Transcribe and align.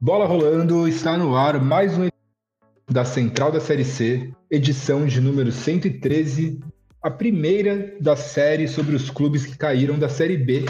Bola 0.00 0.26
rolando, 0.26 0.86
está 0.86 1.18
no 1.18 1.34
ar 1.34 1.60
mais 1.60 1.98
um 1.98 2.08
da 2.88 3.04
Central 3.04 3.50
da 3.50 3.58
Série 3.58 3.84
C, 3.84 4.32
edição 4.48 5.04
de 5.04 5.20
número 5.20 5.50
113, 5.50 6.60
a 7.02 7.10
primeira 7.10 7.96
da 8.00 8.14
série 8.14 8.68
sobre 8.68 8.94
os 8.94 9.10
clubes 9.10 9.44
que 9.44 9.58
caíram 9.58 9.98
da 9.98 10.08
Série 10.08 10.36
B, 10.36 10.64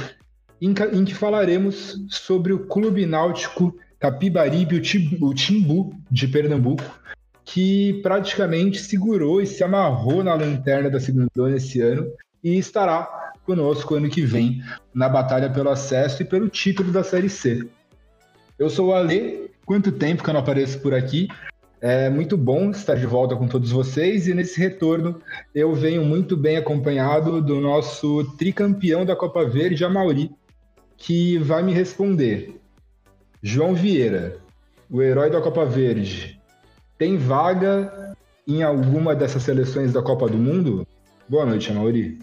em, 0.63 0.73
que 0.73 1.15
falaremos 1.15 2.03
sobre 2.09 2.55
o 2.55 2.67
Clube 2.67 3.05
Náutico 3.05 3.77
Capibaribe, 3.99 4.81
Timbu 4.81 5.93
de 6.11 6.27
Pernambuco, 6.27 6.99
que 7.45 8.01
praticamente 8.03 8.79
segurou 8.79 9.43
e 9.43 9.47
se 9.47 9.63
amarrou 9.63 10.25
na 10.25 10.33
lanterna 10.33 10.89
da 10.89 10.99
segunda 10.99 11.29
esse 11.55 11.83
ano 11.83 12.11
e 12.43 12.57
estará 12.57 13.31
conosco 13.45 13.95
ano 13.95 14.09
que 14.09 14.23
vem 14.23 14.63
na 14.95 15.07
batalha 15.07 15.51
pelo 15.51 15.69
acesso 15.69 16.23
e 16.23 16.25
pelo 16.25 16.49
título 16.49 16.91
da 16.91 17.05
Série 17.05 17.29
C. 17.29 17.69
Eu 18.59 18.69
sou 18.69 18.89
o 18.89 18.93
Ale, 18.93 19.53
quanto 19.65 19.93
tempo 19.93 20.25
que 20.25 20.29
eu 20.29 20.35
não 20.35 20.41
apareço 20.41 20.81
por 20.81 20.93
aqui? 20.93 21.29
É 21.81 22.11
muito 22.11 22.37
bom 22.37 22.73
estar 22.73 22.97
de 22.97 23.07
volta 23.07 23.37
com 23.37 23.47
todos 23.47 23.71
vocês 23.71 24.27
e 24.27 24.35
nesse 24.35 24.59
retorno 24.59 25.21
eu 25.55 25.73
venho 25.75 26.05
muito 26.05 26.37
bem 26.37 26.57
acompanhado 26.57 27.41
do 27.41 27.61
nosso 27.61 28.25
tricampeão 28.37 29.05
da 29.05 29.15
Copa 29.15 29.45
Verde, 29.49 29.85
Amauri, 29.85 30.33
que 30.97 31.39
vai 31.39 31.63
me 31.63 31.73
responder. 31.73 32.61
João 33.41 33.77
Vieira, 33.77 34.39
o 34.91 35.01
herói 35.01 35.31
da 35.31 35.41
Copa 35.41 35.65
Verde, 35.65 36.41
tem 36.99 37.17
vaga 37.17 38.13
em 38.45 38.65
alguma 38.65 39.15
dessas 39.15 39.45
seleções 39.45 39.93
da 39.93 40.03
Copa 40.03 40.29
do 40.29 40.37
Mundo? 40.37 40.85
Boa 41.29 41.47
noite, 41.47 41.71
Amauri. 41.71 42.19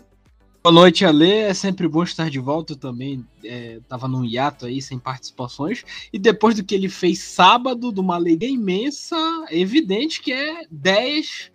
Boa 0.65 0.73
noite, 0.73 1.05
Ale. 1.05 1.31
É 1.31 1.53
sempre 1.53 1.87
bom 1.87 2.01
estar 2.01 2.27
de 2.27 2.39
volta. 2.39 2.73
Eu 2.73 2.77
também 2.77 3.23
é, 3.43 3.77
num 4.09 4.25
hiato 4.25 4.65
aí, 4.65 4.81
sem 4.81 4.97
participações. 4.97 5.83
E 6.11 6.17
depois 6.17 6.55
do 6.55 6.63
que 6.63 6.73
ele 6.73 6.89
fez 6.89 7.19
sábado, 7.19 7.93
de 7.93 7.99
uma 7.99 8.15
alegria 8.15 8.49
imensa, 8.49 9.15
é 9.51 9.59
evidente 9.59 10.23
que 10.23 10.33
é 10.33 10.63
10. 10.71 11.51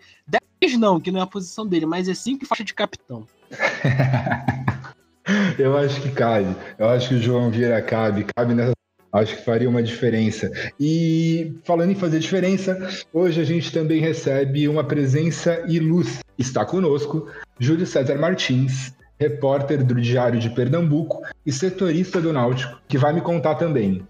10 0.63 0.79
não, 0.79 1.01
que 1.01 1.11
não 1.11 1.19
é 1.19 1.25
a 1.25 1.27
posição 1.27 1.67
dele, 1.67 1.87
mas 1.87 2.09
é 2.09 2.15
5 2.15 2.47
faixa 2.47 2.63
de 2.63 2.73
capitão. 2.73 3.27
Eu 5.59 5.77
acho 5.77 6.01
que 6.03 6.13
cabe. 6.13 6.55
Eu 6.79 6.89
acho 6.89 7.09
que 7.09 7.17
o 7.17 7.21
João 7.21 7.51
Vieira 7.51 7.83
cabe. 7.83 8.25
Cabe 8.37 8.55
nessa 8.55 8.75
acho 9.13 9.37
que 9.37 9.45
faria 9.45 9.69
uma 9.69 9.83
diferença. 9.83 10.49
E 10.79 11.53
falando 11.65 11.91
em 11.91 11.97
fazer 11.97 12.21
diferença, 12.21 12.79
hoje 13.13 13.41
a 13.41 13.45
gente 13.45 13.73
também 13.73 14.01
recebe 14.01 14.69
uma 14.69 14.85
presença 14.85 15.65
ilustre. 15.67 16.21
Está 16.39 16.65
conosco 16.65 17.27
Júlio 17.59 17.87
César 17.87 18.17
Martins, 18.17 18.95
repórter 19.21 19.85
do 19.85 19.95
Diário 19.95 20.41
de 20.41 20.49
Pernambuco 20.49 21.23
e 21.45 21.53
setorista 21.53 22.23
do 22.23 22.33
Náutico, 22.33 22.81
que 22.89 22.97
vai 22.97 23.13
me 23.13 23.21
contar 23.21 23.57
também. 23.57 24.03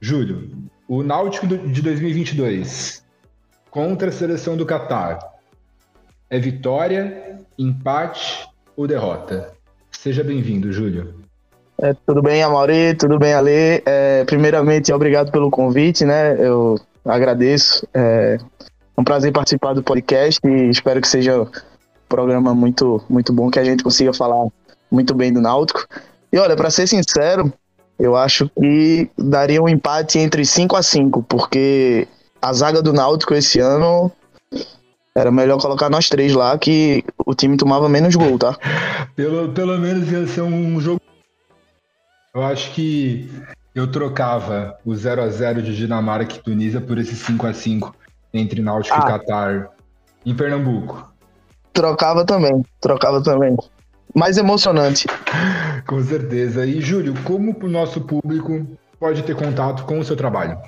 Júlio, 0.00 0.48
o 0.86 1.02
Náutico 1.02 1.48
de 1.48 1.82
2022 1.82 3.04
contra 3.70 4.08
a 4.08 4.12
seleção 4.12 4.56
do 4.56 4.64
Catar 4.64 5.18
é 6.30 6.38
vitória, 6.38 7.40
empate 7.58 8.48
ou 8.76 8.86
derrota? 8.86 9.52
Seja 9.90 10.22
bem-vindo, 10.22 10.72
Júlio. 10.72 11.14
É, 11.82 11.92
tudo 12.06 12.22
bem, 12.22 12.42
Amaury? 12.42 12.94
Tudo 12.94 13.18
bem, 13.18 13.34
Ale? 13.34 13.82
É, 13.84 14.24
primeiramente, 14.26 14.92
obrigado 14.92 15.32
pelo 15.32 15.50
convite, 15.50 16.04
né? 16.04 16.36
Eu 16.38 16.78
agradeço. 17.04 17.86
É 17.92 18.38
um 18.96 19.02
prazer 19.02 19.32
participar 19.32 19.72
do 19.72 19.82
podcast 19.82 20.40
e 20.44 20.68
espero 20.68 21.00
que 21.00 21.08
seja 21.08 21.48
programa 22.10 22.52
muito, 22.54 23.02
muito 23.08 23.32
bom, 23.32 23.48
que 23.48 23.58
a 23.58 23.64
gente 23.64 23.84
consiga 23.84 24.12
falar 24.12 24.48
muito 24.90 25.14
bem 25.14 25.32
do 25.32 25.40
Náutico. 25.40 25.86
E 26.32 26.38
olha, 26.38 26.56
para 26.56 26.70
ser 26.70 26.86
sincero, 26.86 27.50
eu 27.98 28.16
acho 28.16 28.50
que 28.50 29.08
daria 29.16 29.62
um 29.62 29.68
empate 29.68 30.18
entre 30.18 30.44
5 30.44 30.76
a 30.76 30.82
5 30.82 31.22
porque 31.22 32.06
a 32.42 32.52
zaga 32.52 32.82
do 32.82 32.92
Náutico 32.92 33.32
esse 33.32 33.60
ano 33.60 34.10
era 35.14 35.30
melhor 35.30 35.60
colocar 35.60 35.88
nós 35.88 36.08
três 36.08 36.34
lá, 36.34 36.56
que 36.58 37.04
o 37.24 37.34
time 37.34 37.56
tomava 37.56 37.88
menos 37.88 38.14
gol, 38.14 38.38
tá? 38.38 38.56
pelo, 39.14 39.52
pelo 39.52 39.78
menos 39.78 40.10
ia 40.10 40.26
ser 40.26 40.42
um 40.42 40.80
jogo. 40.80 41.00
Eu 42.34 42.42
acho 42.42 42.72
que 42.72 43.30
eu 43.74 43.90
trocava 43.90 44.76
o 44.84 44.94
0 44.94 45.22
a 45.22 45.28
0 45.28 45.62
de 45.62 45.76
Dinamarca 45.76 46.36
e 46.36 46.38
Tunísia 46.38 46.80
por 46.80 46.98
esse 46.98 47.14
5 47.16 47.46
a 47.46 47.52
5 47.52 47.94
entre 48.32 48.60
Náutico 48.62 48.96
ah. 48.96 49.00
e 49.04 49.06
Catar 49.06 49.70
em 50.24 50.34
Pernambuco. 50.34 51.09
Trocava 51.72 52.24
também, 52.24 52.64
trocava 52.80 53.22
também. 53.22 53.56
Mais 54.14 54.36
emocionante. 54.36 55.06
com 55.86 56.02
certeza. 56.02 56.66
E, 56.66 56.80
Júlio, 56.80 57.14
como 57.24 57.56
o 57.62 57.68
nosso 57.68 58.00
público 58.00 58.66
pode 58.98 59.22
ter 59.22 59.36
contato 59.36 59.84
com 59.84 59.98
o 59.98 60.04
seu 60.04 60.16
trabalho? 60.16 60.58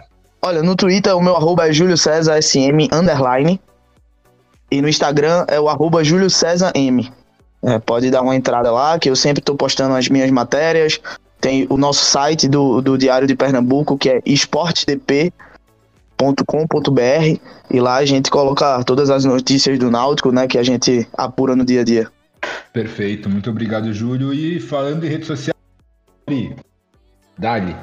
Olha, 0.41 0.63
no 0.63 0.75
Twitter 0.75 1.17
o 1.17 1.23
meu 1.23 1.37
arroba 1.37 1.69
é 1.69 1.73
Júlio 1.73 1.97
César 1.97 2.41
SM 2.41 2.89
underline. 2.93 3.61
E 4.71 4.81
no 4.81 4.89
Instagram 4.89 5.45
é 5.49 5.61
o 5.61 5.69
arroba 5.69 6.03
Júlio 6.03 6.31
César 6.31 6.73
M. 6.75 7.13
É, 7.63 7.79
pode 7.79 8.11
dar 8.11 8.23
uma 8.23 8.35
entrada 8.35 8.71
lá, 8.71 8.99
que 8.99 9.09
eu 9.11 9.15
sempre 9.15 9.41
estou 9.41 9.55
postando 9.55 9.95
as 9.95 10.09
minhas 10.09 10.31
matérias. 10.31 10.99
Tem 11.41 11.67
o 11.69 11.77
nosso 11.77 12.05
site 12.05 12.49
do, 12.49 12.81
do 12.81 12.97
Diário 12.97 13.27
de 13.27 13.37
Pernambuco, 13.37 13.99
que 13.99 14.09
é 14.09 14.23
esportedp.com 14.25 15.52
náutico.com.br 16.23 17.41
e 17.71 17.81
lá 17.81 17.97
a 17.97 18.05
gente 18.05 18.31
coloca 18.31 18.85
todas 18.85 19.11
as 19.11 19.25
notícias 19.25 19.79
do 19.79 19.91
Náutico, 19.91 20.31
né, 20.31 20.47
que 20.47 20.59
a 20.59 20.63
gente 20.63 21.07
apura 21.15 21.57
no 21.57 21.65
dia 21.65 21.81
a 21.81 21.85
dia. 21.85 22.11
Perfeito, 22.73 23.29
muito 23.29 23.51
obrigado, 23.51 23.93
Júlio. 23.93 24.33
E 24.33 24.61
falando 24.61 25.05
em 25.05 25.09
rede 25.09 25.27
social, 25.27 25.55
Dali. 27.39 27.77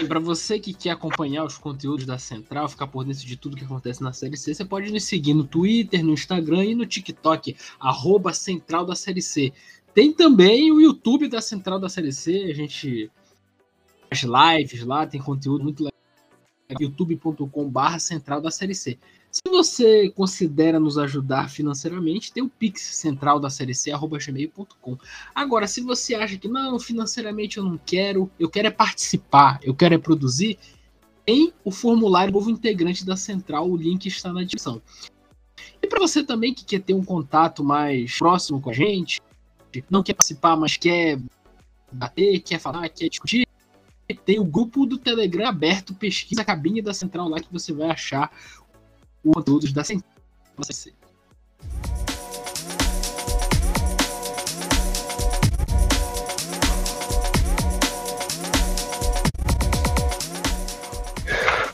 E 0.00 0.04
para 0.04 0.20
você 0.20 0.58
que 0.58 0.72
quer 0.72 0.90
acompanhar 0.90 1.44
os 1.44 1.58
conteúdos 1.58 2.06
da 2.06 2.18
Central, 2.18 2.68
ficar 2.68 2.86
por 2.86 3.04
dentro 3.04 3.26
de 3.26 3.36
tudo 3.36 3.56
que 3.56 3.64
acontece 3.64 4.02
na 4.02 4.12
Série 4.12 4.36
C, 4.36 4.54
você 4.54 4.64
pode 4.64 4.92
nos 4.92 5.04
seguir 5.04 5.34
no 5.34 5.44
Twitter, 5.44 6.04
no 6.04 6.12
Instagram 6.12 6.64
e 6.64 6.74
no 6.74 6.86
TikTok, 6.86 7.56
arroba 7.80 8.32
Central 8.32 8.84
da 8.84 8.94
Série 8.94 9.22
C. 9.22 9.52
Tem 9.94 10.12
também 10.12 10.70
o 10.70 10.80
YouTube 10.80 11.28
da 11.28 11.40
Central 11.40 11.80
da 11.80 11.88
Série 11.88 12.12
C, 12.12 12.48
a 12.50 12.54
gente 12.54 13.10
faz 14.08 14.22
lives 14.22 14.84
lá, 14.84 15.06
tem 15.06 15.20
conteúdo 15.20 15.64
muito 15.64 15.82
legal 15.82 15.97
youtube.com/barra 16.78 17.98
central 17.98 18.40
da 18.40 18.50
série 18.50 18.74
C. 18.74 18.98
Se 19.30 19.42
você 19.46 20.10
considera 20.10 20.80
nos 20.80 20.98
ajudar 20.98 21.50
financeiramente, 21.50 22.32
tem 22.32 22.42
o 22.42 22.48
Pix 22.48 22.82
central 22.96 23.38
da 23.38 23.50
série 23.50 23.74
C, 23.74 23.90
arroba 23.90 24.18
gmail.com. 24.18 24.96
Agora, 25.34 25.66
se 25.66 25.80
você 25.80 26.14
acha 26.14 26.36
que 26.38 26.48
não, 26.48 26.78
financeiramente 26.78 27.58
eu 27.58 27.64
não 27.64 27.78
quero, 27.78 28.30
eu 28.38 28.48
quero 28.48 28.68
é 28.68 28.70
participar, 28.70 29.60
eu 29.62 29.74
quero 29.74 29.94
é 29.94 29.98
produzir, 29.98 30.58
tem 31.24 31.52
o 31.62 31.70
formulário 31.70 32.32
novo 32.32 32.50
integrante 32.50 33.04
da 33.04 33.16
central, 33.16 33.70
o 33.70 33.76
link 33.76 34.06
está 34.06 34.32
na 34.32 34.42
descrição. 34.42 34.80
E 35.82 35.86
para 35.86 36.00
você 36.00 36.24
também 36.24 36.54
que 36.54 36.64
quer 36.64 36.80
ter 36.80 36.94
um 36.94 37.04
contato 37.04 37.62
mais 37.62 38.16
próximo 38.18 38.60
com 38.60 38.70
a 38.70 38.74
gente, 38.74 39.20
não 39.90 40.02
quer 40.02 40.14
participar, 40.14 40.56
mas 40.56 40.76
quer 40.76 41.20
bater, 41.92 42.40
quer 42.40 42.58
falar, 42.58 42.88
quer 42.88 43.08
discutir, 43.08 43.47
tem 44.14 44.38
o 44.38 44.44
grupo 44.44 44.86
do 44.86 44.98
Telegram 44.98 45.48
aberto, 45.48 45.94
pesquisa 45.94 46.42
a 46.42 46.44
cabine 46.44 46.80
da 46.80 46.94
central 46.94 47.28
lá 47.28 47.38
que 47.38 47.52
você 47.52 47.72
vai 47.72 47.90
achar 47.90 48.32
o 49.22 49.32
conteúdo 49.32 49.70
da 49.72 49.84
central. 49.84 50.12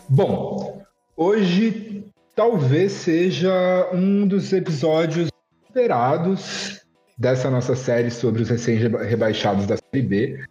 Bom, 0.08 0.84
hoje 1.16 2.04
talvez 2.34 2.92
seja 2.92 3.90
um 3.92 4.26
dos 4.26 4.52
episódios 4.52 5.28
esperados 5.66 6.84
dessa 7.16 7.50
nossa 7.50 7.74
série 7.74 8.10
sobre 8.10 8.42
os 8.42 8.48
recém-rebaixados 8.48 9.66
da 9.66 9.76
Série 9.76 10.06
B. 10.06 10.44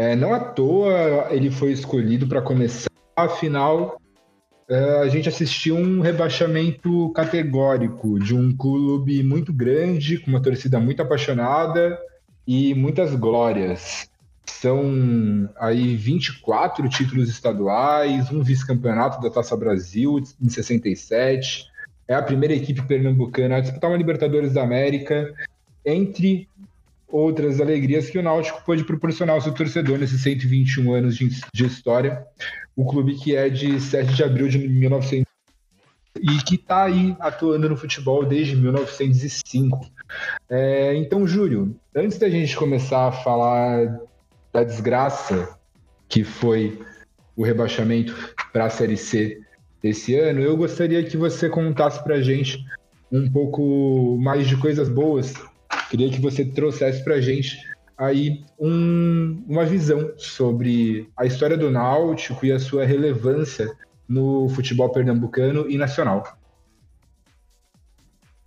É, 0.00 0.16
não 0.16 0.32
à 0.32 0.40
toa 0.40 1.28
ele 1.30 1.50
foi 1.50 1.72
escolhido 1.72 2.26
para 2.26 2.40
começar, 2.40 2.88
afinal 3.14 4.00
é, 4.66 5.00
a 5.00 5.08
gente 5.08 5.28
assistiu 5.28 5.76
um 5.76 6.00
rebaixamento 6.00 7.10
categórico 7.10 8.18
de 8.18 8.34
um 8.34 8.56
clube 8.56 9.22
muito 9.22 9.52
grande, 9.52 10.16
com 10.16 10.30
uma 10.30 10.40
torcida 10.40 10.80
muito 10.80 11.02
apaixonada 11.02 11.98
e 12.46 12.74
muitas 12.74 13.14
glórias. 13.14 14.08
São 14.46 15.50
aí 15.58 15.94
24 15.96 16.88
títulos 16.88 17.28
estaduais, 17.28 18.32
um 18.32 18.42
vice-campeonato 18.42 19.20
da 19.20 19.28
Taça 19.28 19.54
Brasil 19.54 20.18
em 20.40 20.48
67. 20.48 21.66
É 22.08 22.14
a 22.14 22.22
primeira 22.22 22.54
equipe 22.54 22.80
pernambucana 22.86 23.56
a 23.56 23.60
disputar 23.60 23.90
uma 23.90 23.98
Libertadores 23.98 24.54
da 24.54 24.62
América, 24.62 25.30
entre 25.84 26.48
outras 27.10 27.60
alegrias 27.60 28.08
que 28.08 28.18
o 28.18 28.22
Náutico 28.22 28.62
pôde 28.64 28.84
proporcionar 28.84 29.34
ao 29.34 29.40
seu 29.40 29.52
torcedor 29.52 29.98
nesses 29.98 30.22
121 30.22 30.92
anos 30.92 31.16
de, 31.16 31.28
de 31.52 31.66
história. 31.66 32.24
O 32.76 32.86
clube 32.86 33.14
que 33.14 33.36
é 33.36 33.48
de 33.48 33.80
7 33.80 34.14
de 34.14 34.22
abril 34.22 34.48
de 34.48 34.58
1900 34.58 35.30
e 36.16 36.42
que 36.44 36.56
está 36.56 36.84
aí 36.84 37.16
atuando 37.20 37.68
no 37.68 37.76
futebol 37.76 38.24
desde 38.24 38.56
1905. 38.56 39.86
É, 40.48 40.94
então, 40.96 41.26
Júlio, 41.26 41.76
antes 41.94 42.18
da 42.18 42.28
gente 42.28 42.56
começar 42.56 43.08
a 43.08 43.12
falar 43.12 44.00
da 44.52 44.64
desgraça 44.64 45.56
que 46.08 46.24
foi 46.24 46.80
o 47.36 47.44
rebaixamento 47.44 48.34
para 48.52 48.66
a 48.66 48.70
Série 48.70 48.96
C 48.96 49.40
desse 49.82 50.14
ano, 50.16 50.40
eu 50.40 50.56
gostaria 50.56 51.02
que 51.04 51.16
você 51.16 51.48
contasse 51.48 52.02
para 52.02 52.16
a 52.16 52.22
gente 52.22 52.58
um 53.10 53.30
pouco 53.30 54.18
mais 54.20 54.46
de 54.46 54.56
coisas 54.56 54.88
boas. 54.88 55.34
Queria 55.90 56.08
que 56.08 56.20
você 56.20 56.44
trouxesse 56.44 57.02
para 57.02 57.14
a 57.14 57.20
gente 57.20 57.58
aí 57.98 58.44
um, 58.58 59.42
uma 59.48 59.66
visão 59.66 60.12
sobre 60.16 61.10
a 61.16 61.26
história 61.26 61.58
do 61.58 61.68
Náutico 61.68 62.46
e 62.46 62.52
a 62.52 62.60
sua 62.60 62.84
relevância 62.84 63.68
no 64.08 64.48
futebol 64.50 64.88
pernambucano 64.88 65.68
e 65.68 65.76
nacional. 65.76 66.24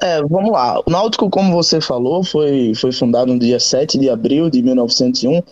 É, 0.01 0.22
vamos 0.24 0.51
lá. 0.51 0.81
O 0.86 0.90
Náutico, 0.90 1.30
como 1.30 1.54
você 1.54 1.81
falou, 1.81 2.24
foi, 2.24 2.74
foi 2.75 2.94
fundado 2.94 3.34
no 3.34 3.40
dia 3.40 3.60
7 3.60 3.98
de 3.98 4.10
abril 4.10 4.50
de 4.50 4.62
1901 4.62 5.44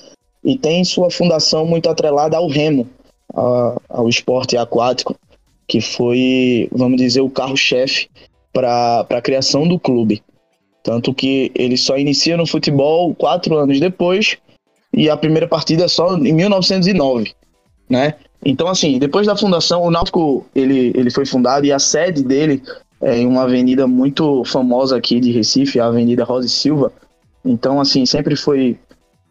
e 0.45 0.57
tem 0.57 0.83
sua 0.85 1.11
fundação 1.11 1.65
muito 1.65 1.89
atrelada 1.89 2.37
ao 2.37 2.47
remo, 2.47 2.87
a, 3.35 3.75
ao 3.89 4.07
esporte 4.07 4.55
aquático, 4.55 5.15
que 5.67 5.81
foi, 5.81 6.69
vamos 6.71 6.97
dizer, 6.97 7.21
o 7.21 7.29
carro-chefe 7.29 8.09
para 8.51 9.05
a 9.09 9.21
criação 9.21 9.67
do 9.67 9.77
clube. 9.77 10.23
Tanto 10.83 11.13
que 11.13 11.51
ele 11.53 11.77
só 11.77 11.97
inicia 11.97 12.35
no 12.35 12.47
futebol 12.47 13.13
quatro 13.13 13.55
anos 13.57 13.79
depois 13.79 14.37
e 14.93 15.09
a 15.09 15.15
primeira 15.15 15.47
partida 15.47 15.85
é 15.85 15.87
só 15.87 16.17
em 16.17 16.33
1909, 16.33 17.33
né? 17.89 18.15
Então, 18.43 18.67
assim, 18.67 18.97
depois 18.97 19.27
da 19.27 19.37
fundação, 19.37 19.83
o 19.83 19.91
Náutico 19.91 20.45
ele, 20.55 20.91
ele 20.95 21.11
foi 21.11 21.25
fundado 21.25 21.65
e 21.65 21.71
a 21.71 21.77
sede 21.77 22.23
dele 22.23 22.63
é 22.99 23.17
em 23.17 23.27
uma 23.27 23.43
avenida 23.43 23.87
muito 23.87 24.43
famosa 24.45 24.97
aqui 24.97 25.19
de 25.19 25.31
Recife, 25.31 25.79
a 25.79 25.87
Avenida 25.87 26.23
Rosa 26.23 26.47
e 26.47 26.49
Silva. 26.49 26.91
Então, 27.45 27.79
assim, 27.79 28.05
sempre 28.05 28.35
foi 28.35 28.77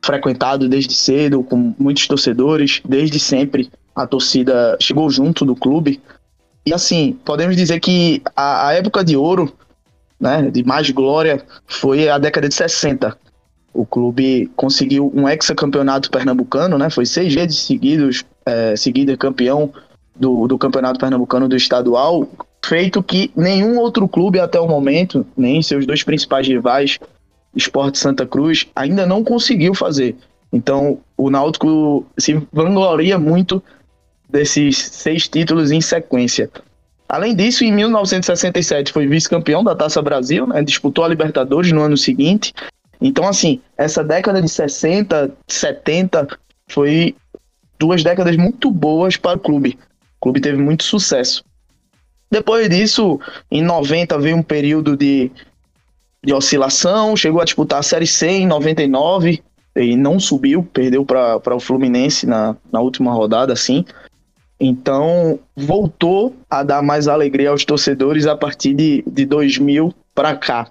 frequentado 0.03 0.69
desde 0.69 0.95
cedo, 0.95 1.43
com 1.43 1.75
muitos 1.79 2.07
torcedores, 2.07 2.81
desde 2.89 3.19
sempre 3.19 3.71
a 3.95 4.07
torcida 4.07 4.77
chegou 4.81 5.11
junto 5.11 5.45
do 5.45 5.55
clube. 5.55 6.01
E 6.65 6.73
assim, 6.73 7.19
podemos 7.25 7.57
dizer 7.57 7.81
que 7.81 8.23
a, 8.35 8.69
a 8.69 8.73
época 8.75 9.05
de 9.05 9.17
ouro 9.17 9.53
né, 10.21 10.51
de 10.51 10.63
mais 10.63 10.91
glória 10.91 11.43
foi 11.67 12.09
a 12.09 12.19
década 12.19 12.49
de 12.49 12.55
60. 12.55 13.17
O 13.73 13.87
clube 13.87 14.51
conseguiu 14.57 15.11
um 15.15 15.29
hexacampeonato 15.29 16.11
pernambucano, 16.11 16.77
né? 16.77 16.91
Foi 16.91 17.07
seis 17.07 17.33
vezes 17.33 17.59
seguidos, 17.59 18.25
é, 18.45 18.75
seguida 18.77 19.17
campeão 19.17 19.73
do, 20.15 20.47
do 20.47 20.59
campeonato 20.59 20.99
pernambucano 20.99 21.49
do 21.49 21.57
estadual, 21.57 22.29
feito 22.65 23.03
que 23.03 23.31
nenhum 23.35 23.79
outro 23.79 24.07
clube 24.09 24.39
até 24.39 24.61
o 24.61 24.69
momento, 24.69 25.25
nem 25.37 25.63
seus 25.63 25.87
dois 25.87 26.03
principais 26.03 26.47
rivais, 26.47 26.99
Esporte 27.55 27.99
Santa 27.99 28.27
Cruz, 28.27 28.67
ainda 28.75 29.07
não 29.07 29.25
conseguiu 29.25 29.75
fazer. 29.75 30.17
Então, 30.53 30.99
o 31.17 31.31
Náutico 31.31 32.05
se 32.19 32.43
vangloria 32.53 33.19
muito 33.19 33.63
desses 34.29 34.79
seis 34.79 35.29
títulos 35.29 35.71
em 35.71 35.81
sequência. 35.81 36.51
Além 37.11 37.35
disso, 37.35 37.65
em 37.65 37.73
1967 37.73 38.93
foi 38.93 39.05
vice-campeão 39.05 39.65
da 39.65 39.75
Taça 39.75 40.01
Brasil, 40.01 40.47
né? 40.47 40.63
disputou 40.63 41.05
a 41.05 41.09
Libertadores 41.09 41.73
no 41.73 41.83
ano 41.83 41.97
seguinte. 41.97 42.55
Então, 43.01 43.27
assim, 43.27 43.61
essa 43.77 44.05
década 44.05 44.41
de 44.41 44.49
60, 44.49 45.29
70 45.49 46.29
foi 46.69 47.17
duas 47.77 48.05
décadas 48.05 48.37
muito 48.37 48.71
boas 48.71 49.17
para 49.17 49.37
o 49.37 49.41
clube. 49.41 49.77
O 50.19 50.21
clube 50.21 50.41
teve 50.41 50.59
muito 50.59 50.85
sucesso. 50.85 51.43
Depois 52.31 52.69
disso, 52.69 53.19
em 53.51 53.61
90 53.61 54.17
veio 54.21 54.37
um 54.37 54.43
período 54.43 54.97
de, 54.97 55.33
de 56.25 56.33
oscilação, 56.33 57.17
chegou 57.17 57.41
a 57.41 57.45
disputar 57.45 57.81
a 57.81 57.83
Série 57.83 58.07
C 58.07 58.29
em 58.29 58.47
99 58.47 59.43
e 59.75 59.97
não 59.97 60.21
subiu, 60.21 60.63
perdeu 60.63 61.05
para 61.05 61.57
o 61.57 61.61
Fluminense 61.61 62.25
na, 62.25 62.55
na 62.73 62.81
última 62.81 63.13
rodada, 63.13 63.53
assim. 63.53 63.85
Então, 64.61 65.41
voltou 65.57 66.37
a 66.49 66.63
dar 66.63 66.83
mais 66.83 67.09
alegria 67.09 67.49
aos 67.49 67.65
torcedores 67.65 68.27
a 68.27 68.37
partir 68.37 68.75
de, 68.75 69.03
de 69.07 69.25
2000 69.25 69.95
para 70.15 70.37
cá. 70.37 70.71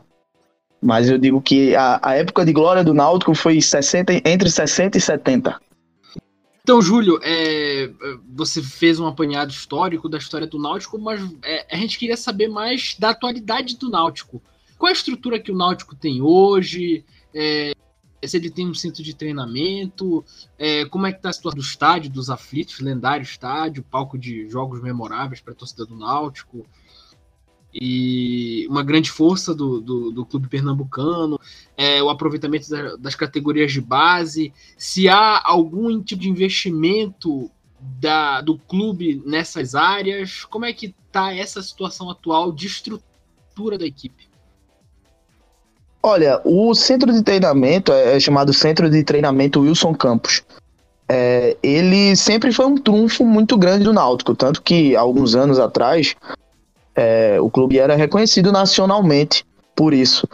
Mas 0.79 1.09
eu 1.09 1.17
digo 1.17 1.41
que 1.41 1.75
a, 1.75 1.99
a, 2.01 2.15
época 2.15 2.45
de 2.45 2.53
glória 2.53 2.83
do 2.83 2.93
Náutico 2.93 3.33
foi 3.33 3.59
60, 3.59 4.21
entre 4.23 4.49
60 4.49 4.97
e 4.97 5.01
70. 5.01 5.59
Então, 6.61 6.81
Júlio, 6.83 7.19
é, 7.23 7.89
você 8.31 8.61
fez 8.61 8.99
um 8.99 9.07
apanhado 9.07 9.49
histórico 9.49 10.07
da 10.07 10.19
história 10.19 10.45
do 10.45 10.59
Náutico, 10.59 10.99
mas 10.99 11.19
é, 11.43 11.65
a 11.75 11.75
gente 11.75 11.97
queria 11.97 12.15
saber 12.15 12.47
mais 12.47 12.95
da 12.99 13.09
atualidade 13.09 13.75
do 13.75 13.89
Náutico. 13.89 14.39
Qual 14.77 14.87
a 14.87 14.93
estrutura 14.93 15.39
que 15.39 15.51
o 15.51 15.57
Náutico 15.57 15.95
tem 15.95 16.21
hoje? 16.21 17.03
É, 17.33 17.73
se 18.27 18.37
ele 18.37 18.49
tem 18.49 18.67
um 18.67 18.73
centro 18.73 19.03
de 19.03 19.15
treinamento, 19.15 20.23
é, 20.57 20.85
como 20.85 21.07
é 21.07 21.11
que 21.11 21.19
está 21.19 21.29
a 21.29 21.33
situação 21.33 21.59
do 21.59 21.63
estádio, 21.63 22.09
dos 22.09 22.29
aflitos, 22.29 22.79
lendário 22.79 23.23
estádio, 23.23 23.83
palco 23.83 24.17
de 24.17 24.49
jogos 24.49 24.81
memoráveis 24.81 25.41
para 25.41 25.53
a 25.53 25.55
torcida 25.55 25.85
do 25.85 25.95
Náutico, 25.95 26.65
e 27.73 28.65
uma 28.67 28.83
grande 28.83 29.11
força 29.11 29.53
do, 29.53 29.79
do, 29.79 30.11
do 30.11 30.25
clube 30.25 30.47
pernambucano, 30.47 31.39
é, 31.77 32.01
o 32.01 32.09
aproveitamento 32.09 32.69
da, 32.69 32.95
das 32.95 33.15
categorias 33.15 33.71
de 33.71 33.79
base, 33.79 34.51
se 34.75 35.07
há 35.07 35.41
algum 35.45 36.01
tipo 36.01 36.21
de 36.21 36.29
investimento 36.29 37.49
da, 37.79 38.41
do 38.41 38.57
clube 38.57 39.21
nessas 39.25 39.75
áreas, 39.75 40.45
como 40.45 40.65
é 40.65 40.73
que 40.73 40.95
está 41.07 41.33
essa 41.33 41.61
situação 41.61 42.09
atual 42.09 42.51
de 42.51 42.67
estrutura 42.67 43.77
da 43.77 43.85
equipe? 43.85 44.28
Olha, 46.01 46.39
o 46.45 46.73
centro 46.73 47.11
de 47.11 47.21
treinamento 47.21 47.91
é, 47.91 48.15
é 48.15 48.19
chamado 48.19 48.53
Centro 48.53 48.89
de 48.89 49.03
Treinamento 49.03 49.61
Wilson 49.61 49.93
Campos. 49.93 50.41
É, 51.07 51.57
ele 51.61 52.15
sempre 52.15 52.51
foi 52.51 52.67
um 52.67 52.77
trunfo 52.77 53.25
muito 53.25 53.57
grande 53.57 53.83
do 53.83 53.91
Náutico, 53.91 54.35
tanto 54.35 54.61
que 54.61 54.95
alguns 54.95 55.35
anos 55.35 55.59
atrás 55.59 56.15
é, 56.95 57.39
o 57.41 57.49
clube 57.49 57.79
era 57.79 57.95
reconhecido 57.95 58.51
nacionalmente 58.51 59.43
por 59.75 59.93
isso. 59.93 60.27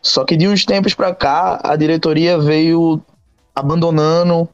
Só 0.00 0.24
que 0.24 0.36
de 0.36 0.48
uns 0.48 0.64
tempos 0.64 0.94
para 0.94 1.14
cá 1.14 1.60
a 1.62 1.76
diretoria 1.76 2.38
veio 2.38 3.00
abandonando 3.54 4.48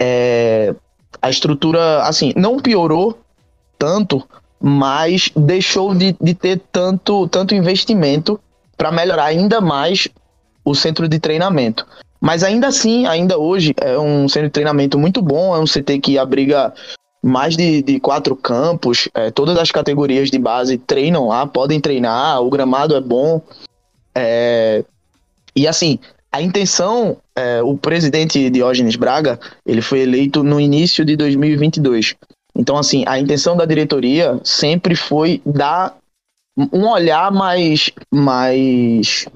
é, 0.00 0.74
a 1.20 1.30
estrutura, 1.30 2.02
assim, 2.02 2.32
não 2.34 2.58
piorou 2.58 3.18
tanto, 3.78 4.26
mas 4.60 5.30
deixou 5.36 5.94
de, 5.94 6.16
de 6.20 6.34
ter 6.34 6.60
tanto, 6.72 7.28
tanto 7.28 7.54
investimento 7.54 8.40
para 8.78 8.92
melhorar 8.92 9.24
ainda 9.24 9.60
mais 9.60 10.08
o 10.64 10.74
centro 10.74 11.08
de 11.08 11.18
treinamento. 11.18 11.86
Mas 12.20 12.42
ainda 12.42 12.68
assim, 12.68 13.06
ainda 13.06 13.36
hoje, 13.36 13.74
é 13.80 13.98
um 13.98 14.28
centro 14.28 14.48
de 14.48 14.52
treinamento 14.52 14.98
muito 14.98 15.20
bom, 15.20 15.54
é 15.54 15.58
um 15.58 15.64
CT 15.64 15.98
que 15.98 16.18
abriga 16.18 16.72
mais 17.22 17.56
de, 17.56 17.82
de 17.82 17.98
quatro 17.98 18.34
campos, 18.36 19.08
é, 19.14 19.30
todas 19.30 19.58
as 19.58 19.70
categorias 19.70 20.30
de 20.30 20.38
base 20.38 20.78
treinam 20.78 21.28
lá, 21.28 21.46
podem 21.46 21.80
treinar, 21.80 22.40
o 22.40 22.48
gramado 22.48 22.94
é 22.94 23.00
bom. 23.00 23.42
É, 24.14 24.84
e 25.54 25.66
assim, 25.66 25.98
a 26.30 26.40
intenção, 26.40 27.16
é, 27.34 27.62
o 27.62 27.76
presidente 27.76 28.48
Diógenes 28.50 28.96
Braga, 28.96 29.38
ele 29.66 29.82
foi 29.82 30.00
eleito 30.00 30.42
no 30.42 30.60
início 30.60 31.04
de 31.04 31.16
2022. 31.16 32.14
Então, 32.54 32.76
assim, 32.76 33.04
a 33.06 33.18
intenção 33.18 33.56
da 33.56 33.64
diretoria 33.64 34.38
sempre 34.42 34.94
foi 34.96 35.40
dar 35.44 35.96
um 36.72 36.88
olhar 36.88 37.30
mais, 37.30 37.90
mais, 38.12 39.26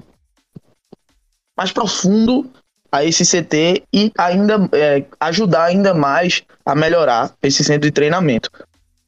mais 1.55 1.71
profundo 1.71 2.51
a 2.91 3.03
esse 3.03 3.23
CT 3.23 3.83
e 3.93 4.11
ainda 4.17 4.69
é, 4.73 5.05
ajudar 5.19 5.65
ainda 5.65 5.93
mais 5.93 6.43
a 6.65 6.75
melhorar 6.75 7.33
esse 7.41 7.63
centro 7.63 7.87
de 7.87 7.91
treinamento. 7.91 8.49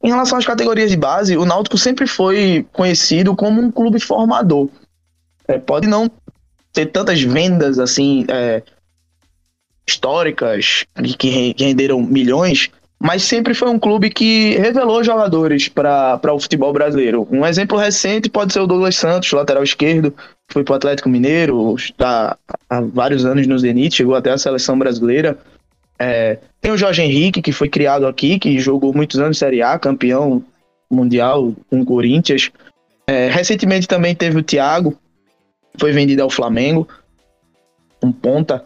Em 0.03 0.09
relação 0.09 0.37
às 0.37 0.45
categorias 0.45 0.89
de 0.89 0.97
base, 0.97 1.37
o 1.37 1.45
Náutico 1.45 1.77
sempre 1.77 2.07
foi 2.07 2.65
conhecido 2.71 3.35
como 3.35 3.61
um 3.61 3.71
clube 3.71 3.99
formador. 3.99 4.69
É, 5.47 5.59
pode 5.59 5.87
não 5.87 6.09
ter 6.71 6.87
tantas 6.87 7.21
vendas 7.21 7.79
assim 7.79 8.25
é, 8.29 8.63
históricas 9.87 10.85
que 11.17 11.53
renderam 11.57 12.01
milhões, 12.01 12.69
mas 13.05 13.21
sempre 13.21 13.53
foi 13.53 13.69
um 13.69 13.77
clube 13.77 14.09
que 14.09 14.57
revelou 14.57 15.03
jogadores 15.03 15.69
para 15.69 16.33
o 16.33 16.39
futebol 16.39 16.73
brasileiro. 16.73 17.27
Um 17.29 17.45
exemplo 17.45 17.77
recente 17.77 18.27
pode 18.27 18.51
ser 18.51 18.61
o 18.61 18.65
Douglas 18.65 18.95
Santos, 18.95 19.31
lateral 19.31 19.61
esquerdo, 19.61 20.11
foi 20.51 20.63
para 20.63 20.73
o 20.73 20.75
Atlético 20.75 21.07
Mineiro, 21.07 21.75
está 21.75 22.35
há 22.67 22.81
vários 22.81 23.23
anos 23.23 23.45
no 23.45 23.59
Zenit, 23.59 23.95
chegou 23.95 24.15
até 24.15 24.31
a 24.31 24.39
seleção 24.39 24.79
brasileira. 24.79 25.37
É, 25.99 26.39
tem 26.59 26.71
o 26.71 26.77
Jorge 26.77 27.03
Henrique, 27.03 27.43
que 27.43 27.51
foi 27.51 27.69
criado 27.69 28.07
aqui, 28.07 28.39
que 28.39 28.57
jogou 28.57 28.91
muitos 28.91 29.19
anos 29.19 29.37
Série 29.37 29.61
A, 29.61 29.77
campeão 29.77 30.43
mundial 30.89 31.53
com 31.69 31.81
o 31.81 31.85
Corinthians. 31.85 32.49
É, 33.05 33.29
recentemente 33.29 33.87
também 33.87 34.15
teve 34.15 34.39
o 34.39 34.43
Thiago, 34.43 34.97
foi 35.79 35.91
vendido 35.91 36.23
ao 36.23 36.29
Flamengo, 36.31 36.87
um 38.03 38.11
ponta. 38.11 38.65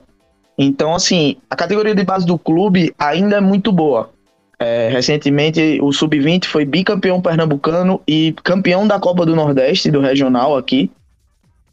Então, 0.57 0.95
assim, 0.95 1.35
a 1.49 1.57
categoria 1.57 1.93
de 1.93 2.05
base 2.05 2.25
do 2.25 2.37
clube 2.37 2.95
ainda 2.97 3.35
é 3.35 3.41
muito 3.41 3.69
boa. 3.73 4.17
É, 4.59 4.89
recentemente, 4.89 5.79
o 5.81 5.93
Sub-20 5.93 6.45
foi 6.45 6.65
bicampeão 6.65 7.21
pernambucano 7.21 8.01
e 8.05 8.33
campeão 8.43 8.85
da 8.85 8.99
Copa 8.99 9.25
do 9.25 9.33
Nordeste, 9.33 9.89
do 9.89 10.01
regional 10.01 10.57
aqui, 10.57 10.91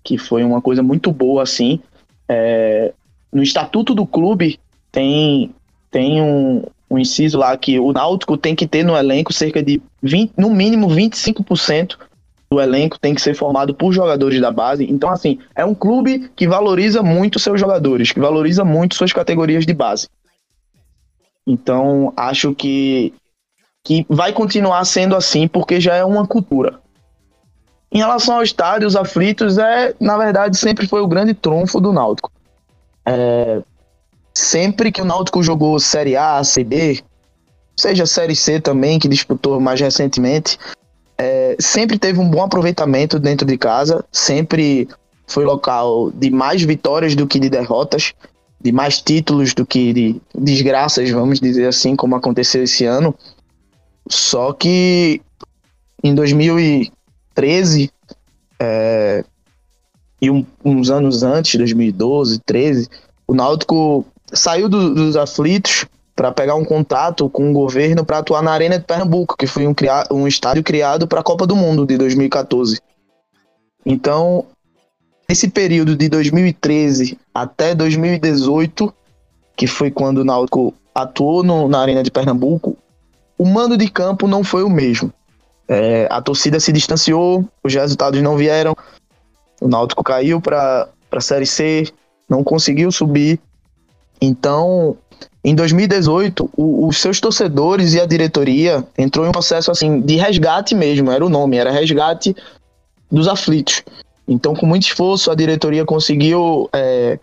que 0.04 0.16
foi 0.16 0.44
uma 0.44 0.62
coisa 0.62 0.84
muito 0.84 1.10
boa, 1.10 1.42
assim. 1.42 1.80
É, 2.28 2.92
no 3.32 3.42
estatuto 3.42 3.92
do 3.92 4.06
clube 4.06 4.60
tem, 4.92 5.52
tem 5.90 6.22
um, 6.22 6.62
um 6.88 6.96
inciso 6.96 7.38
lá 7.38 7.56
que 7.56 7.78
o 7.80 7.92
Náutico 7.92 8.36
tem 8.36 8.54
que 8.54 8.68
ter 8.68 8.84
no 8.84 8.96
elenco 8.96 9.32
cerca 9.32 9.60
de 9.60 9.82
20, 10.00 10.34
no 10.36 10.50
mínimo 10.50 10.86
25% 10.88 11.96
do 12.48 12.60
elenco 12.60 12.98
tem 13.00 13.14
que 13.14 13.20
ser 13.20 13.34
formado 13.34 13.74
por 13.74 13.92
jogadores 13.92 14.40
da 14.40 14.52
base. 14.52 14.86
Então, 14.88 15.10
assim, 15.10 15.40
é 15.56 15.64
um 15.64 15.74
clube 15.74 16.30
que 16.36 16.46
valoriza 16.46 17.02
muito 17.02 17.40
seus 17.40 17.58
jogadores, 17.58 18.12
que 18.12 18.20
valoriza 18.20 18.64
muito 18.64 18.94
suas 18.94 19.12
categorias 19.12 19.66
de 19.66 19.74
base. 19.74 20.06
Então, 21.46 22.12
acho 22.16 22.54
que, 22.54 23.14
que 23.84 24.04
vai 24.08 24.32
continuar 24.32 24.84
sendo 24.84 25.14
assim, 25.14 25.46
porque 25.46 25.80
já 25.80 25.94
é 25.94 26.04
uma 26.04 26.26
cultura. 26.26 26.80
Em 27.92 27.98
relação 27.98 28.36
ao 28.36 28.42
estádio, 28.42 28.88
os 28.88 28.96
aflitos, 28.96 29.56
é, 29.58 29.94
na 30.00 30.18
verdade, 30.18 30.56
sempre 30.56 30.88
foi 30.88 31.00
o 31.00 31.06
grande 31.06 31.34
trunfo 31.34 31.80
do 31.80 31.92
Náutico. 31.92 32.32
É, 33.06 33.62
sempre 34.34 34.90
que 34.90 35.00
o 35.00 35.04
Náutico 35.04 35.42
jogou 35.42 35.78
Série 35.78 36.16
A, 36.16 36.42
B, 36.66 37.00
seja 37.76 38.04
Série 38.04 38.34
C 38.34 38.60
também, 38.60 38.98
que 38.98 39.08
disputou 39.08 39.60
mais 39.60 39.80
recentemente, 39.80 40.58
é, 41.16 41.56
sempre 41.60 41.98
teve 41.98 42.18
um 42.18 42.28
bom 42.28 42.42
aproveitamento 42.42 43.18
dentro 43.18 43.46
de 43.46 43.56
casa, 43.56 44.04
sempre 44.10 44.88
foi 45.26 45.44
local 45.44 46.10
de 46.10 46.30
mais 46.30 46.62
vitórias 46.62 47.14
do 47.14 47.26
que 47.26 47.38
de 47.38 47.48
derrotas, 47.48 48.12
de 48.60 48.72
mais 48.72 49.00
títulos 49.00 49.54
do 49.54 49.64
que 49.64 49.92
de 49.92 50.20
desgraças, 50.34 51.10
vamos 51.10 51.40
dizer 51.40 51.66
assim, 51.66 51.94
como 51.94 52.16
aconteceu 52.16 52.62
esse 52.62 52.84
ano. 52.84 53.14
Só 54.08 54.52
que 54.52 55.20
em 56.02 56.14
2013 56.14 57.90
é, 58.60 59.24
e 60.20 60.30
um, 60.30 60.44
uns 60.64 60.90
anos 60.90 61.22
antes, 61.22 61.56
2012, 61.56 62.40
13, 62.40 62.88
o 63.26 63.34
Náutico 63.34 64.04
saiu 64.32 64.68
do, 64.68 64.94
dos 64.94 65.16
aflitos 65.16 65.86
para 66.14 66.32
pegar 66.32 66.54
um 66.54 66.64
contato 66.64 67.28
com 67.28 67.50
o 67.50 67.52
governo 67.52 68.04
para 68.04 68.18
atuar 68.18 68.42
na 68.42 68.50
Arena 68.50 68.78
de 68.78 68.84
Pernambuco, 68.84 69.36
que 69.36 69.46
foi 69.46 69.66
um, 69.66 69.74
um 70.10 70.26
estádio 70.26 70.62
criado 70.62 71.06
para 71.06 71.20
a 71.20 71.22
Copa 71.24 71.46
do 71.46 71.54
Mundo 71.54 71.86
de 71.86 71.98
2014. 71.98 72.80
Então, 73.84 74.46
nesse 75.28 75.48
período 75.48 75.96
de 75.96 76.08
2013 76.08 77.18
até 77.34 77.74
2018, 77.74 78.92
que 79.56 79.66
foi 79.66 79.90
quando 79.90 80.18
o 80.18 80.24
Náutico 80.24 80.74
atuou 80.94 81.42
no, 81.42 81.68
na 81.68 81.80
Arena 81.80 82.02
de 82.02 82.10
Pernambuco, 82.10 82.76
o 83.38 83.44
mando 83.44 83.76
de 83.76 83.88
campo 83.88 84.26
não 84.26 84.42
foi 84.42 84.62
o 84.62 84.70
mesmo. 84.70 85.12
É, 85.68 86.06
a 86.10 86.22
torcida 86.22 86.60
se 86.60 86.72
distanciou, 86.72 87.44
os 87.62 87.74
resultados 87.74 88.22
não 88.22 88.36
vieram, 88.36 88.74
o 89.60 89.68
Náutico 89.68 90.02
caiu 90.02 90.40
para 90.40 90.88
a 91.10 91.20
Série 91.20 91.46
C, 91.46 91.84
não 92.28 92.44
conseguiu 92.44 92.90
subir 92.92 93.40
então, 94.20 94.96
em 95.44 95.54
2018, 95.54 96.50
o, 96.56 96.86
os 96.86 96.98
seus 96.98 97.20
torcedores 97.20 97.94
e 97.94 98.00
a 98.00 98.06
diretoria 98.06 98.84
entrou 98.96 99.26
em 99.26 99.28
um 99.28 99.32
processo 99.32 99.70
assim 99.70 100.00
de 100.00 100.16
resgate 100.16 100.74
mesmo, 100.74 101.10
era 101.10 101.24
o 101.24 101.28
nome, 101.28 101.56
era 101.56 101.70
resgate 101.70 102.34
dos 103.10 103.28
aflitos. 103.28 103.82
Então, 104.28 104.54
com 104.54 104.66
muito 104.66 104.82
esforço, 104.82 105.30
a 105.30 105.34
diretoria 105.34 105.84
conseguiu 105.84 106.68
é, 106.72 107.18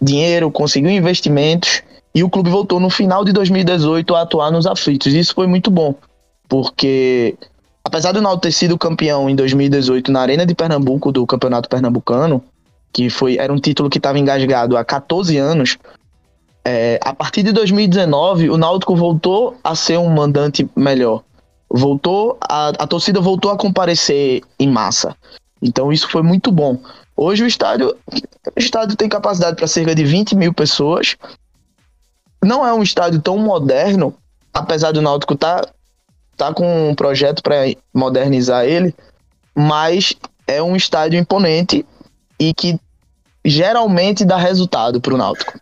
dinheiro, 0.00 0.50
conseguiu 0.50 0.90
investimentos 0.90 1.82
e 2.14 2.24
o 2.24 2.30
clube 2.30 2.50
voltou 2.50 2.80
no 2.80 2.90
final 2.90 3.24
de 3.24 3.32
2018 3.32 4.14
a 4.14 4.22
atuar 4.22 4.50
nos 4.50 4.66
aflitos. 4.66 5.12
Isso 5.12 5.34
foi 5.34 5.46
muito 5.46 5.70
bom, 5.70 5.94
porque 6.48 7.36
apesar 7.84 8.12
do 8.12 8.20
Náutico 8.20 8.42
ter 8.42 8.52
sido 8.52 8.76
campeão 8.76 9.30
em 9.30 9.36
2018 9.36 10.10
na 10.10 10.20
Arena 10.20 10.44
de 10.44 10.54
Pernambuco 10.54 11.12
do 11.12 11.26
Campeonato 11.26 11.68
Pernambucano, 11.68 12.42
que 12.92 13.10
foi 13.10 13.36
era 13.36 13.52
um 13.52 13.58
título 13.58 13.90
que 13.90 13.98
estava 13.98 14.18
engasgado 14.18 14.76
há 14.76 14.84
14 14.84 15.36
anos, 15.36 15.78
é, 16.64 16.98
a 17.02 17.14
partir 17.14 17.44
de 17.44 17.52
2019, 17.52 18.50
o 18.50 18.56
Náutico 18.56 18.96
voltou 18.96 19.56
a 19.62 19.76
ser 19.76 19.98
um 19.98 20.08
mandante 20.08 20.68
melhor. 20.74 21.22
Voltou, 21.70 22.36
a, 22.40 22.68
a 22.70 22.86
torcida 22.86 23.20
voltou 23.20 23.50
a 23.50 23.56
comparecer 23.56 24.40
em 24.58 24.68
massa. 24.68 25.14
Então 25.60 25.92
isso 25.92 26.08
foi 26.08 26.22
muito 26.22 26.50
bom. 26.52 26.78
Hoje 27.16 27.44
o 27.44 27.46
estádio, 27.46 27.96
o 28.12 28.58
estádio 28.58 28.96
tem 28.96 29.08
capacidade 29.08 29.56
para 29.56 29.66
cerca 29.66 29.94
de 29.94 30.04
20 30.04 30.36
mil 30.36 30.52
pessoas. 30.52 31.16
Não 32.44 32.66
é 32.66 32.72
um 32.72 32.82
estádio 32.82 33.20
tão 33.20 33.38
moderno, 33.38 34.14
apesar 34.52 34.92
do 34.92 35.00
Náutico 35.00 35.34
tá, 35.34 35.66
tá 36.36 36.52
com 36.52 36.90
um 36.90 36.94
projeto 36.94 37.42
para 37.42 37.56
modernizar 37.92 38.64
ele, 38.64 38.94
mas 39.54 40.14
é 40.46 40.62
um 40.62 40.76
estádio 40.76 41.18
imponente 41.18 41.84
e 42.38 42.52
que 42.52 42.78
geralmente 43.44 44.24
dá 44.24 44.36
resultado 44.36 45.00
para 45.00 45.14
o 45.14 45.16
Náutico. 45.16 45.58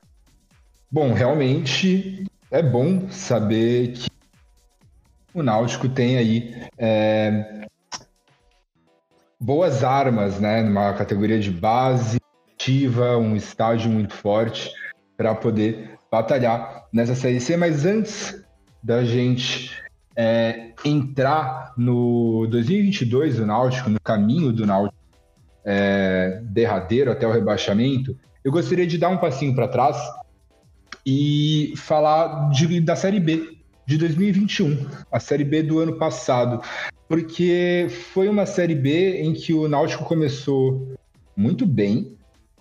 Bom, 0.90 1.12
realmente 1.12 2.26
é 2.50 2.62
bom 2.62 3.08
saber 3.10 3.92
que 3.92 4.08
o 5.32 5.42
Náutico 5.42 5.88
tem 5.88 6.16
aí 6.16 6.54
é, 6.78 7.66
boas 9.44 9.84
armas, 9.84 10.40
né? 10.40 10.62
Numa 10.62 10.94
categoria 10.94 11.38
de 11.38 11.50
base 11.50 12.18
ativa, 12.54 13.18
um 13.18 13.36
estágio 13.36 13.90
muito 13.90 14.14
forte 14.14 14.70
para 15.18 15.34
poder 15.34 15.98
batalhar 16.10 16.86
nessa 16.90 17.14
Série 17.14 17.40
C. 17.40 17.54
Mas 17.54 17.84
antes 17.84 18.42
da 18.82 19.04
gente 19.04 19.70
é, 20.16 20.72
entrar 20.82 21.74
no 21.76 22.46
2022 22.46 23.36
do 23.36 23.46
Náutico, 23.46 23.90
no 23.90 24.00
caminho 24.00 24.50
do 24.50 24.66
Náutico 24.66 24.96
é, 25.62 26.40
derradeiro 26.44 27.12
até 27.12 27.26
o 27.26 27.32
rebaixamento, 27.32 28.16
eu 28.42 28.50
gostaria 28.50 28.86
de 28.86 28.96
dar 28.96 29.10
um 29.10 29.18
passinho 29.18 29.54
para 29.54 29.68
trás 29.68 29.98
e 31.04 31.74
falar 31.76 32.48
de, 32.48 32.80
da 32.80 32.96
Série 32.96 33.20
B 33.20 33.58
de 33.86 33.98
2021, 33.98 34.86
a 35.12 35.20
Série 35.20 35.44
B 35.44 35.62
do 35.62 35.78
ano 35.80 35.98
passado, 35.98 36.62
porque 37.08 37.86
foi 38.12 38.28
uma 38.28 38.46
Série 38.46 38.74
B 38.74 39.20
em 39.22 39.32
que 39.32 39.52
o 39.52 39.68
Náutico 39.68 40.04
começou 40.04 40.94
muito 41.36 41.66
bem, 41.66 42.16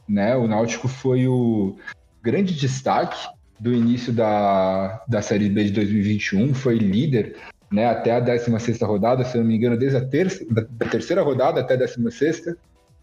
né? 0.07 0.35
O 0.35 0.47
Náutico 0.47 0.88
foi 0.88 1.27
o 1.27 1.75
grande 2.21 2.53
destaque 2.53 3.27
do 3.59 3.73
início 3.73 4.12
da, 4.12 5.03
da 5.07 5.21
Série 5.21 5.50
B 5.50 5.65
de 5.65 5.71
2021, 5.71 6.53
foi 6.53 6.77
líder 6.77 7.35
né, 7.71 7.88
até 7.88 8.12
a 8.12 8.19
16 8.19 8.81
rodada, 8.81 9.25
se 9.25 9.38
não 9.38 9.43
me 9.43 9.55
engano, 9.55 9.77
desde 9.77 9.97
a 9.97 10.05
terça, 10.05 10.45
da, 10.50 10.63
terceira 10.85 11.23
rodada 11.23 11.59
até 11.59 11.73
a 11.73 11.77
16 11.77 12.55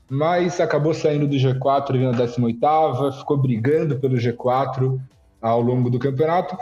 mas 0.08 0.60
acabou 0.60 0.92
saindo 0.92 1.26
do 1.26 1.36
G4 1.36 1.94
e 1.94 1.98
na 1.98 2.12
18 2.12 3.18
ficou 3.18 3.36
brigando 3.36 3.98
pelo 3.98 4.16
G4 4.16 5.00
ao 5.40 5.60
longo 5.60 5.88
do 5.88 5.98
campeonato, 5.98 6.56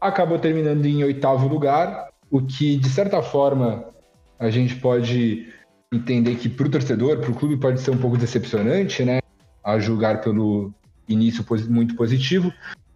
acabou 0.00 0.38
terminando 0.38 0.84
em 0.84 1.02
oitavo 1.02 1.48
lugar, 1.48 2.08
o 2.30 2.40
que 2.42 2.76
de 2.76 2.88
certa 2.88 3.22
forma 3.22 3.86
a 4.42 4.50
gente 4.50 4.74
pode 4.74 5.46
entender 5.92 6.34
que 6.34 6.48
para 6.48 6.66
o 6.66 6.70
torcedor, 6.70 7.18
para 7.18 7.30
o 7.30 7.34
clube 7.34 7.56
pode 7.56 7.80
ser 7.80 7.92
um 7.92 7.96
pouco 7.96 8.16
decepcionante, 8.16 9.04
né? 9.04 9.20
A 9.62 9.78
julgar 9.78 10.20
pelo 10.20 10.74
início 11.08 11.44
muito 11.68 11.94
positivo, 11.94 12.52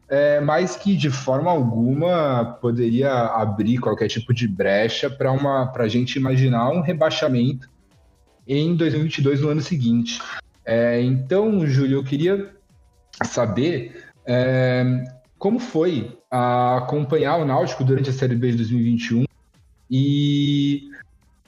é, 0.08 0.40
mas 0.40 0.74
que 0.74 0.96
de 0.96 1.08
forma 1.08 1.48
alguma 1.48 2.58
poderia 2.60 3.12
abrir 3.12 3.78
qualquer 3.78 4.08
tipo 4.08 4.34
de 4.34 4.48
brecha 4.48 5.08
para 5.08 5.30
uma 5.30 5.66
para 5.66 5.84
a 5.84 5.88
gente 5.88 6.16
imaginar 6.16 6.68
um 6.70 6.80
rebaixamento 6.80 7.70
em 8.46 8.74
2022 8.74 9.40
no 9.40 9.48
ano 9.50 9.60
seguinte. 9.60 10.20
É, 10.64 11.00
então, 11.00 11.64
Júlio, 11.64 11.98
eu 11.98 12.04
queria 12.04 12.50
saber 13.24 14.04
é, 14.26 15.04
como 15.38 15.60
foi 15.60 16.18
acompanhar 16.28 17.36
o 17.36 17.44
Náutico 17.44 17.84
durante 17.84 18.10
a 18.10 18.12
Série 18.12 18.34
B 18.34 18.50
de 18.50 18.56
2021 18.56 19.26
e 19.88 20.90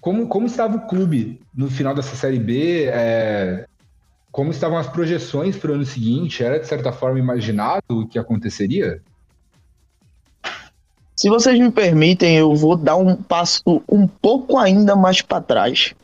como, 0.00 0.28
como 0.28 0.46
estava 0.46 0.76
o 0.76 0.86
clube 0.86 1.40
no 1.54 1.70
final 1.70 1.94
dessa 1.94 2.16
Série 2.16 2.38
B? 2.38 2.84
É, 2.86 3.66
como 4.30 4.50
estavam 4.50 4.78
as 4.78 4.86
projeções 4.86 5.56
para 5.56 5.72
o 5.72 5.74
ano 5.74 5.84
seguinte? 5.84 6.42
Era, 6.42 6.58
de 6.58 6.66
certa 6.66 6.92
forma, 6.92 7.18
imaginado 7.18 7.82
o 7.90 8.06
que 8.06 8.18
aconteceria? 8.18 9.00
Se 11.16 11.28
vocês 11.28 11.58
me 11.58 11.70
permitem, 11.70 12.36
eu 12.36 12.54
vou 12.54 12.76
dar 12.76 12.96
um 12.96 13.16
passo 13.16 13.82
um 13.90 14.06
pouco 14.06 14.56
ainda 14.56 14.94
mais 14.94 15.20
para 15.20 15.42
trás. 15.42 15.94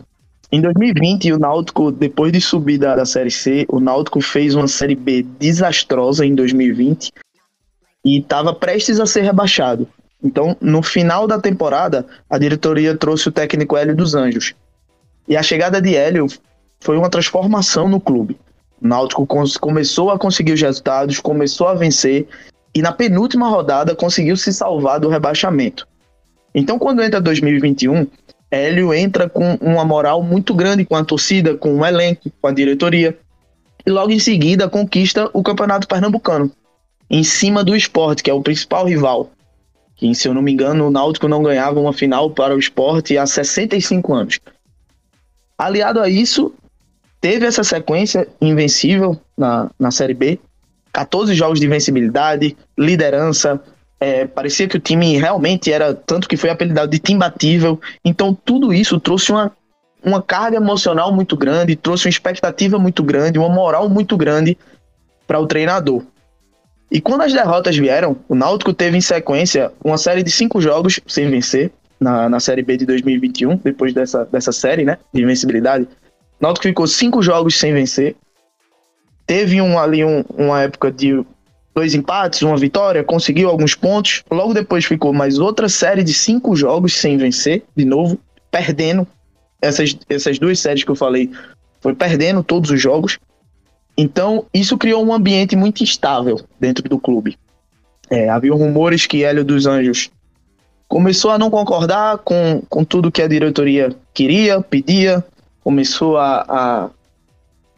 Em 0.51 0.61
2020, 0.61 1.33
o 1.33 1.39
Náutico, 1.39 1.93
depois 1.93 2.33
de 2.33 2.41
subir 2.41 2.79
da, 2.79 2.97
da 2.97 3.07
Série 3.07 3.31
C, 3.31 3.65
o 3.69 3.79
Náutico 3.81 4.21
fez 4.21 4.55
uma 4.55 4.69
Série 4.69 4.95
B 4.95 5.23
desastrosa 5.39 6.27
em 6.27 6.35
2020, 6.35 7.13
e 8.05 8.19
estava 8.19 8.55
prestes 8.55 9.01
a 9.01 9.07
ser 9.07 9.23
rebaixado. 9.23 9.89
Então, 10.25 10.57
no 10.59 10.83
final 10.83 11.26
da 11.26 11.38
temporada, 11.38 12.07
a 12.31 12.38
diretoria 12.38 12.97
trouxe 12.97 13.28
o 13.28 13.33
técnico 13.33 13.76
Hélio 13.76 13.95
dos 13.95 14.14
Anjos. 14.14 14.54
E 15.28 15.37
a 15.37 15.43
chegada 15.43 15.83
de 15.83 15.95
Hélio 15.95 16.26
foi 16.81 16.97
uma 16.97 17.11
transformação 17.11 17.87
no 17.88 18.00
clube. 18.00 18.38
O 18.81 18.88
Náutico 18.88 19.26
começou 19.61 20.11
a 20.11 20.19
conseguir 20.19 20.52
os 20.52 20.61
resultados, 20.61 21.21
começou 21.21 21.69
a 21.69 21.75
vencer 21.75 22.26
e 22.75 22.81
na 22.81 22.90
penúltima 22.90 23.49
rodada 23.49 23.95
conseguiu 23.95 24.37
se 24.37 24.50
salvar 24.50 24.99
do 24.99 25.11
rebaixamento. 25.11 25.87
Então, 26.54 26.78
quando 26.78 27.02
entra 27.02 27.21
2021, 27.21 28.07
Hélio 28.50 28.95
entra 28.95 29.28
com 29.28 29.59
uma 29.61 29.85
moral 29.85 30.23
muito 30.23 30.54
grande 30.54 30.85
com 30.87 30.97
a 30.97 31.04
torcida, 31.04 31.54
com 31.54 31.81
o 31.81 31.85
elenco, 31.85 32.31
com 32.40 32.49
a 32.49 32.52
diretoria. 32.52 33.19
E 33.85 33.90
logo 33.90 34.11
em 34.11 34.19
seguida 34.19 34.69
conquista 34.69 35.28
o 35.35 35.43
Campeonato 35.43 35.87
Pernambucano 35.87 36.50
em 37.11 37.23
cima 37.23 37.62
do 37.62 37.76
esporte, 37.76 38.23
que 38.23 38.31
é 38.31 38.35
o 38.35 38.43
principal 38.43 38.87
rival. 38.87 39.31
Que, 39.97 40.15
se 40.15 40.29
eu 40.29 40.35
não 40.35 40.43
me 40.43 40.53
engano, 40.53 40.87
o 40.87 40.91
Náutico 40.91 41.29
não 41.29 41.43
ganhava 41.43 41.81
uma 41.81 41.93
final 41.93 42.31
para 42.31 42.55
o 42.55 42.59
esporte 42.59 43.17
há 43.17 43.27
65 43.27 44.13
anos. 44.13 44.41
Aliado 45.57 46.01
a 46.01 46.09
isso, 46.09 46.53
teve 47.21 47.47
essa 47.47 47.63
sequência 47.63 48.27
invencível 48.41 49.19
na, 49.37 49.71
na 49.79 49.91
Série 49.91 50.15
B. 50.15 50.39
14 50.93 51.35
jogos 51.35 51.61
de 51.61 51.67
invencibilidade, 51.67 52.57
liderança. 52.79 53.61
É, 53.99 54.27
parecia 54.27 54.69
que 54.69 54.77
o 54.77 54.81
time 54.81 55.17
realmente 55.17 55.73
era, 55.73 55.95
tanto 55.95 56.29
que 56.29 56.37
foi 56.37 56.51
apelidado 56.51 56.91
de 56.91 56.99
time 56.99 57.19
batível. 57.19 57.81
Então, 58.05 58.35
tudo 58.35 58.73
isso 58.73 59.01
trouxe 59.01 59.33
uma, 59.33 59.53
uma 60.05 60.21
carga 60.21 60.57
emocional 60.57 61.13
muito 61.13 61.37
grande, 61.37 61.77
trouxe 61.77 62.07
uma 62.07 62.11
expectativa 62.11 62.79
muito 62.79 63.03
grande, 63.03 63.39
uma 63.39 63.49
moral 63.49 63.89
muito 63.89 64.17
grande 64.17 64.59
para 65.27 65.41
o 65.41 65.47
treinador. 65.47 66.03
E 66.95 67.01
quando 67.01 67.23
as 67.23 67.33
derrotas 67.33 67.77
vieram, 67.77 68.17
o 68.29 68.37
Náutico 68.37 68.73
teve 68.73 68.97
em 68.97 69.01
sequência 69.01 69.73
uma 69.85 69.99
série 69.99 70.23
de 70.23 70.31
cinco 70.31 70.61
jogos 70.61 71.01
sem 71.09 71.29
vencer 71.29 71.73
na, 71.99 72.29
na 72.29 72.39
Série 72.39 72.63
B 72.63 72.77
de 72.77 72.87
2021, 72.87 73.57
depois 73.57 73.93
dessa, 73.93 74.25
dessa 74.27 74.53
série 74.53 74.85
né, 74.85 74.97
de 75.13 75.21
invencibilidade. 75.21 75.87
O 75.87 75.89
Náutico 76.41 76.69
ficou 76.69 76.87
cinco 76.87 77.21
jogos 77.21 77.59
sem 77.59 77.75
vencer. 77.75 78.15
Teve 79.27 79.61
um, 79.61 79.77
ali 79.77 80.05
um, 80.05 80.25
uma 80.39 80.63
época 80.63 80.93
de 80.93 81.21
dois 81.75 81.97
empates, 81.97 82.43
uma 82.43 82.57
vitória, 82.57 83.03
conseguiu 83.03 83.51
alguns 83.51 83.75
pontos. 83.75 84.23
Logo 84.31 84.55
depois 84.55 84.85
ficou 84.85 85.13
mais 85.13 85.41
outra 85.41 85.69
série 85.69 86.05
de 86.05 86.15
cinco 86.15 86.55
jogos 86.55 86.95
sem 86.95 87.17
vencer, 87.17 87.65
de 87.77 87.85
novo, 87.85 88.21
perdendo. 88.53 89.05
Essas, 89.61 89.99
essas 90.09 90.39
duas 90.39 90.61
séries 90.61 90.85
que 90.85 90.93
eu 90.93 90.97
falei, 90.97 91.29
foi 91.81 91.93
perdendo 91.93 92.45
todos 92.45 92.71
os 92.71 92.81
jogos. 92.81 93.19
Então, 93.97 94.47
isso 94.53 94.77
criou 94.77 95.05
um 95.05 95.13
ambiente 95.13 95.55
muito 95.55 95.83
instável 95.83 96.41
dentro 96.59 96.89
do 96.89 96.99
clube. 96.99 97.39
É, 98.11 98.29
havia 98.29 98.53
rumores 98.53 99.07
que 99.07 99.25
Hélio 99.25 99.45
dos 99.45 99.67
Anjos 99.67 100.11
começou 100.89 101.31
a 101.31 101.39
não 101.39 101.51
concordar 101.51 102.19
com, 102.19 102.63
com 102.69 102.85
tudo 102.85 103.11
que 103.11 103.23
a 103.23 103.29
diretoria 103.29 103.95
queria, 104.13 104.61
pedia, 104.61 105.25
começou 105.63 106.19
a, 106.19 106.45
a, 106.49 106.91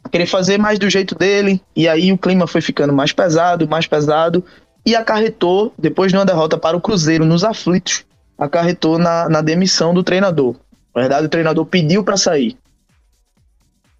querer 0.08 0.26
fazer 0.26 0.58
mais 0.58 0.78
do 0.78 0.88
jeito 0.90 1.14
dele, 1.14 1.60
e 1.74 1.88
aí 1.88 2.12
o 2.12 2.18
clima 2.18 2.46
foi 2.46 2.60
ficando 2.60 2.92
mais 2.92 3.12
pesado, 3.12 3.68
mais 3.68 3.86
pesado, 3.86 4.44
e 4.84 4.94
acarretou, 4.94 5.72
depois 5.78 6.12
de 6.12 6.18
uma 6.18 6.24
derrota 6.24 6.56
para 6.56 6.76
o 6.76 6.80
Cruzeiro 6.80 7.24
nos 7.24 7.44
aflitos, 7.44 8.04
acarretou 8.38 8.98
na, 8.98 9.28
na 9.28 9.40
demissão 9.40 9.94
do 9.94 10.02
treinador. 10.02 10.56
Na 10.94 11.02
verdade, 11.02 11.26
o 11.26 11.30
treinador 11.30 11.64
pediu 11.66 12.02
para 12.02 12.16
sair. 12.16 12.56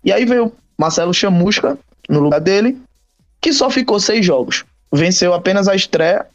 E 0.05 0.13
aí 0.13 0.25
veio 0.25 0.53
Marcelo 0.79 1.13
Chamusca 1.13 1.79
no 2.09 2.21
lugar 2.21 2.41
dele, 2.41 2.79
que 3.41 3.53
só 3.53 3.71
ficou 3.71 4.01
seis 4.01 4.25
jogos. 4.25 4.65
Venceu 4.93 5.35
apenas 5.35 5.69
a 5.69 5.75
estreia, 5.75 6.27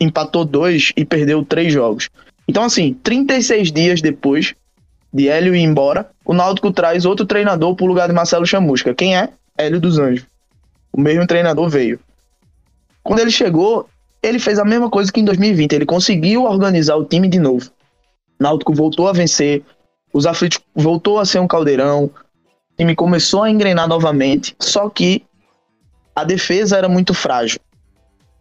empatou 0.00 0.44
dois 0.44 0.92
e 0.96 1.04
perdeu 1.04 1.44
três 1.44 1.72
jogos. 1.72 2.08
Então, 2.46 2.64
assim, 2.64 2.94
36 2.94 3.70
dias 3.70 4.00
depois 4.00 4.54
de 5.12 5.28
Hélio 5.28 5.54
ir 5.54 5.60
embora, 5.60 6.10
o 6.24 6.32
Náutico 6.32 6.72
traz 6.72 7.04
outro 7.04 7.26
treinador 7.26 7.74
para 7.74 7.84
o 7.84 7.88
lugar 7.88 8.08
de 8.08 8.14
Marcelo 8.14 8.46
Chamusca. 8.46 8.94
Quem 8.94 9.16
é? 9.16 9.28
Hélio 9.56 9.80
dos 9.80 9.98
Anjos. 9.98 10.26
O 10.92 11.00
mesmo 11.00 11.26
treinador 11.26 11.68
veio. 11.68 11.98
Quando 13.02 13.20
ele 13.20 13.30
chegou, 13.30 13.88
ele 14.22 14.38
fez 14.38 14.58
a 14.58 14.64
mesma 14.64 14.90
coisa 14.90 15.12
que 15.12 15.20
em 15.20 15.24
2020. 15.24 15.72
Ele 15.72 15.86
conseguiu 15.86 16.44
organizar 16.44 16.96
o 16.96 17.04
time 17.04 17.28
de 17.28 17.38
novo. 17.38 17.70
Náutico 18.38 18.74
voltou 18.74 19.08
a 19.08 19.12
vencer, 19.12 19.62
os 20.12 20.26
aflitos 20.26 20.60
voltou 20.74 21.18
a 21.18 21.24
ser 21.24 21.40
um 21.40 21.48
caldeirão, 21.48 22.10
time 22.78 22.94
começou 22.94 23.42
a 23.42 23.50
engrenar 23.50 23.88
novamente, 23.88 24.54
só 24.58 24.88
que 24.88 25.24
a 26.14 26.24
defesa 26.24 26.76
era 26.76 26.88
muito 26.88 27.12
frágil. 27.12 27.58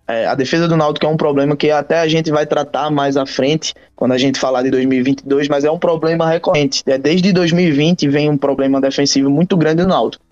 É, 0.08 0.26
a 0.26 0.36
defesa 0.36 0.68
do 0.70 0.78
Náutico 0.78 1.06
é 1.06 1.10
um 1.10 1.18
problema 1.18 1.56
que 1.58 1.70
até 1.70 2.00
a 2.00 2.08
gente 2.08 2.32
vai 2.32 2.46
tratar 2.46 2.90
mais 2.90 3.18
à 3.18 3.26
frente, 3.26 3.74
quando 3.96 4.14
a 4.14 4.18
gente 4.18 4.40
falar 4.40 4.64
de 4.64 4.72
2022, 4.72 5.50
mas 5.50 5.66
é 5.66 5.72
um 5.72 5.78
problema 5.78 6.30
recorrente. 6.30 6.82
É, 6.86 6.98
desde 6.98 7.34
2020 7.34 8.08
vem 8.08 8.30
um 8.30 8.38
problema 8.38 8.80
defensivo 8.80 9.30
muito 9.30 9.58
grande 9.58 9.84
do 9.84 9.88
Náutico. 9.90 10.24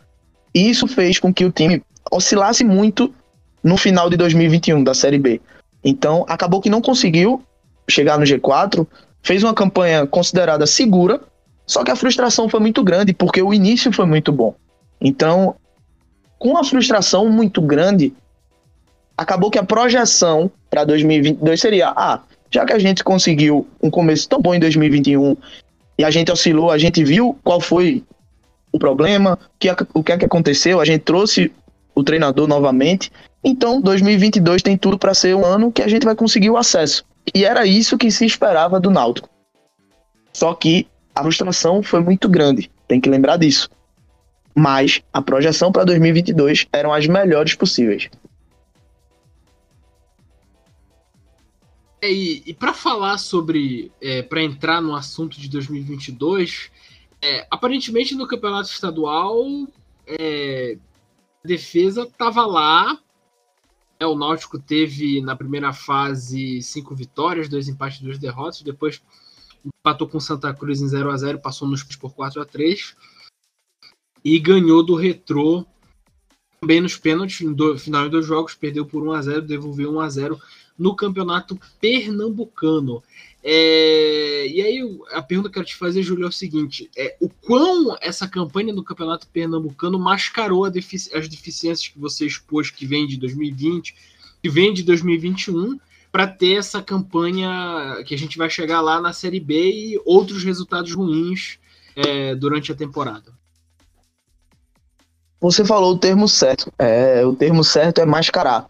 E 0.54 0.70
isso 0.70 0.88
fez 0.88 1.20
com 1.20 1.34
que 1.34 1.44
o 1.44 1.52
time 1.52 1.84
oscilasse 2.10 2.64
muito 2.64 3.14
no 3.62 3.76
final 3.76 4.10
de 4.10 4.16
2021 4.16 4.82
da 4.82 4.94
Série 4.94 5.18
B. 5.18 5.42
Então, 5.84 6.26
acabou 6.30 6.62
que 6.62 6.70
não 6.70 6.82
conseguiu 6.82 7.44
chegar 7.90 8.18
no 8.18 8.24
G4, 8.24 8.88
fez 9.22 9.44
uma 9.44 9.54
campanha 9.54 10.08
considerada 10.08 10.66
segura, 10.66 11.20
só 11.66 11.84
que 11.84 11.92
a 11.92 11.96
frustração 11.96 12.48
foi 12.48 12.60
muito 12.60 12.84
grande, 12.84 13.14
porque 13.14 13.42
o 13.42 13.54
início 13.54 13.92
foi 13.92 14.06
muito 14.06 14.32
bom. 14.32 14.56
Então, 15.02 15.56
com 16.38 16.58
a 16.58 16.64
frustração 16.64 17.30
muito 17.30 17.62
grande, 17.62 18.14
acabou 19.18 19.50
que 19.50 19.58
a 19.58 19.64
projeção 19.64 20.52
para 20.70 20.84
2022 20.84 21.60
seria: 21.60 21.90
ah, 21.90 22.22
já 22.52 22.66
que 22.66 22.74
a 22.74 22.80
gente 22.80 23.04
conseguiu 23.04 23.68
um 23.82 23.90
começo 23.90 24.30
tão 24.30 24.42
bom 24.42 24.54
em 24.54 24.60
2021 24.60 25.36
e 25.98 26.04
a 26.04 26.12
gente 26.12 26.32
oscilou, 26.32 26.72
a 26.72 26.78
gente 26.78 27.04
viu 27.04 27.38
qual 27.44 27.60
foi 27.60 28.04
o 28.72 28.78
problema, 28.78 29.40
o 29.56 29.58
que, 29.58 29.70
o 29.94 30.04
que 30.04 30.12
é 30.12 30.18
que 30.18 30.26
aconteceu, 30.26 30.80
a 30.80 30.86
gente 30.86 31.02
trouxe 31.02 31.52
o 31.94 32.04
treinador 32.04 32.48
novamente. 32.48 33.12
Então, 33.44 33.80
2022 33.80 34.62
tem 34.62 34.78
tudo 34.78 34.98
para 34.98 35.14
ser 35.14 35.36
um 35.36 35.46
ano 35.46 35.72
que 35.72 35.82
a 35.82 35.88
gente 35.88 36.04
vai 36.04 36.16
conseguir 36.16 36.50
o 36.50 36.58
acesso. 36.58 37.06
E 37.34 37.46
era 37.46 37.66
isso 37.66 37.98
que 37.98 38.12
se 38.12 38.26
esperava 38.26 38.80
do 38.80 38.92
Náutico. 38.92 39.30
Só 40.34 40.54
que 40.54 40.88
a 41.16 41.24
frustração 41.24 41.82
foi 41.82 42.02
muito 42.02 42.28
grande, 42.28 42.70
tem 42.88 43.00
que 43.00 43.10
lembrar 43.10 43.38
disso. 43.38 43.70
Mas 44.54 45.02
a 45.14 45.22
projeção 45.22 45.72
para 45.72 45.86
2022 45.86 46.68
eram 46.72 46.94
as 46.94 47.08
melhores 47.08 47.56
possíveis. 47.56 48.10
É, 52.02 52.12
e, 52.12 52.44
e 52.46 52.54
para 52.54 52.74
falar 52.74 53.18
sobre, 53.18 53.92
é, 54.02 54.22
para 54.22 54.44
entrar 54.44 54.82
no 54.82 54.96
assunto 54.96 55.40
de 55.40 55.50
2022, 55.50 56.70
é, 57.22 57.48
aparentemente 57.50 58.14
no 58.14 58.28
campeonato 58.28 58.70
estadual 58.70 59.44
é, 60.06 60.78
a 61.44 61.48
defesa 61.48 62.04
estava 62.04 62.46
lá. 62.46 63.00
É, 64.00 64.06
o 64.06 64.16
Náutico 64.16 64.60
teve 64.60 65.22
na 65.22 65.36
primeira 65.36 65.72
fase 65.74 66.62
cinco 66.62 66.94
vitórias, 66.94 67.50
dois 67.50 67.68
empates, 67.68 68.02
duas 68.02 68.20
derrotas. 68.20 68.62
Depois 68.62 69.02
empatou 69.66 70.08
com 70.08 70.20
Santa 70.20 70.54
Cruz 70.54 70.82
em 70.82 70.88
0 70.88 71.12
a 71.12 71.18
0 71.18 71.40
passou 71.40 71.68
nos 71.68 71.84
por 71.84 72.14
4 72.14 72.42
a 72.42 72.46
3 72.46 72.96
e 74.24 74.40
ganhou 74.40 74.84
do 74.84 74.96
Retrô 74.96 75.66
também 76.60 76.82
nos 76.82 76.98
pênaltis, 76.98 77.42
no 77.42 77.78
final 77.78 78.10
dos 78.10 78.26
jogos, 78.26 78.56
perdeu 78.56 78.86
por 78.86 79.04
1 79.08 79.12
a 79.12 79.22
0 79.22 79.42
devolveu 79.44 79.94
1 79.94 80.00
a 80.00 80.10
0 80.10 80.42
no 80.78 80.96
campeonato 80.96 81.60
pernambucano. 81.80 83.04
É, 83.44 84.48
e 84.48 84.62
aí 84.62 85.00
a 85.12 85.22
pergunta 85.22 85.50
que 85.50 85.60
eu 85.60 85.62
quero 85.62 85.68
te 85.68 85.76
fazer, 85.76 86.02
Júlio, 86.02 86.26
é 86.26 86.30
o 86.30 86.32
seguinte: 86.32 86.90
é, 86.98 87.16
o 87.20 87.30
quão 87.30 87.96
essa 88.02 88.28
campanha 88.28 88.74
no 88.74 88.84
campeonato 88.84 89.28
pernambucano 89.28 90.00
mascarou 90.00 90.70
defici 90.70 91.16
as 91.16 91.28
deficiências 91.28 91.88
que 91.88 92.00
você 92.00 92.26
expôs 92.26 92.72
que 92.72 92.86
vem 92.86 93.06
de 93.06 93.18
2020, 93.18 93.96
que 94.42 94.50
vem 94.50 94.74
de 94.74 94.82
2021, 94.82 95.80
para 96.16 96.28
ter 96.28 96.60
essa 96.60 96.82
campanha 96.82 98.02
que 98.06 98.16
a 98.16 98.18
gente 98.18 98.38
vai 98.38 98.50
chegar 98.50 98.80
lá 98.80 99.02
na 99.02 99.12
Série 99.12 99.42
B 99.42 99.70
e 99.70 100.02
outros 100.06 100.46
resultados 100.46 100.94
ruins 100.94 101.60
é, 101.94 102.34
durante 102.34 102.72
a 102.72 102.76
temporada. 102.76 103.34
Você 105.42 105.66
falou 105.66 105.94
o 105.94 105.98
termo 105.98 106.26
certo. 106.30 106.72
É, 106.80 107.26
o 107.26 107.36
termo 107.36 107.66
certo 107.66 108.00
é 108.00 108.06
mascarar, 108.06 108.66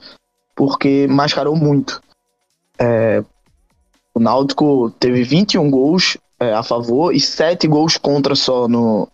porque 0.55 1.05
mascarou 1.05 1.55
muito. 1.55 2.01
É, 2.79 3.23
o 4.11 4.19
Náutico 4.19 4.89
teve 4.99 5.21
21 5.21 5.69
gols 5.69 6.17
é, 6.39 6.51
a 6.51 6.63
favor 6.63 7.13
e 7.13 7.19
7 7.19 7.67
gols 7.67 7.95
contra 7.95 8.33
só 8.33 8.67
no, 8.67 9.07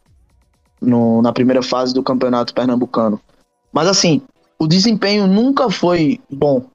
no, 0.79 1.21
na 1.21 1.33
primeira 1.33 1.61
fase 1.61 1.93
do 1.93 2.01
campeonato 2.01 2.53
pernambucano. 2.53 3.19
Mas 3.73 3.89
assim, 3.89 4.21
o 4.57 4.65
desempenho 4.65 5.27
nunca 5.27 5.69
foi 5.69 6.21
bom 6.29 6.71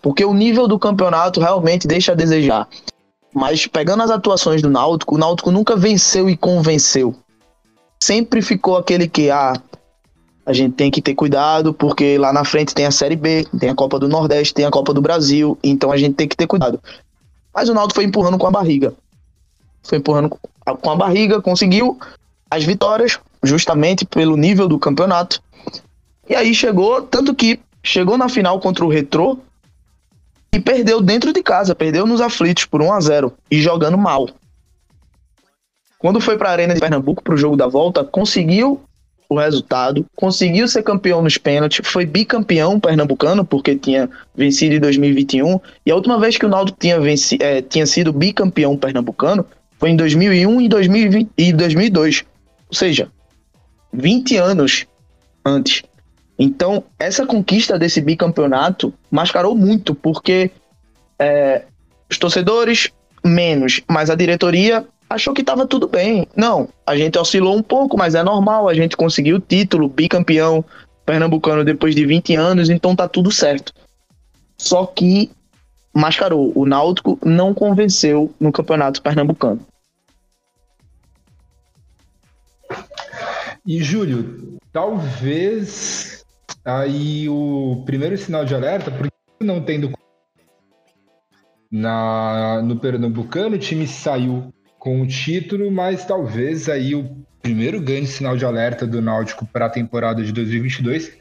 porque 0.00 0.24
o 0.24 0.34
nível 0.34 0.68
do 0.68 0.78
campeonato 0.78 1.40
realmente 1.40 1.86
deixa 1.86 2.12
a 2.12 2.14
desejar. 2.14 2.68
Mas 3.34 3.66
pegando 3.66 4.02
as 4.02 4.10
atuações 4.10 4.62
do 4.62 4.70
Náutico, 4.70 5.14
o 5.14 5.18
Náutico 5.18 5.50
nunca 5.50 5.76
venceu 5.76 6.28
e 6.30 6.36
convenceu. 6.36 7.14
Sempre 8.02 8.40
ficou 8.40 8.76
aquele 8.76 9.08
que, 9.08 9.30
ah, 9.30 9.54
a 10.46 10.52
gente 10.52 10.74
tem 10.74 10.90
que 10.90 11.02
ter 11.02 11.14
cuidado, 11.14 11.74
porque 11.74 12.16
lá 12.16 12.32
na 12.32 12.44
frente 12.44 12.74
tem 12.74 12.86
a 12.86 12.90
Série 12.90 13.16
B, 13.16 13.46
tem 13.58 13.68
a 13.68 13.74
Copa 13.74 13.98
do 13.98 14.08
Nordeste, 14.08 14.54
tem 14.54 14.64
a 14.64 14.70
Copa 14.70 14.94
do 14.94 15.02
Brasil, 15.02 15.58
então 15.62 15.92
a 15.92 15.96
gente 15.96 16.14
tem 16.14 16.26
que 16.26 16.36
ter 16.36 16.46
cuidado. 16.46 16.80
Mas 17.52 17.68
o 17.68 17.74
Náutico 17.74 17.96
foi 17.96 18.04
empurrando 18.04 18.38
com 18.38 18.46
a 18.46 18.50
barriga. 18.50 18.94
Foi 19.82 19.98
empurrando 19.98 20.30
com 20.30 20.90
a 20.90 20.96
barriga, 20.96 21.42
conseguiu 21.42 21.98
as 22.50 22.64
vitórias, 22.64 23.18
justamente 23.42 24.06
pelo 24.06 24.36
nível 24.36 24.68
do 24.68 24.78
campeonato. 24.78 25.42
E 26.28 26.34
aí 26.34 26.54
chegou, 26.54 27.02
tanto 27.02 27.34
que 27.34 27.60
chegou 27.82 28.16
na 28.16 28.28
final 28.28 28.58
contra 28.60 28.84
o 28.84 28.88
Retrô, 28.88 29.38
e 30.52 30.60
perdeu 30.60 31.00
dentro 31.00 31.32
de 31.32 31.42
casa, 31.42 31.74
perdeu 31.74 32.06
nos 32.06 32.20
aflitos 32.20 32.64
por 32.64 32.82
1 32.82 32.92
a 32.92 33.00
0 33.00 33.32
e 33.50 33.60
jogando 33.60 33.98
mal. 33.98 34.28
Quando 35.98 36.20
foi 36.20 36.38
para 36.38 36.48
a 36.48 36.52
Arena 36.52 36.74
de 36.74 36.80
Pernambuco 36.80 37.22
para 37.22 37.34
o 37.34 37.36
jogo 37.36 37.56
da 37.56 37.66
volta, 37.66 38.04
conseguiu 38.04 38.80
o 39.28 39.38
resultado, 39.38 40.06
conseguiu 40.16 40.66
ser 40.66 40.82
campeão 40.82 41.20
nos 41.20 41.36
pênaltis, 41.36 41.86
foi 41.86 42.06
bicampeão 42.06 42.80
pernambucano, 42.80 43.44
porque 43.44 43.76
tinha 43.76 44.08
vencido 44.34 44.76
em 44.76 44.80
2021, 44.80 45.60
e 45.84 45.90
a 45.90 45.94
última 45.94 46.18
vez 46.18 46.38
que 46.38 46.46
o 46.46 46.48
Náutico 46.48 46.78
tinha, 46.80 46.98
venci, 46.98 47.36
é, 47.40 47.60
tinha 47.60 47.86
sido 47.86 48.12
bicampeão 48.12 48.76
pernambucano 48.76 49.44
foi 49.78 49.90
em 49.90 49.96
2001 49.96 50.60
e, 50.62 50.68
2020, 50.68 51.30
e 51.36 51.52
2002, 51.52 52.24
ou 52.68 52.74
seja, 52.74 53.10
20 53.92 54.36
anos 54.36 54.86
antes. 55.44 55.82
Então, 56.38 56.84
essa 56.98 57.26
conquista 57.26 57.78
desse 57.78 58.00
bicampeonato 58.00 58.94
mascarou 59.10 59.56
muito, 59.56 59.94
porque 59.94 60.52
é, 61.18 61.64
os 62.08 62.16
torcedores, 62.16 62.90
menos, 63.24 63.82
mas 63.88 64.08
a 64.08 64.14
diretoria 64.14 64.86
achou 65.10 65.34
que 65.34 65.40
estava 65.40 65.66
tudo 65.66 65.88
bem. 65.88 66.28
Não, 66.36 66.68
a 66.86 66.96
gente 66.96 67.18
oscilou 67.18 67.56
um 67.56 67.62
pouco, 67.62 67.98
mas 67.98 68.14
é 68.14 68.22
normal, 68.22 68.68
a 68.68 68.74
gente 68.74 68.96
conseguiu 68.96 69.36
o 69.36 69.40
título, 69.40 69.88
bicampeão 69.88 70.64
pernambucano 71.04 71.64
depois 71.64 71.94
de 71.94 72.04
20 72.06 72.36
anos, 72.36 72.70
então 72.70 72.94
tá 72.94 73.08
tudo 73.08 73.32
certo. 73.32 73.72
Só 74.56 74.86
que 74.86 75.30
mascarou, 75.92 76.52
o 76.54 76.66
Náutico 76.66 77.18
não 77.24 77.52
convenceu 77.52 78.32
no 78.38 78.52
campeonato 78.52 79.02
pernambucano. 79.02 79.60
E 83.66 83.82
Júlio, 83.82 84.58
talvez 84.72 86.17
aí 86.64 87.28
o 87.28 87.82
primeiro 87.84 88.16
sinal 88.16 88.44
de 88.44 88.54
alerta, 88.54 88.90
porque 88.90 89.10
não 89.40 89.60
tendo 89.60 89.92
na, 91.70 92.62
no 92.62 92.78
Pernambucano, 92.78 93.56
o 93.56 93.58
time 93.58 93.86
saiu 93.86 94.52
com 94.78 95.02
o 95.02 95.06
título, 95.06 95.70
mas 95.70 96.04
talvez 96.04 96.68
aí 96.68 96.94
o 96.94 97.24
primeiro 97.42 97.80
grande 97.80 98.06
sinal 98.06 98.36
de 98.36 98.44
alerta 98.44 98.86
do 98.86 99.00
Náutico 99.00 99.46
para 99.46 99.66
a 99.66 99.70
temporada 99.70 100.22
de 100.22 100.32
2022 100.32 101.12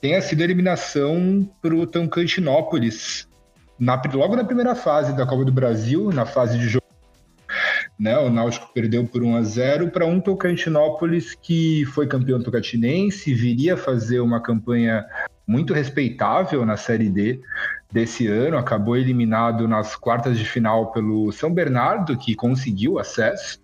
tenha 0.00 0.20
sido 0.20 0.40
a 0.40 0.44
eliminação 0.44 1.48
para 1.60 1.74
o 1.74 1.86
Tocantinópolis, 1.86 3.28
na, 3.78 4.00
logo 4.14 4.36
na 4.36 4.44
primeira 4.44 4.74
fase 4.74 5.14
da 5.14 5.26
Copa 5.26 5.44
do 5.44 5.52
Brasil, 5.52 6.10
na 6.12 6.24
fase 6.24 6.58
de 6.58 6.68
jogo. 6.68 6.85
Né, 7.98 8.16
o 8.18 8.28
Náutico 8.28 8.70
perdeu 8.74 9.06
por 9.06 9.22
1 9.22 9.36
a 9.36 9.42
0 9.42 9.90
para 9.90 10.04
um 10.04 10.20
Tocantinópolis 10.20 11.34
que 11.34 11.86
foi 11.86 12.06
campeão 12.06 12.42
tocatinense, 12.42 13.32
viria 13.32 13.74
fazer 13.74 14.20
uma 14.20 14.38
campanha 14.38 15.06
muito 15.46 15.72
respeitável 15.72 16.66
na 16.66 16.76
Série 16.76 17.08
D 17.08 17.40
desse 17.90 18.26
ano, 18.26 18.58
acabou 18.58 18.98
eliminado 18.98 19.66
nas 19.66 19.96
quartas 19.96 20.38
de 20.38 20.44
final 20.44 20.92
pelo 20.92 21.32
São 21.32 21.50
Bernardo, 21.52 22.18
que 22.18 22.34
conseguiu 22.34 22.98
acesso, 22.98 23.58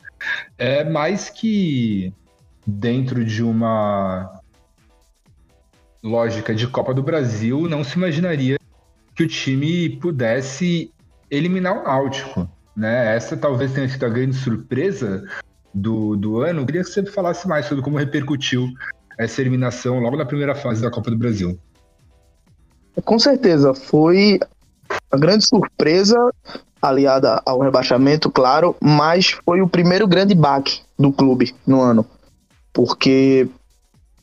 é 0.57 0.83
mais 0.83 1.29
que 1.29 2.15
dentro 2.67 3.25
de 3.25 3.43
uma 3.43 4.41
lógica 6.03 6.55
de 6.55 6.67
Copa 6.67 6.93
do 6.93 7.03
Brasil, 7.03 7.69
não 7.69 7.85
se 7.85 7.97
imaginaria 7.97 8.59
que 9.15 9.23
o 9.23 9.29
time 9.29 9.91
pudesse 10.01 10.93
eliminar 11.31 11.79
o 11.79 11.85
Náutico. 11.85 12.49
Né? 12.77 13.17
Essa 13.17 13.37
talvez 13.37 13.73
tenha 13.73 13.89
sido 13.89 14.07
a 14.07 14.09
grande 14.09 14.37
surpresa 14.37 15.25
do, 15.75 16.17
do 16.17 16.41
ano. 16.41 16.61
Eu 16.61 16.67
queria 16.67 16.83
que 16.83 16.91
você 16.91 17.05
falasse 17.05 17.47
mais 17.47 17.67
sobre 17.67 17.83
como 17.83 17.99
repercutiu 17.99 18.69
essa 19.19 19.41
eliminação 19.41 19.99
logo 19.99 20.17
na 20.17 20.25
primeira 20.25 20.55
fase 20.55 20.83
da 20.83 20.91
Copa 20.91 21.11
do 21.11 21.19
Brasil. 21.19 21.59
Com 23.05 23.19
certeza, 23.19 23.75
foi 23.75 24.39
a 25.11 25.17
grande 25.17 25.47
surpresa 25.47 26.17
aliada 26.81 27.41
ao 27.47 27.61
rebaixamento, 27.61 28.31
claro, 28.31 28.77
mas 28.81 29.31
foi 29.45 29.63
o 29.63 29.69
primeiro 29.69 30.07
grande 30.07 30.35
baque 30.35 30.81
do 30.99 31.13
clube 31.13 31.55
no 31.67 31.81
ano, 31.81 32.05
porque 32.73 33.49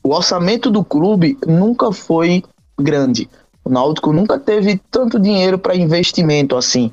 o 0.03 0.13
orçamento 0.13 0.69
do 0.69 0.83
clube 0.83 1.37
nunca 1.47 1.91
foi 1.91 2.43
grande. 2.79 3.29
O 3.63 3.69
Náutico 3.69 4.11
nunca 4.11 4.37
teve 4.37 4.79
tanto 4.91 5.19
dinheiro 5.19 5.57
para 5.57 5.75
investimento 5.75 6.55
assim. 6.55 6.91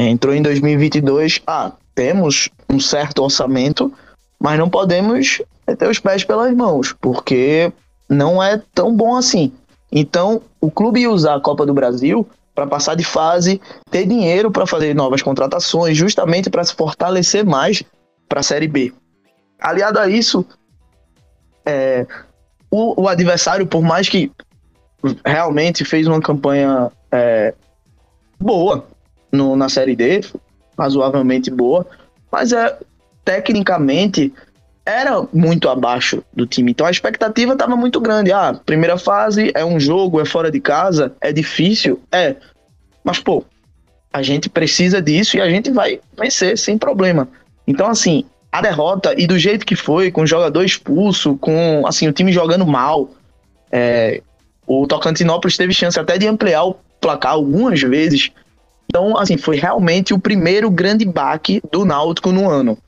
Entrou 0.00 0.32
em 0.32 0.40
2022, 0.40 1.42
ah, 1.44 1.72
temos 1.92 2.48
um 2.70 2.78
certo 2.78 3.20
orçamento, 3.20 3.92
mas 4.38 4.56
não 4.56 4.70
podemos 4.70 5.42
ter 5.76 5.88
os 5.88 5.98
pés 5.98 6.22
pelas 6.22 6.54
mãos, 6.54 6.94
porque 7.00 7.72
não 8.08 8.40
é 8.40 8.62
tão 8.72 8.94
bom 8.94 9.16
assim. 9.16 9.52
Então, 9.90 10.40
o 10.60 10.70
clube 10.70 11.00
ia 11.00 11.10
usar 11.10 11.34
a 11.34 11.40
Copa 11.40 11.66
do 11.66 11.74
Brasil 11.74 12.24
para 12.54 12.64
passar 12.64 12.94
de 12.94 13.02
fase, 13.02 13.60
ter 13.90 14.06
dinheiro 14.06 14.52
para 14.52 14.68
fazer 14.68 14.94
novas 14.94 15.20
contratações, 15.20 15.96
justamente 15.96 16.48
para 16.48 16.62
se 16.62 16.74
fortalecer 16.74 17.44
mais 17.44 17.82
para 18.28 18.38
a 18.38 18.44
Série 18.44 18.68
B. 18.68 18.92
Aliado 19.60 19.98
a 19.98 20.08
isso, 20.08 20.46
é, 21.66 22.06
o, 22.70 23.02
o, 23.02 23.08
adversário, 23.08 23.66
por 23.66 23.82
mais 23.82 24.08
que 24.08 24.30
realmente 25.26 25.84
fez 25.84 26.06
uma 26.06 26.20
campanha 26.20 26.88
é, 27.10 27.52
boa 28.38 28.86
no, 29.30 29.56
na 29.56 29.68
Série 29.68 29.96
D, 29.96 30.20
razoavelmente 30.78 31.50
boa, 31.50 31.86
mas 32.30 32.52
é 32.52 32.78
tecnicamente 33.24 34.32
era 34.84 35.22
muito 35.34 35.68
abaixo 35.68 36.24
do 36.32 36.46
time. 36.46 36.70
Então 36.70 36.86
a 36.86 36.90
expectativa 36.90 37.52
estava 37.52 37.76
muito 37.76 38.00
grande. 38.00 38.32
Ah, 38.32 38.58
primeira 38.64 38.96
fase 38.96 39.52
é 39.54 39.62
um 39.62 39.78
jogo, 39.78 40.18
é 40.18 40.24
fora 40.24 40.50
de 40.50 40.60
casa, 40.60 41.14
é 41.20 41.30
difícil, 41.30 42.00
é. 42.10 42.36
Mas 43.04 43.18
pô, 43.18 43.44
a 44.10 44.22
gente 44.22 44.48
precisa 44.48 45.02
disso 45.02 45.36
e 45.36 45.42
a 45.42 45.50
gente 45.50 45.70
vai 45.70 46.00
vencer 46.16 46.56
sem 46.56 46.78
problema. 46.78 47.28
Então 47.66 47.86
assim, 47.86 48.24
a 48.50 48.62
derrota 48.62 49.14
e 49.18 49.26
do 49.26 49.38
jeito 49.38 49.66
que 49.66 49.76
foi, 49.76 50.10
com 50.10 50.22
o 50.22 50.26
jogador 50.26 50.64
expulso, 50.64 51.36
com 51.36 51.86
assim 51.86 52.08
o 52.08 52.12
time 52.12 52.32
jogando 52.32 52.66
mal, 52.66 53.10
é, 53.70 54.22
o 54.66 54.86
Tocantinópolis 54.86 55.56
teve 55.56 55.74
chance 55.74 56.00
até 56.00 56.16
de 56.16 56.26
ampliar 56.26 56.64
o 56.64 56.76
placar 56.98 57.32
algumas 57.32 57.80
vezes. 57.80 58.30
Então, 58.90 59.18
assim, 59.18 59.36
foi 59.36 59.56
realmente 59.56 60.14
o 60.14 60.18
primeiro 60.18 60.70
grande 60.70 61.04
baque 61.04 61.60
do 61.70 61.84
Náutico 61.84 62.32
no 62.32 62.48
ano 62.48 62.78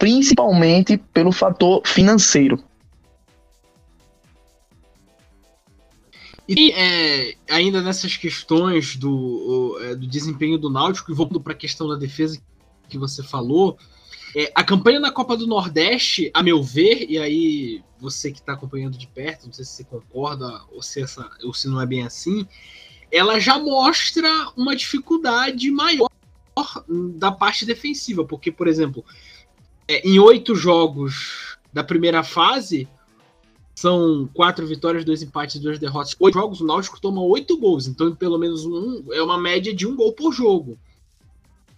principalmente 0.00 0.96
pelo 0.96 1.30
fator 1.30 1.86
financeiro. 1.86 2.58
E 6.48 6.72
é, 6.72 7.34
ainda 7.50 7.82
nessas 7.82 8.16
questões 8.16 8.96
do, 8.96 9.78
é, 9.82 9.94
do 9.94 10.06
desempenho 10.06 10.56
do 10.56 10.70
Náutico, 10.70 11.12
e 11.12 11.14
voltando 11.14 11.40
para 11.40 11.52
a 11.52 11.56
questão 11.56 11.86
da 11.86 11.96
defesa 11.96 12.40
que 12.88 12.96
você 12.96 13.22
falou, 13.22 13.78
é, 14.34 14.50
a 14.54 14.64
campanha 14.64 14.98
na 14.98 15.12
Copa 15.12 15.36
do 15.36 15.46
Nordeste, 15.46 16.30
a 16.32 16.42
meu 16.42 16.62
ver, 16.62 17.04
e 17.08 17.18
aí 17.18 17.84
você 18.00 18.32
que 18.32 18.38
está 18.38 18.54
acompanhando 18.54 18.96
de 18.96 19.06
perto, 19.06 19.46
não 19.46 19.52
sei 19.52 19.66
se 19.66 19.72
você 19.72 19.84
concorda 19.84 20.62
ou 20.72 20.82
se, 20.82 21.02
essa, 21.02 21.30
ou 21.44 21.52
se 21.52 21.68
não 21.68 21.78
é 21.78 21.84
bem 21.84 22.04
assim, 22.04 22.48
ela 23.10 23.38
já 23.40 23.58
mostra 23.58 24.30
uma 24.56 24.74
dificuldade 24.76 25.70
maior 25.70 26.10
da 27.18 27.32
parte 27.32 27.64
defensiva, 27.64 28.24
porque, 28.24 28.52
por 28.52 28.68
exemplo, 28.68 29.04
é, 29.88 30.06
em 30.06 30.18
oito 30.18 30.54
jogos 30.54 31.56
da 31.72 31.82
primeira 31.82 32.22
fase, 32.22 32.88
são 33.74 34.28
quatro 34.34 34.66
vitórias, 34.66 35.04
dois 35.04 35.22
empates 35.22 35.58
duas 35.58 35.78
derrotas. 35.78 36.14
Oito 36.18 36.34
jogos, 36.34 36.60
o 36.60 36.66
Náutico 36.66 37.00
toma 37.00 37.22
oito 37.22 37.56
gols, 37.56 37.86
então 37.86 38.14
pelo 38.14 38.38
menos 38.38 38.66
um 38.66 39.04
é 39.10 39.22
uma 39.22 39.38
média 39.38 39.74
de 39.74 39.86
um 39.86 39.96
gol 39.96 40.12
por 40.12 40.32
jogo. 40.32 40.78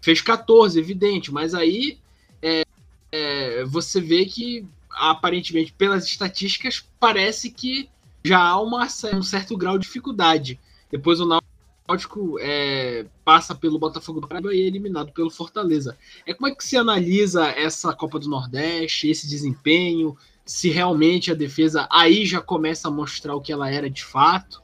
Fez 0.00 0.20
14, 0.20 0.78
evidente, 0.78 1.32
mas 1.32 1.54
aí 1.54 1.98
é, 2.42 2.64
é, 3.12 3.64
você 3.64 4.00
vê 4.00 4.24
que 4.26 4.66
aparentemente 4.90 5.72
pelas 5.72 6.04
estatísticas 6.04 6.84
parece 6.98 7.50
que 7.50 7.88
já 8.24 8.40
há 8.40 8.60
uma, 8.60 8.88
um 9.14 9.22
certo 9.22 9.56
grau 9.56 9.78
de 9.78 9.86
dificuldade. 9.86 10.58
Depois 10.92 11.18
o 11.20 11.40
Náutico 11.88 12.38
é, 12.38 13.06
passa 13.24 13.54
pelo 13.54 13.78
Botafogo 13.78 14.20
do 14.20 14.28
Paraíba 14.28 14.54
e 14.54 14.62
é 14.62 14.66
eliminado 14.66 15.10
pelo 15.12 15.30
Fortaleza. 15.30 15.96
É 16.26 16.34
como 16.34 16.48
é 16.48 16.54
que 16.54 16.62
se 16.62 16.76
analisa 16.76 17.46
essa 17.48 17.94
Copa 17.94 18.18
do 18.18 18.28
Nordeste, 18.28 19.08
esse 19.08 19.26
desempenho, 19.26 20.14
se 20.44 20.68
realmente 20.68 21.30
a 21.30 21.34
defesa 21.34 21.88
aí 21.90 22.26
já 22.26 22.42
começa 22.42 22.88
a 22.88 22.90
mostrar 22.90 23.34
o 23.34 23.40
que 23.40 23.52
ela 23.52 23.70
era 23.70 23.88
de 23.88 24.04
fato? 24.04 24.62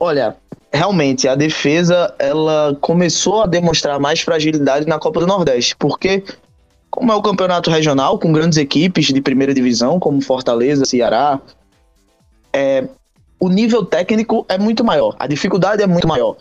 Olha, 0.00 0.36
realmente 0.72 1.28
a 1.28 1.34
defesa 1.34 2.14
ela 2.18 2.76
começou 2.80 3.42
a 3.42 3.46
demonstrar 3.46 4.00
mais 4.00 4.20
fragilidade 4.20 4.86
na 4.86 4.98
Copa 4.98 5.20
do 5.20 5.26
Nordeste, 5.26 5.76
porque 5.76 6.24
como 6.90 7.12
é 7.12 7.14
o 7.14 7.22
campeonato 7.22 7.70
regional 7.70 8.18
com 8.18 8.32
grandes 8.32 8.58
equipes 8.58 9.06
de 9.06 9.20
primeira 9.20 9.54
divisão 9.54 10.00
como 10.00 10.20
Fortaleza, 10.20 10.84
Ceará, 10.84 11.40
é, 12.58 12.88
o 13.38 13.48
nível 13.48 13.84
técnico 13.84 14.44
é 14.48 14.58
muito 14.58 14.82
maior, 14.82 15.14
a 15.16 15.28
dificuldade 15.28 15.80
é 15.80 15.86
muito 15.86 16.08
maior. 16.08 16.36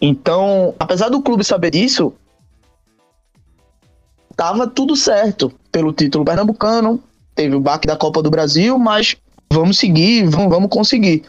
Então, 0.00 0.74
apesar 0.78 1.10
do 1.10 1.22
clube 1.22 1.44
saber 1.44 1.70
disso, 1.70 2.14
tava 4.34 4.66
tudo 4.66 4.96
certo 4.96 5.52
pelo 5.70 5.92
título 5.92 6.24
pernambucano, 6.24 6.98
teve 7.34 7.54
o 7.54 7.60
baque 7.60 7.86
da 7.86 7.94
Copa 7.94 8.22
do 8.22 8.30
Brasil, 8.30 8.78
mas 8.78 9.16
vamos 9.52 9.78
seguir, 9.78 10.26
vamos, 10.28 10.48
vamos 10.48 10.70
conseguir. 10.70 11.24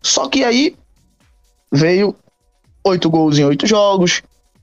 Só 0.00 0.28
que 0.28 0.44
aí 0.44 0.76
veio 1.72 2.14
oito 2.84 3.10
gols 3.10 3.38
em 3.38 3.44
oito 3.44 3.66
jogos, 3.66 4.22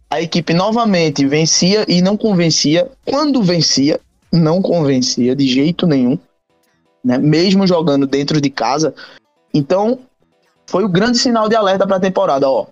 a 0.09 0.21
equipe 0.21 0.53
novamente 0.53 1.27
vencia 1.27 1.85
e 1.87 2.01
não 2.01 2.15
convencia. 2.15 2.89
Quando 3.05 3.43
vencia, 3.43 3.99
não 4.31 4.61
convencia 4.61 5.35
de 5.35 5.47
jeito 5.47 5.85
nenhum, 5.85 6.17
né? 7.03 7.17
Mesmo 7.17 7.67
jogando 7.67 8.05
dentro 8.07 8.39
de 8.39 8.49
casa. 8.49 8.93
Então, 9.53 9.99
foi 10.67 10.83
o 10.83 10.89
grande 10.89 11.17
sinal 11.17 11.49
de 11.49 11.55
alerta 11.55 11.85
para 11.85 11.97
a 11.97 11.99
temporada, 11.99 12.49
ó. 12.49 12.65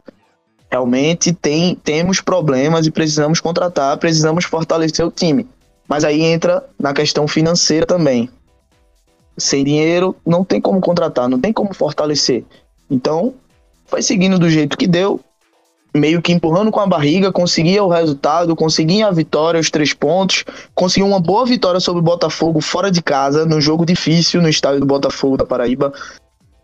Realmente 0.71 1.33
tem, 1.33 1.75
temos 1.75 2.21
problemas 2.21 2.85
e 2.85 2.91
precisamos 2.91 3.39
contratar, 3.39 3.97
precisamos 3.97 4.45
fortalecer 4.45 5.05
o 5.05 5.11
time. 5.11 5.47
Mas 5.87 6.03
aí 6.03 6.21
entra 6.21 6.63
na 6.79 6.93
questão 6.93 7.27
financeira 7.27 7.85
também. 7.85 8.29
Sem 9.35 9.63
dinheiro, 9.63 10.15
não 10.25 10.43
tem 10.43 10.61
como 10.61 10.79
contratar, 10.79 11.27
não 11.27 11.39
tem 11.39 11.51
como 11.51 11.73
fortalecer. 11.73 12.45
Então, 12.89 13.33
foi 13.87 14.03
seguindo 14.03 14.37
do 14.37 14.49
jeito 14.49 14.77
que 14.77 14.85
deu, 14.85 15.19
meio 15.93 16.21
que 16.21 16.31
empurrando 16.31 16.71
com 16.71 16.79
a 16.79 16.87
barriga, 16.87 17.31
conseguia 17.31 17.83
o 17.83 17.89
resultado, 17.89 18.55
conseguia 18.55 19.07
a 19.07 19.11
vitória, 19.11 19.59
os 19.59 19.69
três 19.69 19.93
pontos, 19.93 20.43
conseguiu 20.75 21.07
uma 21.07 21.19
boa 21.19 21.45
vitória 21.45 21.79
sobre 21.79 21.99
o 21.99 22.03
Botafogo 22.03 22.61
fora 22.61 22.91
de 22.91 23.01
casa, 23.01 23.45
no 23.45 23.59
jogo 23.59 23.85
difícil 23.85 24.41
no 24.41 24.49
estádio 24.49 24.79
do 24.79 24.85
Botafogo 24.85 25.37
da 25.37 25.45
Paraíba. 25.45 25.91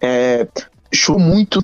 É, 0.02 0.48
choveu 0.94 1.20
muito 1.20 1.64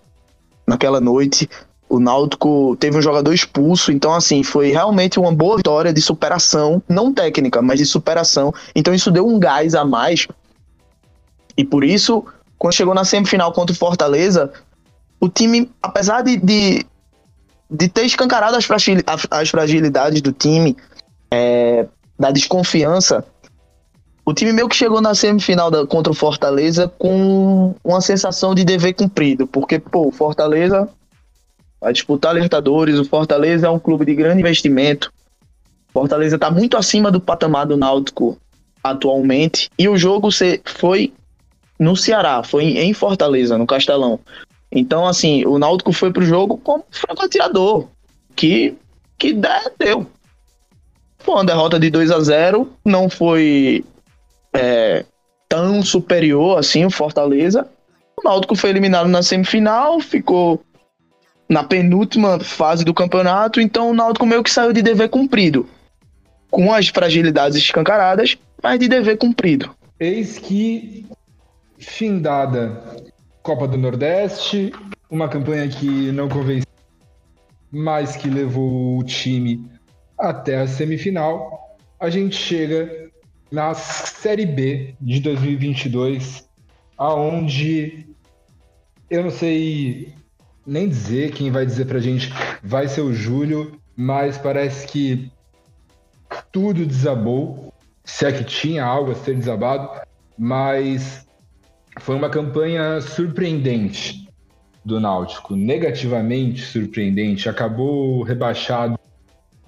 naquela 0.67 0.99
noite. 0.99 1.49
O 1.87 1.99
Náutico 1.99 2.75
teve 2.79 2.97
um 2.97 3.01
jogador 3.01 3.33
expulso, 3.33 3.91
então 3.91 4.13
assim, 4.13 4.43
foi 4.43 4.71
realmente 4.71 5.19
uma 5.19 5.31
boa 5.31 5.57
vitória 5.57 5.91
de 5.91 6.01
superação, 6.01 6.81
não 6.87 7.13
técnica, 7.13 7.61
mas 7.61 7.79
de 7.79 7.85
superação. 7.85 8.53
Então 8.73 8.93
isso 8.93 9.11
deu 9.11 9.27
um 9.27 9.37
gás 9.37 9.75
a 9.75 9.83
mais. 9.83 10.25
E 11.57 11.65
por 11.65 11.83
isso, 11.83 12.23
quando 12.57 12.73
chegou 12.73 12.93
na 12.93 13.03
semifinal 13.03 13.51
contra 13.51 13.73
o 13.73 13.77
Fortaleza, 13.77 14.51
o 15.19 15.27
time, 15.27 15.69
apesar 15.83 16.21
de, 16.21 16.37
de, 16.37 16.85
de 17.71 17.87
ter 17.87 18.05
escancarado 18.05 18.57
as, 18.57 18.67
as 19.31 19.49
fragilidades 19.49 20.21
do 20.21 20.33
time, 20.33 20.75
é, 21.31 21.87
da 22.19 22.29
desconfiança, 22.29 23.23
o 24.25 24.33
time 24.33 24.51
meio 24.51 24.67
que 24.67 24.75
chegou 24.75 25.01
na 25.01 25.15
semifinal 25.15 25.71
da, 25.71 25.87
contra 25.87 26.11
o 26.11 26.15
Fortaleza 26.15 26.91
com 26.99 27.73
uma 27.81 28.01
sensação 28.01 28.53
de 28.53 28.65
dever 28.65 28.93
cumprido, 28.93 29.47
porque, 29.47 29.79
pô, 29.79 30.07
o 30.07 30.11
Fortaleza 30.11 30.87
vai 31.79 31.93
disputar 31.93 32.35
Libertadores, 32.35 32.99
o 32.99 33.05
Fortaleza 33.05 33.67
é 33.67 33.69
um 33.69 33.79
clube 33.79 34.05
de 34.05 34.13
grande 34.13 34.41
investimento, 34.41 35.11
o 35.89 35.93
Fortaleza 35.93 36.35
está 36.35 36.51
muito 36.51 36.77
acima 36.77 37.09
do 37.09 37.21
patamar 37.21 37.65
do 37.65 37.77
Náutico 37.77 38.37
atualmente, 38.83 39.69
e 39.79 39.87
o 39.87 39.97
jogo 39.97 40.29
foi 40.65 41.13
no 41.79 41.95
Ceará, 41.95 42.43
foi 42.43 42.65
em 42.65 42.93
Fortaleza, 42.93 43.57
no 43.57 43.65
Castelão. 43.65 44.19
Então, 44.71 45.05
assim, 45.05 45.45
o 45.45 45.59
Náutico 45.59 45.91
foi 45.91 46.11
pro 46.13 46.23
jogo 46.23 46.57
como 46.57 46.85
franco 46.89 47.25
atirador, 47.25 47.87
que, 48.35 48.75
que 49.17 49.33
der, 49.33 49.73
deu. 49.77 50.07
Foi 51.19 51.35
uma 51.35 51.45
derrota 51.45 51.79
de 51.79 51.89
2 51.89 52.09
a 52.09 52.19
0 52.19 52.71
não 52.83 53.09
foi 53.09 53.83
é, 54.53 55.05
tão 55.47 55.83
superior 55.83 56.57
assim 56.57 56.85
o 56.85 56.89
Fortaleza. 56.89 57.67
O 58.17 58.23
Náutico 58.23 58.55
foi 58.55 58.69
eliminado 58.69 59.07
na 59.07 59.21
semifinal, 59.21 59.99
ficou 59.99 60.63
na 61.49 61.63
penúltima 61.63 62.39
fase 62.39 62.85
do 62.85 62.93
campeonato, 62.93 63.59
então 63.59 63.91
o 63.91 63.93
Náutico 63.93 64.25
meio 64.25 64.41
que 64.41 64.49
saiu 64.49 64.71
de 64.71 64.81
dever 64.81 65.09
cumprido. 65.09 65.67
Com 66.49 66.73
as 66.73 66.87
fragilidades 66.87 67.57
escancaradas, 67.57 68.37
mas 68.63 68.79
de 68.79 68.87
dever 68.87 69.17
cumprido. 69.17 69.69
Eis 69.99 70.39
que, 70.39 71.05
findada 71.77 72.81
Copa 73.43 73.67
do 73.67 73.77
Nordeste, 73.77 74.71
uma 75.09 75.27
campanha 75.27 75.67
que 75.67 76.11
não 76.11 76.29
convenceu, 76.29 76.67
mas 77.71 78.15
que 78.15 78.29
levou 78.29 78.99
o 78.99 79.03
time 79.03 79.67
até 80.17 80.57
a 80.57 80.67
semifinal, 80.67 81.77
a 81.99 82.09
gente 82.09 82.35
chega 82.35 83.09
na 83.51 83.73
Série 83.73 84.45
B 84.45 84.93
de 85.01 85.19
2022, 85.19 86.47
aonde 86.97 88.07
eu 89.09 89.23
não 89.23 89.31
sei 89.31 90.13
nem 90.65 90.87
dizer 90.87 91.31
quem 91.31 91.49
vai 91.51 91.65
dizer 91.65 91.85
pra 91.85 91.99
gente 91.99 92.31
vai 92.63 92.87
ser 92.87 93.01
o 93.01 93.13
Júlio, 93.13 93.81
mas 93.95 94.37
parece 94.37 94.87
que 94.87 95.31
tudo 96.51 96.85
desabou, 96.85 97.73
se 98.05 98.25
é 98.25 98.31
que 98.31 98.43
tinha 98.43 98.85
algo 98.85 99.11
a 99.11 99.15
ser 99.15 99.35
desabado, 99.35 99.89
mas 100.37 101.25
foi 101.99 102.15
uma 102.15 102.29
campanha 102.29 103.01
surpreendente 103.01 104.27
do 104.83 104.99
Náutico, 104.99 105.55
negativamente 105.55 106.61
surpreendente, 106.61 107.47
acabou 107.47 108.23
rebaixado 108.23 108.99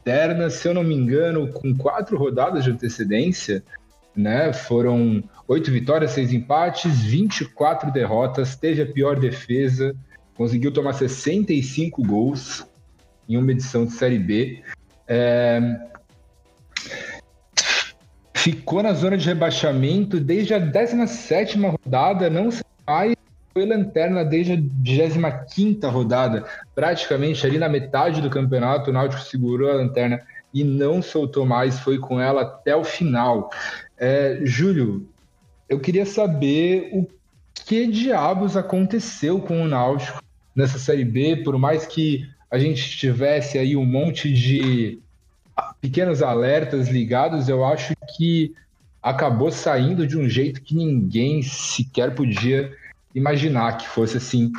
Terna, 0.03 0.49
se 0.49 0.67
eu 0.67 0.73
não 0.73 0.83
me 0.83 0.93
engano, 0.93 1.47
com 1.51 1.73
quatro 1.75 2.17
rodadas 2.17 2.65
de 2.65 2.71
antecedência, 2.71 3.63
né? 4.15 4.51
Foram 4.51 5.23
oito 5.47 5.71
vitórias, 5.71 6.12
seis 6.12 6.33
empates, 6.33 7.01
24 7.01 7.91
derrotas, 7.91 8.55
teve 8.55 8.81
a 8.81 8.86
pior 8.86 9.17
defesa, 9.17 9.95
conseguiu 10.36 10.71
tomar 10.71 10.93
65 10.93 12.03
gols 12.03 12.65
em 13.29 13.38
uma 13.38 13.51
edição 13.51 13.86
de 13.86 13.93
Série 13.93 14.19
B. 14.19 14.62
É... 15.07 15.62
Ficou 18.43 18.84
na 18.84 18.91
zona 18.91 19.15
de 19.15 19.25
rebaixamento 19.25 20.19
desde 20.19 20.53
a 20.53 20.60
17 20.60 21.58
rodada, 21.60 22.29
não 22.29 22.51
se 22.51 22.62
mais 22.86 23.15
foi 23.53 23.65
lanterna 23.65 24.25
desde 24.25 24.51
a 24.51 24.58
25 24.58 25.88
rodada, 25.88 26.43
praticamente 26.75 27.47
ali 27.47 27.58
na 27.58 27.69
metade 27.69 28.21
do 28.21 28.29
campeonato, 28.29 28.89
o 28.89 28.93
Náutico 28.93 29.21
segurou 29.21 29.71
a 29.71 29.75
lanterna 29.75 30.19
e 30.53 30.62
não 30.62 31.01
soltou 31.01 31.45
mais, 31.45 31.79
foi 31.79 31.97
com 31.97 32.19
ela 32.19 32.41
até 32.41 32.75
o 32.75 32.84
final. 32.84 33.49
É, 33.97 34.41
Júlio, 34.43 35.08
eu 35.69 35.79
queria 35.79 36.06
saber 36.06 36.89
o 36.91 37.08
que 37.53 37.88
diabos 37.88 38.58
aconteceu 38.58 39.39
com 39.39 39.63
o 39.63 39.69
Náutico 39.69 40.21
nessa 40.53 40.77
Série 40.77 41.06
B, 41.06 41.38
por 41.45 41.58
mais 41.58 41.86
que 41.86 42.27
a 42.51 42.60
gente 42.60 42.97
tivesse 42.97 43.58
aí 43.58 43.77
um 43.77 43.86
monte 43.86 44.34
de 44.34 44.99
pequenos 45.84 46.24
alertas 46.24 46.88
ligados, 46.88 47.50
eu 47.50 47.65
acho 47.65 47.93
que 48.15 48.56
acabou 49.02 49.52
saindo 49.52 50.08
de 50.08 50.17
um 50.17 50.30
jeito 50.30 50.62
que 50.62 50.74
ninguém 50.74 51.41
sequer 51.41 52.15
podia 52.15 52.72
imaginar 53.13 53.76
que 53.78 53.86
fosse 53.86 54.15
assim 54.15 54.50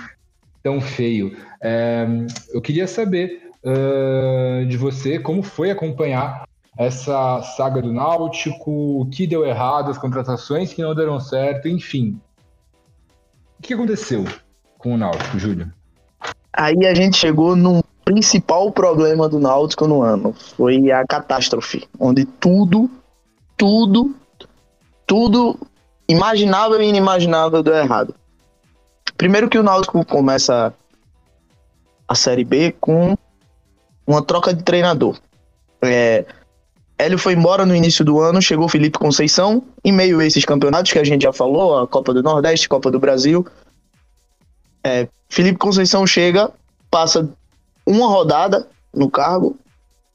tão 0.63 0.83
feio. 0.83 1.35
É, 1.63 2.07
eu 2.53 2.61
queria 2.61 2.87
saber 2.87 3.51
uh, 3.65 4.67
de 4.67 4.77
você 4.77 5.19
como 5.19 5.43
foi 5.43 5.71
acompanhar 5.71 6.47
essa 6.77 7.41
saga 7.57 7.81
do 7.81 7.91
Náutico, 7.91 9.01
o 9.01 9.07
que 9.07 9.27
deu 9.27 9.47
errado, 9.47 9.91
as 9.91 9.97
contratações 9.97 10.75
que 10.75 10.83
não 10.83 10.95
deram 10.95 11.19
certo, 11.19 11.69
enfim. 11.69 12.21
O 13.59 13.63
que 13.63 13.73
aconteceu 13.73 14.27
com 14.77 14.93
o 14.93 14.99
Náutico, 14.99 15.39
Júlio? 15.39 15.73
Aí 16.53 16.87
a 16.87 16.95
gente 16.95 17.17
chegou 17.17 17.57
no 17.57 17.83
principal 18.05 18.71
problema 18.71 19.29
do 19.29 19.41
Náutico 19.41 19.87
no 19.87 20.03
ano. 20.03 20.35
Foi 20.57 20.91
a 20.91 21.05
catástrofe, 21.07 21.89
onde 21.99 22.25
tudo, 22.25 22.91
tudo, 23.57 24.15
tudo 25.07 25.59
imaginável 26.09 26.81
e 26.83 26.89
inimaginável 26.89 27.63
deu 27.63 27.75
errado. 27.75 28.15
Primeiro 29.17 29.49
que 29.49 29.59
o 29.59 29.63
Náutico 29.63 30.05
começa 30.05 30.75
a 32.07 32.15
Série 32.15 32.45
B 32.45 32.75
com 32.79 33.17
uma 34.07 34.23
troca 34.23 34.53
de 34.53 34.63
treinador. 34.63 35.19
É, 35.81 36.27
Hélio 36.99 37.19
foi 37.19 37.33
embora 37.33 37.65
no 37.65 37.75
início 37.75 38.05
do 38.05 38.21
ano, 38.21 38.43
chegou 38.43 38.69
Felipe 38.69 38.99
Conceição, 38.99 39.63
em 39.85 39.93
meio 39.93 40.21
a 40.21 40.27
esses 40.27 40.45
campeonatos 40.45 40.93
que 40.93 40.99
a 40.99 41.05
gente 41.05 41.23
já 41.23 41.33
falou, 41.33 41.79
a 41.79 41.89
Copa 41.89 42.13
do 42.13 42.23
Nordeste, 42.23 42.69
Copa 42.69 42.91
do 42.91 43.01
Brasil. 43.01 43.47
É, 44.83 45.09
Felipe 45.29 45.59
Conceição 45.59 46.07
chega, 46.07 46.51
passa 46.91 47.29
uma 47.87 48.07
rodada 48.07 48.67
no 48.93 49.11
cargo 49.11 49.57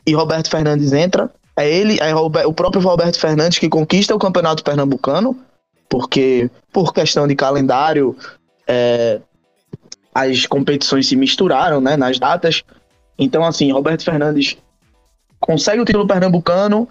e 0.06 0.14
Roberto 0.14 0.50
Fernandes 0.50 0.94
entra. 0.94 1.30
É 1.56 1.70
ele, 1.70 1.98
é 2.00 2.16
o 2.16 2.54
próprio 2.54 2.82
Roberto 2.82 3.20
Fernandes 3.20 3.60
que 3.60 3.68
conquista 3.68 4.16
o 4.16 4.20
Campeonato 4.20 4.64
Pernambucano, 4.64 5.38
porque 5.90 6.50
por 6.72 6.94
questão 6.94 7.28
de 7.28 7.36
calendário, 7.36 8.16
é, 8.66 9.20
as 10.14 10.46
competições 10.46 11.08
se 11.08 11.16
misturaram 11.16 11.82
né, 11.82 11.98
nas 11.98 12.18
datas. 12.18 12.64
Então, 13.18 13.44
assim, 13.44 13.72
Roberto 13.72 14.04
Fernandes 14.04 14.58
consegue 15.40 15.82
o 15.82 15.86
título 15.86 16.08
pernambucano, 16.08 16.88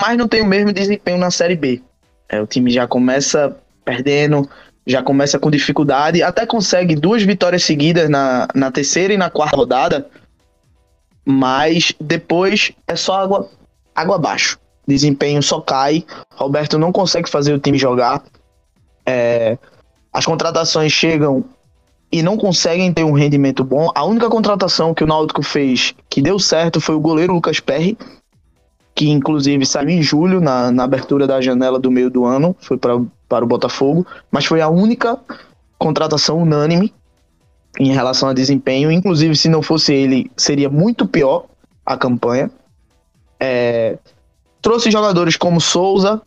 mas 0.00 0.16
não 0.16 0.26
tem 0.26 0.42
o 0.42 0.46
mesmo 0.46 0.72
desempenho 0.72 1.18
na 1.18 1.30
Série 1.30 1.56
B. 1.56 1.82
É, 2.28 2.40
o 2.40 2.46
time 2.46 2.70
já 2.70 2.86
começa 2.86 3.56
perdendo, 3.84 4.48
já 4.86 5.02
começa 5.02 5.38
com 5.38 5.50
dificuldade, 5.50 6.22
até 6.22 6.44
consegue 6.44 6.94
duas 6.94 7.22
vitórias 7.22 7.62
seguidas 7.64 8.08
na, 8.08 8.48
na 8.54 8.70
terceira 8.70 9.14
e 9.14 9.16
na 9.16 9.30
quarta 9.30 9.56
rodada, 9.56 10.08
mas 11.24 11.94
depois 12.00 12.72
é 12.86 12.96
só 12.96 13.14
água, 13.22 13.48
água 13.94 14.16
abaixo. 14.16 14.58
Desempenho 14.86 15.42
só 15.42 15.60
cai, 15.60 16.04
Roberto 16.34 16.78
não 16.78 16.90
consegue 16.90 17.30
fazer 17.30 17.52
o 17.54 17.58
time 17.58 17.78
jogar. 17.78 18.22
É, 19.06 19.56
as 20.12 20.26
contratações 20.26 20.92
chegam 20.92 21.44
e 22.10 22.22
não 22.22 22.36
conseguem 22.36 22.92
ter 22.92 23.04
um 23.04 23.12
rendimento 23.12 23.64
bom. 23.64 23.90
A 23.94 24.04
única 24.04 24.28
contratação 24.28 24.92
que 24.92 25.04
o 25.04 25.06
Náutico 25.06 25.42
fez 25.42 25.94
que 26.10 26.20
deu 26.20 26.38
certo 26.38 26.80
foi 26.80 26.96
o 26.96 27.00
goleiro 27.00 27.32
Lucas 27.32 27.60
Perry, 27.60 27.96
que 28.94 29.08
inclusive 29.08 29.64
saiu 29.64 29.88
em 29.88 30.02
julho, 30.02 30.40
na, 30.40 30.70
na 30.70 30.84
abertura 30.84 31.26
da 31.26 31.40
janela 31.40 31.78
do 31.78 31.90
meio 31.90 32.10
do 32.10 32.24
ano, 32.26 32.54
foi 32.60 32.76
pra, 32.76 33.00
para 33.32 33.46
o 33.46 33.48
Botafogo, 33.48 34.06
mas 34.30 34.44
foi 34.44 34.60
a 34.60 34.68
única 34.68 35.18
contratação 35.78 36.36
unânime 36.36 36.92
em 37.80 37.90
relação 37.90 38.28
a 38.28 38.34
desempenho. 38.34 38.92
Inclusive, 38.92 39.34
se 39.34 39.48
não 39.48 39.62
fosse 39.62 39.94
ele, 39.94 40.30
seria 40.36 40.68
muito 40.68 41.06
pior 41.06 41.46
a 41.86 41.96
campanha. 41.96 42.50
É, 43.40 43.96
trouxe 44.60 44.90
jogadores 44.90 45.34
como 45.34 45.62
Souza, 45.62 46.20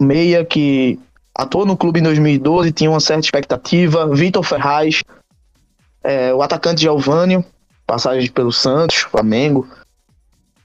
meia 0.00 0.42
que 0.42 0.98
atuou 1.34 1.66
no 1.66 1.76
clube 1.76 2.00
em 2.00 2.04
2012, 2.04 2.72
tinha 2.72 2.88
uma 2.90 3.00
certa 3.00 3.26
expectativa. 3.26 4.08
Vitor 4.08 4.42
Ferraz, 4.42 5.04
é, 6.02 6.32
o 6.32 6.40
atacante 6.40 6.80
Giovânio, 6.80 7.44
passagem 7.86 8.30
pelo 8.30 8.50
Santos, 8.50 8.96
Flamengo. 8.96 9.68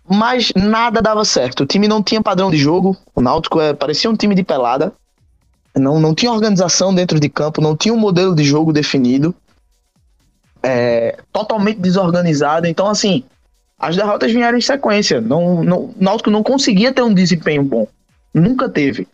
Mas 0.08 0.54
nada 0.56 1.02
dava 1.02 1.26
certo. 1.26 1.64
O 1.64 1.66
time 1.66 1.86
não 1.86 2.02
tinha 2.02 2.24
padrão 2.24 2.50
de 2.50 2.56
jogo. 2.56 2.96
O 3.14 3.20
Náutico 3.20 3.60
é, 3.60 3.74
parecia 3.74 4.10
um 4.10 4.16
time 4.16 4.34
de 4.36 4.44
pelada. 4.46 4.94
Não, 5.76 6.00
não 6.00 6.16
tinha 6.16 6.32
organização 6.32 6.94
dentro 6.94 7.20
de 7.20 7.30
campo, 7.30 7.62
não 7.62 7.76
tinha 7.76 7.94
um 7.94 7.98
modelo 7.98 8.34
de 8.34 8.44
jogo 8.44 8.72
definido. 8.72 9.36
É, 10.64 11.18
totalmente 11.32 11.80
desorganizado. 11.80 12.66
Então, 12.66 12.88
assim, 12.88 13.24
as 13.78 13.96
derrotas 13.96 14.32
vieram 14.32 14.58
em 14.58 14.62
sequência. 14.62 15.22
Não, 15.22 15.64
não, 15.64 15.78
o 15.80 15.96
Náutico 16.00 16.32
não 16.32 16.42
conseguia 16.42 16.94
ter 16.94 17.02
um 17.02 17.14
desempenho 17.14 17.64
bom. 17.64 17.88
Nunca 18.34 18.70
teve. 18.70 19.08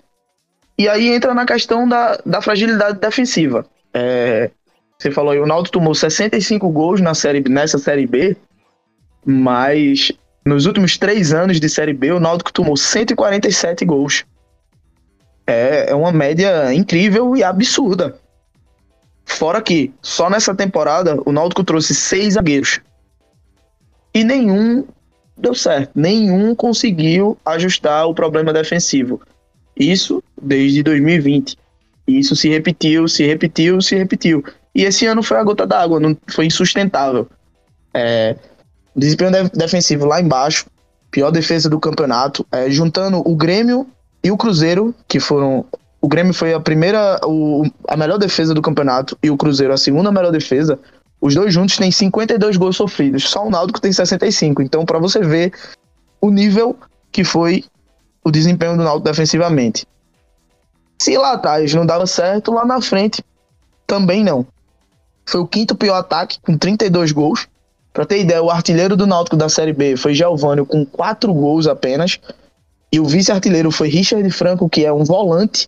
E 0.77 0.87
aí 0.87 1.09
entra 1.09 1.33
na 1.33 1.45
questão 1.45 1.87
da, 1.87 2.19
da 2.25 2.41
fragilidade 2.41 2.99
defensiva. 2.99 3.65
É, 3.93 4.49
você 4.97 5.11
falou 5.11 5.31
aí, 5.31 5.39
o 5.39 5.47
Náutico 5.47 5.73
tomou 5.73 5.93
65 5.93 6.69
gols 6.69 7.01
na 7.01 7.13
série, 7.13 7.43
nessa 7.49 7.77
Série 7.77 8.05
B, 8.05 8.37
mas 9.25 10.11
nos 10.45 10.65
últimos 10.65 10.97
três 10.97 11.33
anos 11.33 11.59
de 11.59 11.69
Série 11.69 11.93
B, 11.93 12.11
o 12.11 12.19
Náutico 12.19 12.53
tomou 12.53 12.77
147 12.77 13.85
gols. 13.85 14.23
É, 15.51 15.89
é 15.89 15.95
uma 15.95 16.13
média 16.13 16.73
incrível 16.73 17.35
e 17.35 17.43
absurda. 17.43 18.17
Fora 19.25 19.61
que, 19.61 19.93
só 20.01 20.29
nessa 20.29 20.55
temporada, 20.55 21.17
o 21.25 21.31
Náutico 21.33 21.63
trouxe 21.63 21.93
seis 21.93 22.35
zagueiros. 22.35 22.79
E 24.13 24.23
nenhum 24.23 24.85
deu 25.37 25.53
certo. 25.53 25.91
Nenhum 25.93 26.55
conseguiu 26.55 27.37
ajustar 27.45 28.07
o 28.07 28.13
problema 28.13 28.53
defensivo. 28.53 29.21
Isso 29.75 30.23
desde 30.41 30.83
2020. 30.83 31.57
E 32.07 32.19
isso 32.19 32.35
se 32.35 32.47
repetiu, 32.47 33.07
se 33.09 33.25
repetiu, 33.25 33.81
se 33.81 33.95
repetiu. 33.95 34.43
E 34.73 34.83
esse 34.83 35.05
ano 35.05 35.21
foi 35.21 35.37
a 35.37 35.43
gota 35.43 35.67
d'água, 35.67 35.99
não 35.99 36.15
foi 36.29 36.45
insustentável. 36.45 37.27
É, 37.93 38.37
desempenho 38.95 39.49
defensivo 39.53 40.05
lá 40.05 40.21
embaixo, 40.21 40.65
pior 41.09 41.29
defesa 41.29 41.69
do 41.69 41.79
campeonato, 41.79 42.45
é, 42.51 42.69
juntando 42.69 43.21
o 43.25 43.35
Grêmio 43.35 43.85
e 44.23 44.31
o 44.31 44.37
Cruzeiro, 44.37 44.93
que 45.07 45.19
foram. 45.19 45.65
O 46.01 46.07
Grêmio 46.07 46.33
foi 46.33 46.53
a 46.53 46.59
primeira, 46.59 47.19
o, 47.23 47.63
a 47.87 47.95
melhor 47.95 48.17
defesa 48.17 48.53
do 48.53 48.61
campeonato 48.61 49.17
e 49.21 49.29
o 49.29 49.37
Cruzeiro 49.37 49.73
a 49.73 49.77
segunda 49.77 50.11
melhor 50.11 50.31
defesa. 50.31 50.79
Os 51.19 51.35
dois 51.35 51.53
juntos 51.53 51.77
têm 51.77 51.91
52 51.91 52.57
gols 52.57 52.75
sofridos, 52.75 53.29
só 53.29 53.45
o 53.45 53.51
Náutico 53.51 53.79
tem 53.79 53.93
65. 53.93 54.63
Então, 54.63 54.83
para 54.83 54.97
você 54.97 55.19
ver 55.19 55.53
o 56.19 56.31
nível 56.31 56.75
que 57.11 57.23
foi 57.23 57.63
o 58.23 58.31
desempenho 58.31 58.75
do 58.75 58.83
Náutico 58.83 59.05
defensivamente. 59.05 59.85
Se 60.99 61.17
lá 61.17 61.33
atrás 61.33 61.73
não 61.73 61.85
dava 61.85 62.07
certo, 62.07 62.51
lá 62.51 62.65
na 62.65 62.81
frente 62.81 63.23
também 63.85 64.23
não. 64.23 64.45
Foi 65.25 65.41
o 65.41 65.47
quinto 65.47 65.75
pior 65.75 65.95
ataque, 65.95 66.39
com 66.41 66.57
32 66.57 67.11
gols. 67.11 67.47
Pra 67.93 68.05
ter 68.05 68.21
ideia, 68.21 68.41
o 68.41 68.49
artilheiro 68.49 68.95
do 68.95 69.05
Náutico 69.05 69.35
da 69.35 69.49
Série 69.49 69.73
B 69.73 69.97
foi 69.97 70.13
Giovânio, 70.13 70.65
com 70.65 70.85
4 70.85 71.33
gols 71.33 71.67
apenas. 71.67 72.19
E 72.91 72.99
o 72.99 73.05
vice-artilheiro 73.05 73.71
foi 73.71 73.87
Richard 73.87 74.29
Franco, 74.31 74.69
que 74.69 74.85
é 74.85 74.91
um 74.91 75.03
volante 75.03 75.67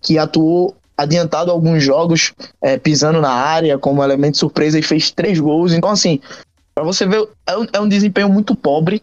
que 0.00 0.18
atuou 0.18 0.76
adiantado 0.96 1.50
alguns 1.50 1.82
jogos, 1.82 2.32
é, 2.60 2.76
pisando 2.76 3.20
na 3.20 3.32
área 3.32 3.78
como 3.78 4.02
elemento 4.02 4.38
surpresa 4.38 4.78
e 4.78 4.82
fez 4.82 5.10
três 5.10 5.38
gols. 5.38 5.72
Então, 5.72 5.90
assim, 5.90 6.20
para 6.74 6.84
você 6.84 7.06
ver, 7.06 7.28
é 7.46 7.56
um, 7.56 7.66
é 7.72 7.80
um 7.80 7.88
desempenho 7.88 8.28
muito 8.28 8.54
pobre 8.54 9.02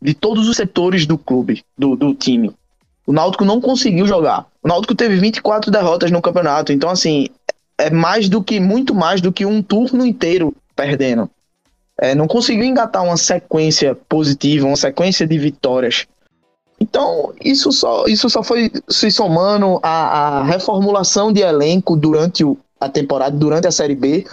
de 0.00 0.14
todos 0.14 0.48
os 0.48 0.56
setores 0.56 1.06
do 1.06 1.16
clube, 1.16 1.64
do, 1.76 1.96
do 1.96 2.14
time. 2.14 2.52
O 3.06 3.12
Náutico 3.12 3.44
não 3.44 3.60
conseguiu 3.60 4.06
jogar. 4.06 4.46
O 4.62 4.68
Náutico 4.68 4.94
teve 4.94 5.16
24 5.16 5.70
derrotas 5.70 6.10
no 6.10 6.22
campeonato. 6.22 6.72
Então, 6.72 6.90
assim, 6.90 7.28
é 7.78 7.90
mais 7.90 8.28
do 8.28 8.42
que, 8.42 8.60
muito 8.60 8.94
mais 8.94 9.20
do 9.20 9.32
que 9.32 9.44
um 9.44 9.62
turno 9.62 10.06
inteiro 10.06 10.54
perdendo. 10.74 11.28
É, 12.00 12.14
não 12.14 12.26
conseguiu 12.26 12.64
engatar 12.64 13.04
uma 13.04 13.16
sequência 13.16 13.94
positiva, 13.94 14.66
uma 14.66 14.76
sequência 14.76 15.26
de 15.26 15.38
vitórias. 15.38 16.06
Então, 16.82 17.32
isso 17.40 17.70
só, 17.70 18.06
isso 18.08 18.28
só 18.28 18.42
foi 18.42 18.68
se 18.88 19.08
somando 19.08 19.78
à, 19.84 20.40
à 20.40 20.42
reformulação 20.42 21.32
de 21.32 21.40
elenco 21.40 21.94
durante 21.94 22.42
o, 22.42 22.58
a 22.80 22.88
temporada, 22.88 23.36
durante 23.36 23.68
a 23.68 23.70
Série 23.70 23.94
B, 23.94 24.26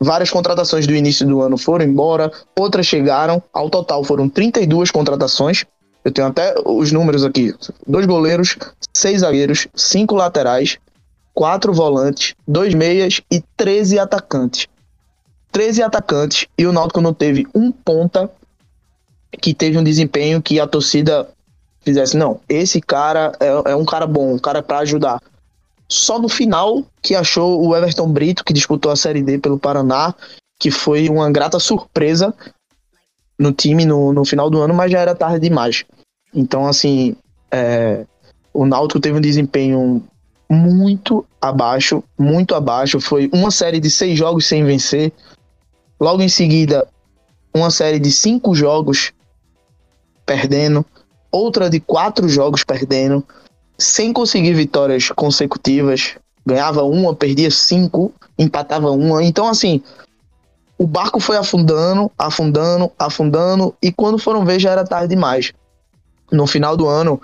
Várias 0.00 0.30
contratações 0.30 0.86
do 0.86 0.94
início 0.94 1.26
do 1.26 1.40
ano 1.40 1.58
foram 1.58 1.84
embora, 1.84 2.30
outras 2.56 2.86
chegaram. 2.86 3.42
Ao 3.52 3.68
total 3.68 4.04
foram 4.04 4.28
32 4.28 4.92
contratações. 4.92 5.64
Eu 6.04 6.12
tenho 6.12 6.28
até 6.28 6.54
os 6.64 6.92
números 6.92 7.24
aqui: 7.24 7.52
dois 7.84 8.06
goleiros, 8.06 8.56
seis 8.94 9.22
zagueiros, 9.22 9.66
cinco 9.74 10.14
laterais, 10.14 10.78
quatro 11.34 11.72
volantes, 11.72 12.36
dois 12.46 12.74
meias 12.74 13.20
e 13.28 13.42
13 13.56 13.98
atacantes. 13.98 14.68
13 15.50 15.82
atacantes 15.82 16.46
e 16.56 16.64
o 16.64 16.72
Náutico 16.72 17.00
não 17.00 17.12
teve 17.12 17.44
um 17.52 17.72
ponta 17.72 18.30
que 19.42 19.52
teve 19.52 19.76
um 19.78 19.82
desempenho 19.82 20.40
que 20.40 20.60
a 20.60 20.66
torcida 20.68 21.28
fizesse. 21.88 22.16
Não, 22.16 22.40
esse 22.48 22.80
cara 22.80 23.32
é, 23.40 23.72
é 23.72 23.76
um 23.76 23.84
cara 23.84 24.06
bom, 24.06 24.34
um 24.34 24.38
cara 24.38 24.62
para 24.62 24.78
ajudar. 24.78 25.20
Só 25.88 26.18
no 26.18 26.28
final 26.28 26.84
que 27.02 27.14
achou 27.14 27.66
o 27.66 27.74
Everton 27.74 28.10
Brito, 28.12 28.44
que 28.44 28.52
disputou 28.52 28.92
a 28.92 28.96
Série 28.96 29.22
D 29.22 29.38
pelo 29.38 29.58
Paraná, 29.58 30.14
que 30.60 30.70
foi 30.70 31.08
uma 31.08 31.30
grata 31.30 31.58
surpresa 31.58 32.34
no 33.38 33.52
time 33.52 33.84
no, 33.84 34.12
no 34.12 34.24
final 34.24 34.50
do 34.50 34.60
ano, 34.60 34.74
mas 34.74 34.90
já 34.90 34.98
era 34.98 35.14
tarde 35.14 35.40
demais. 35.40 35.84
Então, 36.34 36.66
assim, 36.66 37.16
é, 37.50 38.04
o 38.52 38.66
Náutico 38.66 39.00
teve 39.00 39.16
um 39.16 39.20
desempenho 39.20 40.02
muito 40.50 41.24
abaixo, 41.40 42.02
muito 42.18 42.54
abaixo. 42.54 43.00
Foi 43.00 43.30
uma 43.32 43.50
série 43.50 43.80
de 43.80 43.90
seis 43.90 44.18
jogos 44.18 44.46
sem 44.46 44.64
vencer. 44.64 45.12
Logo 46.00 46.22
em 46.22 46.28
seguida, 46.28 46.86
uma 47.54 47.70
série 47.70 47.98
de 47.98 48.10
cinco 48.10 48.54
jogos 48.54 49.12
perdendo. 50.26 50.84
Outra 51.30 51.68
de 51.68 51.80
quatro 51.80 52.28
jogos 52.28 52.64
perdendo 52.64 53.24
sem 53.78 54.12
conseguir 54.12 54.54
vitórias 54.54 55.10
consecutivas. 55.10 56.16
Ganhava 56.44 56.82
uma, 56.82 57.14
perdia 57.14 57.50
cinco, 57.50 58.12
empatava 58.38 58.90
uma. 58.90 59.22
Então, 59.22 59.46
assim, 59.46 59.82
o 60.78 60.86
barco 60.86 61.20
foi 61.20 61.36
afundando, 61.36 62.10
afundando, 62.18 62.90
afundando, 62.98 63.74
e 63.82 63.92
quando 63.92 64.18
foram 64.18 64.44
ver 64.44 64.58
já 64.58 64.70
era 64.70 64.84
tarde 64.84 65.08
demais. 65.08 65.52
No 66.30 66.46
final 66.46 66.76
do 66.76 66.86
ano, 66.86 67.20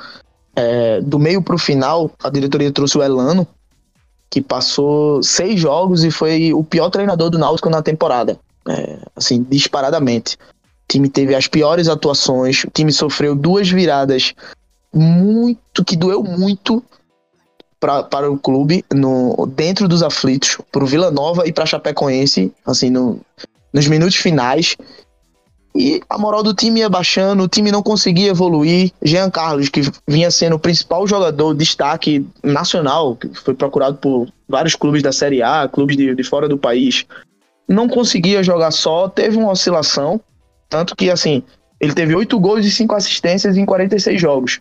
é, 0.54 1.00
do 1.00 1.18
meio 1.18 1.42
para 1.42 1.54
o 1.54 1.58
final, 1.58 2.10
a 2.22 2.28
diretoria 2.28 2.72
trouxe 2.72 2.98
o 2.98 3.02
Elano, 3.02 3.46
que 4.28 4.40
passou 4.40 5.22
seis 5.22 5.60
jogos 5.60 6.04
e 6.04 6.10
foi 6.10 6.52
o 6.52 6.64
pior 6.64 6.90
treinador 6.90 7.30
do 7.30 7.38
Náutico 7.38 7.70
na 7.70 7.82
temporada. 7.82 8.38
É, 8.68 8.98
assim, 9.14 9.42
disparadamente. 9.42 10.36
O 10.84 10.92
time 10.92 11.08
teve 11.08 11.34
as 11.34 11.48
piores 11.48 11.88
atuações, 11.88 12.64
o 12.64 12.70
time 12.70 12.92
sofreu 12.92 13.34
duas 13.34 13.68
viradas 13.68 14.34
muito, 14.92 15.84
que 15.84 15.96
doeu 15.96 16.22
muito 16.22 16.82
pra, 17.80 18.02
para 18.02 18.30
o 18.30 18.38
clube 18.38 18.84
no, 18.92 19.46
dentro 19.54 19.88
dos 19.88 20.02
aflitos, 20.02 20.58
para 20.70 20.84
o 20.84 20.86
Vila 20.86 21.10
Nova 21.10 21.46
e 21.46 21.52
para 21.52 21.66
Chapecoense, 21.66 22.52
assim, 22.64 22.90
no, 22.90 23.20
nos 23.72 23.86
minutos 23.86 24.16
finais. 24.16 24.76
E 25.76 26.00
a 26.08 26.16
moral 26.16 26.42
do 26.42 26.54
time 26.54 26.80
ia 26.80 26.88
baixando, 26.88 27.42
o 27.42 27.48
time 27.48 27.72
não 27.72 27.82
conseguia 27.82 28.30
evoluir. 28.30 28.92
Jean 29.02 29.28
Carlos, 29.28 29.68
que 29.68 29.82
vinha 30.06 30.30
sendo 30.30 30.54
o 30.54 30.58
principal 30.58 31.04
jogador, 31.06 31.52
destaque 31.52 32.24
nacional, 32.42 33.16
que 33.16 33.28
foi 33.34 33.54
procurado 33.54 33.96
por 33.96 34.28
vários 34.48 34.76
clubes 34.76 35.02
da 35.02 35.12
Série 35.12 35.42
A, 35.42 35.68
clubes 35.68 35.96
de, 35.96 36.14
de 36.14 36.22
fora 36.22 36.48
do 36.48 36.56
país, 36.56 37.04
não 37.68 37.88
conseguia 37.88 38.42
jogar 38.42 38.70
só, 38.70 39.08
teve 39.08 39.36
uma 39.36 39.50
oscilação. 39.50 40.20
Tanto 40.68 40.96
que, 40.96 41.10
assim, 41.10 41.42
ele 41.80 41.94
teve 41.94 42.14
8 42.14 42.38
gols 42.38 42.64
e 42.64 42.70
5 42.70 42.94
assistências 42.94 43.56
em 43.56 43.64
46 43.64 44.20
jogos. 44.20 44.60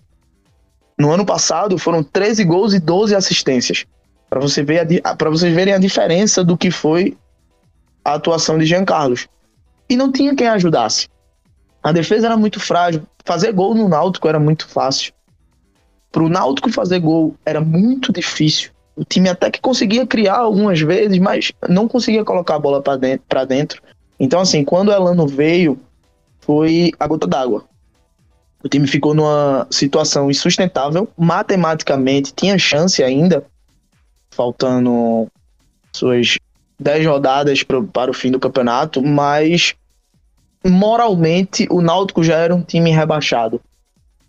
No 0.98 1.12
ano 1.12 1.26
passado 1.26 1.78
foram 1.78 2.04
13 2.04 2.44
gols 2.44 2.74
e 2.74 2.80
12 2.80 3.16
assistências. 3.16 3.86
Para 4.30 4.40
você 4.40 4.64
ver 4.64 5.02
para 5.18 5.30
vocês 5.30 5.54
verem 5.54 5.74
a 5.74 5.78
diferença 5.78 6.44
do 6.44 6.58
que 6.58 6.72
foi 6.72 7.18
a 8.04 8.16
atuação 8.16 8.58
de 8.58 8.66
Jean 8.66 8.86
Carlos. 8.86 9.28
E 9.90 9.96
não 9.96 10.12
tinha 10.12 10.36
quem 10.36 10.48
ajudasse. 10.48 11.08
A 11.82 11.92
defesa 11.92 12.28
era 12.28 12.38
muito 12.38 12.60
frágil. 12.60 13.04
Fazer 13.26 13.52
gol 13.52 13.76
no 13.76 13.88
Náutico 13.88 14.28
era 14.28 14.40
muito 14.40 14.68
fácil. 14.68 15.14
Para 16.12 16.24
o 16.24 16.30
Náutico 16.30 16.72
fazer 16.72 17.00
gol 17.00 17.36
era 17.46 17.60
muito 17.60 18.12
difícil. 18.14 18.72
o 18.96 19.04
time 19.04 19.30
até 19.30 19.50
que 19.50 19.60
conseguia 19.60 20.06
criar 20.06 20.38
algumas 20.38 20.80
vezes, 20.80 21.18
mas 21.18 21.52
não 21.68 21.88
conseguia 21.88 22.24
colocar 22.24 22.56
a 22.56 22.60
bola 22.60 22.82
para 22.82 22.98
dentro, 22.98 23.26
pra 23.28 23.44
dentro. 23.44 23.82
Então, 24.20 24.40
assim, 24.40 24.64
quando 24.64 24.90
o 24.90 24.92
Elano 24.92 25.26
veio, 25.26 25.80
foi 26.46 26.92
a 27.00 27.08
gota 27.08 27.28
d'água. 27.28 27.66
O 28.64 28.70
time 28.70 28.88
ficou 28.88 29.14
numa 29.14 29.68
situação 29.70 30.32
insustentável, 30.32 31.08
matematicamente 31.18 32.34
tinha 32.34 32.58
chance 32.58 33.04
ainda, 33.04 33.46
faltando 34.32 35.28
suas 35.92 36.38
10 36.80 37.06
rodadas 37.06 37.64
pro, 37.64 37.84
para 37.86 38.10
o 38.10 38.14
fim 38.14 38.32
do 38.32 38.40
campeonato, 38.40 39.02
mas 39.02 39.76
moralmente 40.66 41.68
o 41.70 41.82
Náutico 41.82 42.24
já 42.24 42.38
era 42.38 42.56
um 42.56 42.62
time 42.62 42.90
rebaixado. 42.90 43.60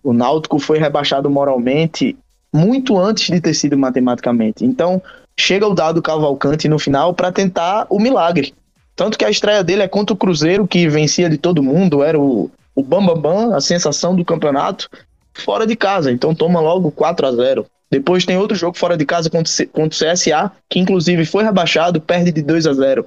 O 0.02 0.12
Náutico 0.12 0.58
foi 0.58 0.78
rebaixado 0.78 1.30
moralmente 1.30 2.16
muito 2.52 2.98
antes 2.98 3.30
de 3.30 3.40
ter 3.40 3.54
sido 3.54 3.78
matematicamente. 3.78 4.64
Então, 4.64 5.00
chega 5.36 5.66
o 5.66 5.74
dado 5.74 6.02
Cavalcante 6.02 6.68
no 6.68 6.78
final 6.78 7.14
para 7.14 7.32
tentar 7.32 7.86
o 7.88 7.98
milagre. 7.98 8.54
Tanto 8.96 9.18
que 9.18 9.24
a 9.24 9.30
estreia 9.30 9.64
dele 9.64 9.82
é 9.82 9.88
contra 9.88 10.14
o 10.14 10.16
Cruzeiro, 10.16 10.66
que 10.66 10.88
vencia 10.88 11.28
de 11.28 11.36
todo 11.36 11.62
mundo, 11.62 12.02
era 12.02 12.18
o, 12.18 12.50
o 12.74 12.82
Bambambam, 12.82 13.20
Bam 13.20 13.48
Bam, 13.48 13.56
a 13.56 13.60
sensação 13.60 14.14
do 14.14 14.24
campeonato, 14.24 14.88
fora 15.32 15.66
de 15.66 15.74
casa. 15.74 16.12
Então 16.12 16.34
toma 16.34 16.60
logo 16.60 16.90
4 16.90 17.26
a 17.26 17.32
0 17.32 17.66
Depois 17.90 18.24
tem 18.24 18.36
outro 18.36 18.56
jogo 18.56 18.78
fora 18.78 18.96
de 18.96 19.04
casa 19.04 19.28
contra, 19.28 19.66
contra 19.66 20.10
o 20.10 20.12
CSA, 20.12 20.52
que 20.68 20.78
inclusive 20.78 21.24
foi 21.24 21.44
rebaixado, 21.44 22.00
perde 22.00 22.30
de 22.30 22.42
2 22.42 22.66
a 22.66 22.72
0 22.72 23.06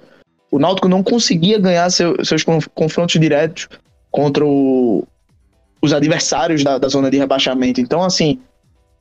O 0.51 0.59
Náutico 0.59 0.89
não 0.89 1.01
conseguia 1.01 1.59
ganhar 1.59 1.89
seu, 1.89 2.23
seus 2.23 2.43
confrontos 2.43 3.19
diretos 3.19 3.69
contra 4.11 4.45
o, 4.45 5.07
os 5.81 5.93
adversários 5.93 6.63
da, 6.63 6.77
da 6.77 6.87
zona 6.87 7.09
de 7.09 7.17
rebaixamento. 7.17 7.79
Então, 7.79 8.03
assim, 8.03 8.39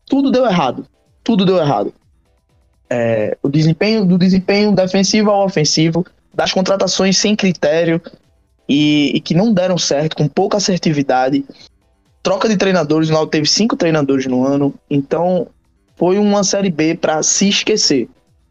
tudo 0.07 0.31
deu 0.31 0.47
errado. 0.47 0.87
Tudo 1.25 1.45
deu 1.45 1.59
errado. 1.59 1.93
É, 2.89 3.37
o 3.43 3.49
desempenho 3.49 4.05
do 4.05 4.17
desempenho 4.17 4.73
defensivo 4.73 5.31
ao 5.31 5.45
ofensivo, 5.45 6.07
das 6.37 6.53
contratações 6.53 7.17
sem 7.17 7.35
critério 7.35 8.01
e, 8.69 9.13
e, 9.17 9.21
que 9.21 9.35
não 9.35 9.55
deram 9.55 9.79
certo, 9.79 10.15
com 10.15 10.29
pouca 10.29 10.59
assertividade. 10.59 11.43
Troca 12.23 12.47
de 12.47 12.59
treinadores, 12.59 13.09
o 13.09 13.13
Náutico 13.13 13.31
teve 13.31 13.47
cinco 13.47 13.75
treinadores 13.75 14.27
no 14.27 14.45
ano, 14.45 14.75
então 14.91 15.47
foi 15.97 16.19
uma 16.19 16.45
série 16.45 16.71
B 16.71 16.95
para 16.95 17.23
se 17.23 17.49
esquecer. 17.49 18.07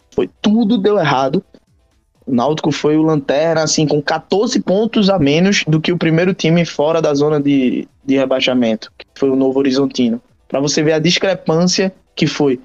Foi 0.09 0.27
tudo 0.41 0.79
deu 0.79 0.97
errado. 0.97 1.43
O 2.25 2.33
Náutico 2.33 2.71
foi 2.71 2.97
o 2.97 3.03
lanterna, 3.03 3.61
assim, 3.61 3.85
com 3.85 4.01
14 4.01 4.59
pontos 4.61 5.07
a 5.11 5.19
menos 5.19 5.63
do 5.67 5.79
que 5.79 5.91
o 5.91 5.97
primeiro 5.97 6.33
time 6.33 6.65
fora 6.65 6.99
da 6.99 7.13
zona 7.13 7.39
de, 7.39 7.87
de 8.03 8.15
rebaixamento, 8.15 8.91
que 8.97 9.05
foi 9.13 9.29
o 9.29 9.35
Novo 9.35 9.59
Horizontino. 9.59 10.19
Para 10.47 10.59
você 10.59 10.81
ver 10.81 10.93
a 10.93 10.99
discrepância 10.99 11.93
que 12.15 12.25
foi. 12.25 12.59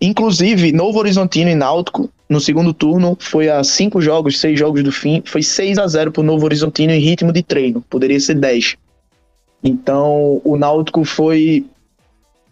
Inclusive, 0.00 0.72
Novo 0.72 0.98
Horizontino 0.98 1.48
e 1.48 1.54
Náutico, 1.54 2.10
no 2.28 2.40
segundo 2.40 2.72
turno, 2.72 3.16
foi 3.20 3.48
a 3.48 3.62
cinco 3.62 4.00
jogos, 4.00 4.38
seis 4.38 4.58
jogos 4.58 4.82
do 4.82 4.90
fim, 4.90 5.22
foi 5.24 5.42
6 5.42 5.78
a 5.78 5.86
0 5.86 6.10
para 6.10 6.20
o 6.20 6.24
Novo 6.24 6.44
Horizontino 6.44 6.92
em 6.92 6.98
ritmo 6.98 7.32
de 7.32 7.42
treino. 7.42 7.82
Poderia 7.82 8.18
ser 8.18 8.34
10. 8.34 8.76
Então, 9.62 10.40
o 10.44 10.56
Náutico 10.56 11.04
foi 11.04 11.66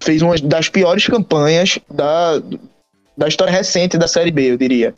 fez 0.02 0.20
uma 0.20 0.36
das 0.36 0.68
piores 0.68 1.06
campanhas 1.06 1.78
da, 1.88 2.42
da 3.16 3.28
história 3.28 3.52
recente 3.52 3.96
da 3.96 4.08
Série 4.08 4.30
B, 4.32 4.50
eu 4.50 4.56
diria. 4.56 4.94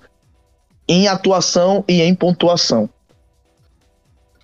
Em 0.89 1.09
atuação 1.09 1.85
e 1.87 2.01
em 2.01 2.15
pontuação. 2.15 2.89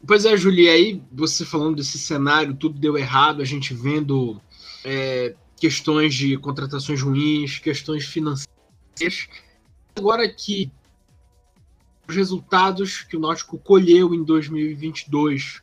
Pois 0.06 0.24
é, 0.24 0.36
Juli, 0.36 0.68
aí 0.68 1.02
você 1.12 1.44
falando 1.44 1.76
desse 1.76 1.98
cenário, 1.98 2.54
tudo 2.54 2.78
deu 2.78 2.96
errado, 2.96 3.42
a 3.42 3.44
gente 3.44 3.74
vendo 3.74 4.40
é, 4.84 5.34
questões 5.58 6.14
de 6.14 6.36
contratações 6.38 7.02
ruins, 7.02 7.58
questões 7.58 8.04
financeiras. 8.04 9.28
Agora 9.96 10.28
que 10.28 10.70
os 12.08 12.16
resultados 12.16 13.02
que 13.02 13.16
o 13.16 13.20
Náutico 13.20 13.58
colheu 13.58 14.14
em 14.14 14.22
2022, 14.24 15.62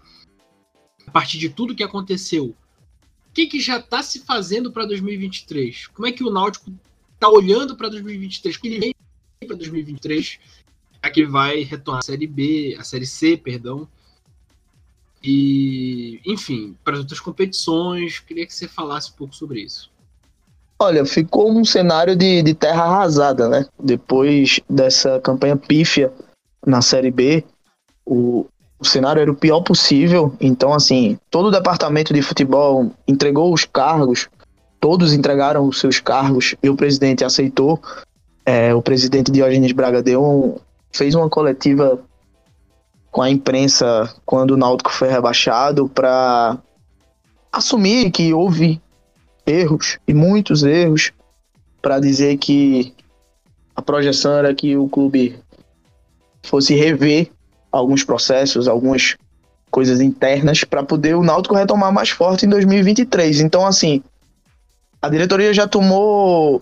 a 1.05 1.11
partir 1.11 1.37
de 1.37 1.49
tudo 1.49 1.75
que 1.75 1.83
aconteceu, 1.83 2.45
o 2.45 3.33
que, 3.33 3.47
que 3.47 3.59
já 3.59 3.77
está 3.77 4.01
se 4.01 4.19
fazendo 4.21 4.71
para 4.71 4.85
2023? 4.85 5.87
Como 5.87 6.07
é 6.07 6.11
que 6.11 6.23
o 6.23 6.31
Náutico 6.31 6.73
está 7.13 7.29
olhando 7.29 7.75
para 7.75 7.89
2023? 7.89 8.55
O 8.55 8.61
que 8.61 8.67
ele 8.67 8.79
vem 8.79 8.95
para 9.45 9.57
2023? 9.57 10.39
É 11.01 11.09
que 11.09 11.25
vai 11.25 11.61
retornar 11.61 11.99
a 11.99 12.05
Série 12.05 12.27
B, 12.27 12.75
a 12.79 12.83
Série 12.83 13.05
C, 13.05 13.37
perdão, 13.37 13.87
e, 15.23 16.21
enfim, 16.25 16.77
para 16.83 16.93
as 16.93 16.99
outras 16.99 17.19
competições. 17.19 18.19
Queria 18.19 18.45
que 18.45 18.53
você 18.53 18.67
falasse 18.67 19.11
um 19.11 19.15
pouco 19.15 19.35
sobre 19.35 19.61
isso. 19.61 19.91
Olha, 20.79 21.03
ficou 21.05 21.51
um 21.51 21.65
cenário 21.65 22.15
de, 22.15 22.43
de 22.43 22.53
terra 22.53 22.83
arrasada, 22.83 23.49
né? 23.49 23.65
Depois 23.79 24.59
dessa 24.69 25.19
campanha 25.19 25.57
pífia 25.57 26.11
na 26.65 26.81
Série 26.81 27.09
B, 27.09 27.43
o, 28.05 28.45
o 28.79 28.85
cenário 28.85 29.21
era 29.21 29.31
o 29.31 29.35
pior 29.35 29.61
possível. 29.61 30.33
Então, 30.39 30.73
assim, 30.73 31.17
todo 31.31 31.47
o 31.47 31.51
departamento 31.51 32.13
de 32.13 32.21
futebol 32.21 32.91
entregou 33.07 33.51
os 33.51 33.65
cargos, 33.65 34.29
todos 34.79 35.13
entregaram 35.13 35.67
os 35.67 35.79
seus 35.79 35.99
cargos 35.99 36.53
e 36.61 36.69
o 36.69 36.75
presidente 36.75 37.25
aceitou. 37.25 37.81
É, 38.45 38.73
o 38.73 38.81
presidente 38.81 39.31
Diógenes 39.31 39.71
Braga 39.71 40.03
deu 40.03 40.23
um, 40.23 40.55
fez 40.91 41.15
uma 41.15 41.27
coletiva 41.29 41.99
com 43.11 43.21
a 43.21 43.29
imprensa 43.31 44.13
quando 44.25 44.51
o 44.51 44.57
Náutico 44.57 44.91
foi 44.91 45.09
rebaixado 45.09 45.89
para 45.89 46.57
assumir 47.51 48.11
que 48.11 48.31
houve 48.31 48.79
erros 49.47 49.97
e 50.07 50.13
muitos 50.13 50.63
erros 50.63 51.11
para 51.81 51.99
dizer 51.99 52.37
que 52.37 52.93
a 53.75 53.81
projeção 53.81 54.33
era 54.33 54.53
que 54.53 54.75
o 54.75 54.89
clube 54.89 55.39
fosse 56.43 56.75
rever 56.75 57.31
alguns 57.71 58.03
processos, 58.03 58.67
algumas 58.67 59.15
coisas 59.71 60.01
internas 60.01 60.63
para 60.63 60.83
poder 60.83 61.15
o 61.15 61.23
Náutico 61.23 61.55
retomar 61.55 61.91
mais 61.91 62.09
forte 62.09 62.45
em 62.45 62.49
2023. 62.49 63.41
Então, 63.41 63.65
assim, 63.65 64.03
a 65.01 65.09
diretoria 65.09 65.53
já 65.53 65.67
tomou 65.67 66.61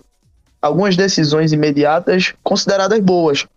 algumas 0.61 0.95
decisões 0.95 1.53
imediatas 1.53 2.33
consideradas 2.43 2.99
boas. 2.99 3.47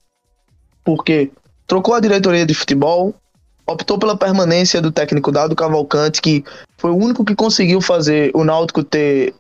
Porque 0.85 1.31
trocou 1.66 1.95
a 1.95 2.01
diretoria 2.01 2.47
de 2.47 2.55
futebol, 2.55 3.14
optou 3.69 3.99
pela 3.99 4.16
permanência 4.16 4.81
do 4.81 4.91
técnico 4.91 5.31
Dado 5.31 5.55
Cavalcante, 5.55 6.23
que 6.23 6.43
foi 6.79 6.91
o 6.91 6.97
único 6.97 7.25
que 7.25 7.35
conseguiu 7.35 7.81
fazer 7.81 8.31
o 8.35 8.43
Náutico 8.43 8.83
ter 8.83 9.35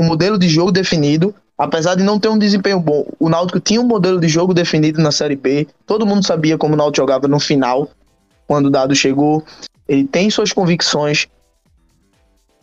um 0.00 0.06
modelo 0.06 0.38
de 0.38 0.48
jogo 0.48 0.70
definido, 0.70 1.34
apesar 1.58 1.96
de 1.96 2.04
não 2.04 2.18
ter 2.18 2.28
um 2.28 2.38
desempenho 2.38 2.78
bom. 2.78 3.04
O 3.18 3.28
Náutico 3.28 3.58
tinha 3.58 3.80
um 3.80 3.86
modelo 3.86 4.20
de 4.20 4.28
jogo 4.28 4.54
definido 4.54 5.02
na 5.02 5.10
Série 5.10 5.36
B, 5.36 5.66
todo 5.84 6.06
mundo 6.06 6.24
sabia 6.24 6.56
como 6.56 6.74
o 6.74 6.76
Náutico 6.76 7.02
jogava 7.02 7.26
no 7.26 7.40
final, 7.40 7.90
quando 8.46 8.66
o 8.66 8.70
Dado 8.70 8.94
chegou. 8.94 9.44
Ele 9.88 10.04
tem 10.04 10.30
suas 10.30 10.52
convicções. 10.52 11.26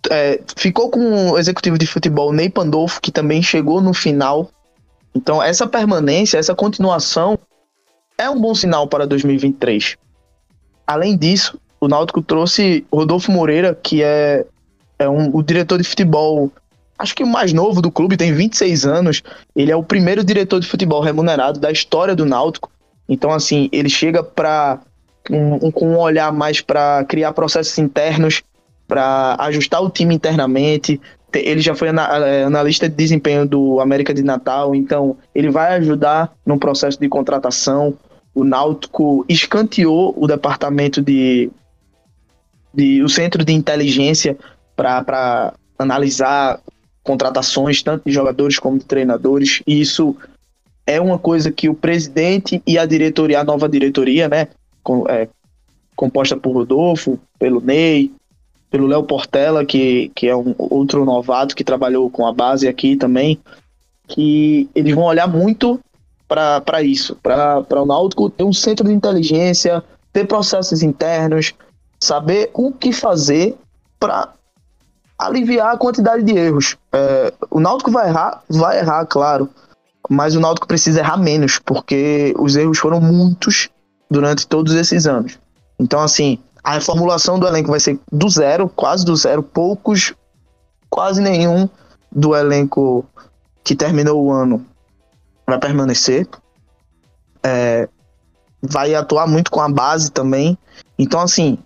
É, 0.09 0.39
ficou 0.55 0.89
com 0.89 1.31
o 1.31 1.37
executivo 1.37 1.77
de 1.77 1.85
futebol 1.85 2.31
Ney 2.31 2.49
Pandolfo, 2.49 3.01
que 3.01 3.11
também 3.11 3.43
chegou 3.43 3.81
no 3.81 3.93
final. 3.93 4.49
Então, 5.13 5.43
essa 5.43 5.67
permanência, 5.67 6.37
essa 6.37 6.55
continuação 6.55 7.37
é 8.17 8.29
um 8.29 8.39
bom 8.39 8.55
sinal 8.55 8.87
para 8.87 9.05
2023. 9.05 9.97
Além 10.89 11.15
disso, 11.15 11.55
o 11.79 11.87
Náutico 11.87 12.19
trouxe 12.19 12.83
Rodolfo 12.91 13.31
Moreira, 13.31 13.77
que 13.79 14.01
é, 14.01 14.43
é 14.97 15.07
um, 15.07 15.29
o 15.35 15.43
diretor 15.43 15.77
de 15.77 15.83
futebol, 15.83 16.51
acho 16.97 17.13
que 17.13 17.23
o 17.23 17.27
mais 17.27 17.53
novo 17.53 17.79
do 17.79 17.91
clube, 17.91 18.17
tem 18.17 18.33
26 18.33 18.87
anos. 18.87 19.21
Ele 19.55 19.71
é 19.71 19.75
o 19.75 19.83
primeiro 19.83 20.23
diretor 20.23 20.59
de 20.59 20.65
futebol 20.65 20.99
remunerado 20.99 21.59
da 21.59 21.71
história 21.71 22.15
do 22.15 22.25
Náutico. 22.25 22.71
Então, 23.07 23.29
assim, 23.29 23.69
ele 23.71 23.87
chega 23.87 24.23
para 24.23 24.79
um, 25.29 25.69
com 25.69 25.89
um 25.89 25.99
olhar 25.99 26.33
mais 26.33 26.59
para 26.59 27.05
criar 27.05 27.33
processos 27.33 27.77
internos, 27.77 28.41
para 28.87 29.35
ajustar 29.41 29.83
o 29.83 29.91
time 29.91 30.15
internamente. 30.15 30.99
Ele 31.31 31.61
já 31.61 31.75
foi 31.75 31.89
é, 31.89 32.43
analista 32.45 32.89
de 32.89 32.95
desempenho 32.95 33.45
do 33.45 33.79
América 33.79 34.11
de 34.11 34.23
Natal, 34.23 34.73
então 34.73 35.15
ele 35.35 35.51
vai 35.51 35.75
ajudar 35.75 36.33
no 36.43 36.57
processo 36.57 36.99
de 36.99 37.07
contratação 37.07 37.95
o 38.39 38.43
Náutico 38.45 39.25
escanteou 39.27 40.13
o 40.17 40.25
departamento 40.25 41.01
de, 41.01 41.51
de 42.73 43.03
o 43.03 43.09
centro 43.09 43.43
de 43.43 43.51
inteligência 43.51 44.37
para 44.75 45.53
analisar 45.77 46.61
contratações 47.03 47.83
tanto 47.83 48.03
de 48.05 48.13
jogadores 48.13 48.57
como 48.57 48.79
de 48.79 48.85
treinadores. 48.85 49.61
E 49.67 49.81
isso 49.81 50.15
é 50.87 51.01
uma 51.01 51.19
coisa 51.19 51.51
que 51.51 51.67
o 51.67 51.73
presidente 51.73 52.61
e 52.65 52.77
a 52.77 52.85
diretoria, 52.85 53.41
a 53.41 53.43
nova 53.43 53.67
diretoria, 53.67 54.29
né, 54.29 54.47
com, 54.81 55.05
é, 55.09 55.27
composta 55.95 56.37
por 56.37 56.53
Rodolfo, 56.53 57.19
pelo 57.37 57.59
Ney, 57.59 58.09
pelo 58.71 58.87
Léo 58.87 59.03
Portela, 59.03 59.65
que, 59.65 60.11
que 60.15 60.27
é 60.27 60.35
um 60.35 60.55
outro 60.57 61.03
novato 61.03 61.55
que 61.55 61.63
trabalhou 61.63 62.09
com 62.09 62.25
a 62.25 62.31
base 62.31 62.69
aqui 62.69 62.95
também, 62.95 63.37
que 64.07 64.69
eles 64.73 64.95
vão 64.95 65.03
olhar 65.03 65.27
muito 65.27 65.77
para 66.29 66.83
isso, 66.83 67.15
para 67.15 67.81
o 67.81 67.85
Náutico 67.85 68.29
ter 68.29 68.43
um 68.43 68.53
centro 68.53 68.87
de 68.87 68.93
inteligência, 68.93 69.83
ter 70.13 70.25
processos 70.25 70.83
internos, 70.83 71.55
saber 71.99 72.51
o 72.53 72.71
que 72.71 72.93
fazer 72.93 73.57
para 73.99 74.29
aliviar 75.17 75.73
a 75.73 75.77
quantidade 75.77 76.23
de 76.23 76.37
erros. 76.37 76.77
É, 76.93 77.33
o 77.49 77.59
Náutico 77.59 77.91
vai 77.91 78.07
errar, 78.09 78.43
vai 78.47 78.77
errar, 78.77 79.05
claro, 79.07 79.49
mas 80.07 80.35
o 80.35 80.39
Náutico 80.39 80.67
precisa 80.67 80.99
errar 80.99 81.17
menos, 81.17 81.57
porque 81.57 82.33
os 82.37 82.55
erros 82.55 82.77
foram 82.77 83.01
muitos 83.01 83.67
durante 84.09 84.47
todos 84.47 84.75
esses 84.75 85.07
anos. 85.07 85.39
Então, 85.79 85.99
assim, 85.99 86.37
a 86.63 86.73
reformulação 86.73 87.39
do 87.39 87.47
elenco 87.47 87.71
vai 87.71 87.79
ser 87.79 87.99
do 88.11 88.29
zero, 88.29 88.69
quase 88.69 89.03
do 89.03 89.15
zero, 89.15 89.41
poucos, 89.41 90.13
quase 90.89 91.21
nenhum 91.21 91.67
do 92.11 92.35
elenco 92.35 93.03
que 93.63 93.75
terminou 93.75 94.23
o 94.23 94.31
ano 94.31 94.65
vai 95.49 95.59
permanecer. 95.59 96.27
É, 97.43 97.87
vai 98.61 98.93
atuar 98.93 99.27
muito 99.27 99.51
com 99.51 99.61
a 99.61 99.69
base 99.69 100.11
também. 100.11 100.57
Então, 100.97 101.21
assim, 101.21 101.57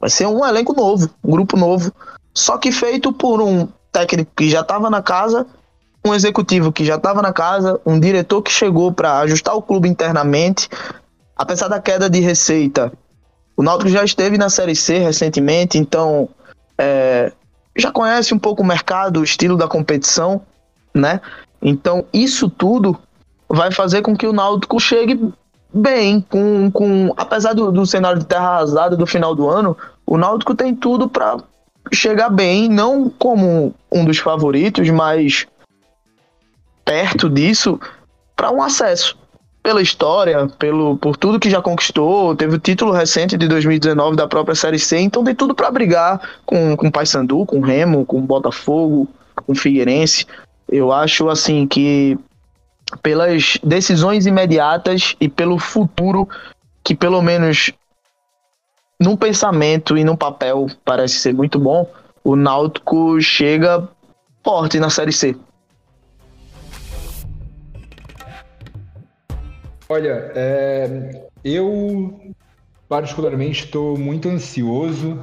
vai 0.00 0.10
ser 0.10 0.26
um 0.26 0.44
elenco 0.44 0.74
novo, 0.74 1.10
um 1.22 1.30
grupo 1.30 1.56
novo, 1.56 1.92
só 2.34 2.58
que 2.58 2.72
feito 2.72 3.12
por 3.12 3.40
um 3.40 3.68
técnico 3.92 4.32
que 4.36 4.48
já 4.48 4.60
estava 4.60 4.88
na 4.88 5.02
casa, 5.02 5.46
um 6.04 6.14
executivo 6.14 6.72
que 6.72 6.84
já 6.84 6.96
estava 6.96 7.20
na 7.20 7.32
casa, 7.32 7.80
um 7.84 7.98
diretor 7.98 8.42
que 8.42 8.50
chegou 8.50 8.92
para 8.92 9.18
ajustar 9.20 9.54
o 9.54 9.62
clube 9.62 9.88
internamente. 9.88 10.68
Apesar 11.36 11.68
da 11.68 11.80
queda 11.80 12.08
de 12.08 12.20
receita, 12.20 12.92
o 13.56 13.62
Náutico 13.62 13.90
já 13.90 14.04
esteve 14.04 14.38
na 14.38 14.48
Série 14.48 14.74
C 14.74 14.98
recentemente, 14.98 15.78
então 15.78 16.28
é, 16.78 17.32
já 17.76 17.92
conhece 17.92 18.32
um 18.32 18.38
pouco 18.38 18.62
o 18.62 18.66
mercado, 18.66 19.20
o 19.20 19.24
estilo 19.24 19.56
da 19.56 19.68
competição, 19.68 20.40
né? 20.94 21.20
Então 21.60 22.06
isso 22.12 22.48
tudo 22.48 22.98
vai 23.50 23.72
fazer 23.72 24.00
com 24.00 24.16
que 24.16 24.26
o 24.26 24.32
Náutico 24.32 24.78
chegue 24.78 25.20
bem, 25.74 26.20
com, 26.20 26.70
com 26.70 27.12
apesar 27.16 27.52
do, 27.52 27.72
do 27.72 27.84
cenário 27.84 28.20
de 28.20 28.26
terra 28.26 28.48
arrasada 28.48 28.96
do 28.96 29.06
final 29.06 29.34
do 29.34 29.48
ano, 29.48 29.76
o 30.06 30.16
Náutico 30.16 30.54
tem 30.54 30.74
tudo 30.74 31.08
para 31.08 31.38
chegar 31.92 32.30
bem, 32.30 32.68
não 32.68 33.10
como 33.10 33.74
um 33.90 34.04
dos 34.04 34.18
favoritos, 34.18 34.88
mas 34.90 35.46
perto 36.84 37.28
disso 37.28 37.80
para 38.36 38.52
um 38.52 38.62
acesso. 38.62 39.18
Pela 39.62 39.82
história, 39.82 40.48
pelo, 40.58 40.96
por 40.96 41.16
tudo 41.16 41.38
que 41.38 41.50
já 41.50 41.60
conquistou, 41.60 42.34
teve 42.34 42.56
o 42.56 42.58
título 42.58 42.92
recente 42.92 43.36
de 43.36 43.46
2019 43.46 44.16
da 44.16 44.26
própria 44.26 44.54
Série 44.54 44.78
C, 44.78 44.98
então 44.98 45.22
tem 45.22 45.34
tudo 45.34 45.54
para 45.54 45.70
brigar 45.70 46.38
com 46.46 46.74
com 46.76 46.90
Paysandu, 46.90 47.44
com 47.44 47.60
Remo, 47.60 48.06
com 48.06 48.22
Botafogo, 48.22 49.06
com 49.34 49.54
Figueirense. 49.54 50.26
Eu 50.66 50.90
acho 50.90 51.28
assim 51.28 51.66
que 51.66 52.18
pelas 53.02 53.58
decisões 53.62 54.26
imediatas 54.26 55.16
e 55.20 55.28
pelo 55.28 55.58
futuro 55.58 56.28
que 56.82 56.94
pelo 56.94 57.22
menos 57.22 57.72
num 59.00 59.16
pensamento 59.16 59.96
e 59.96 60.04
num 60.04 60.16
papel 60.16 60.66
parece 60.84 61.14
ser 61.14 61.32
muito 61.32 61.58
bom, 61.58 61.90
o 62.22 62.36
Náutico 62.36 63.20
chega 63.20 63.88
forte 64.44 64.78
na 64.78 64.90
Série 64.90 65.12
C. 65.12 65.36
Olha, 69.88 70.30
é, 70.34 71.26
eu 71.42 72.32
particularmente 72.88 73.64
estou 73.64 73.98
muito 73.98 74.28
ansioso 74.28 75.18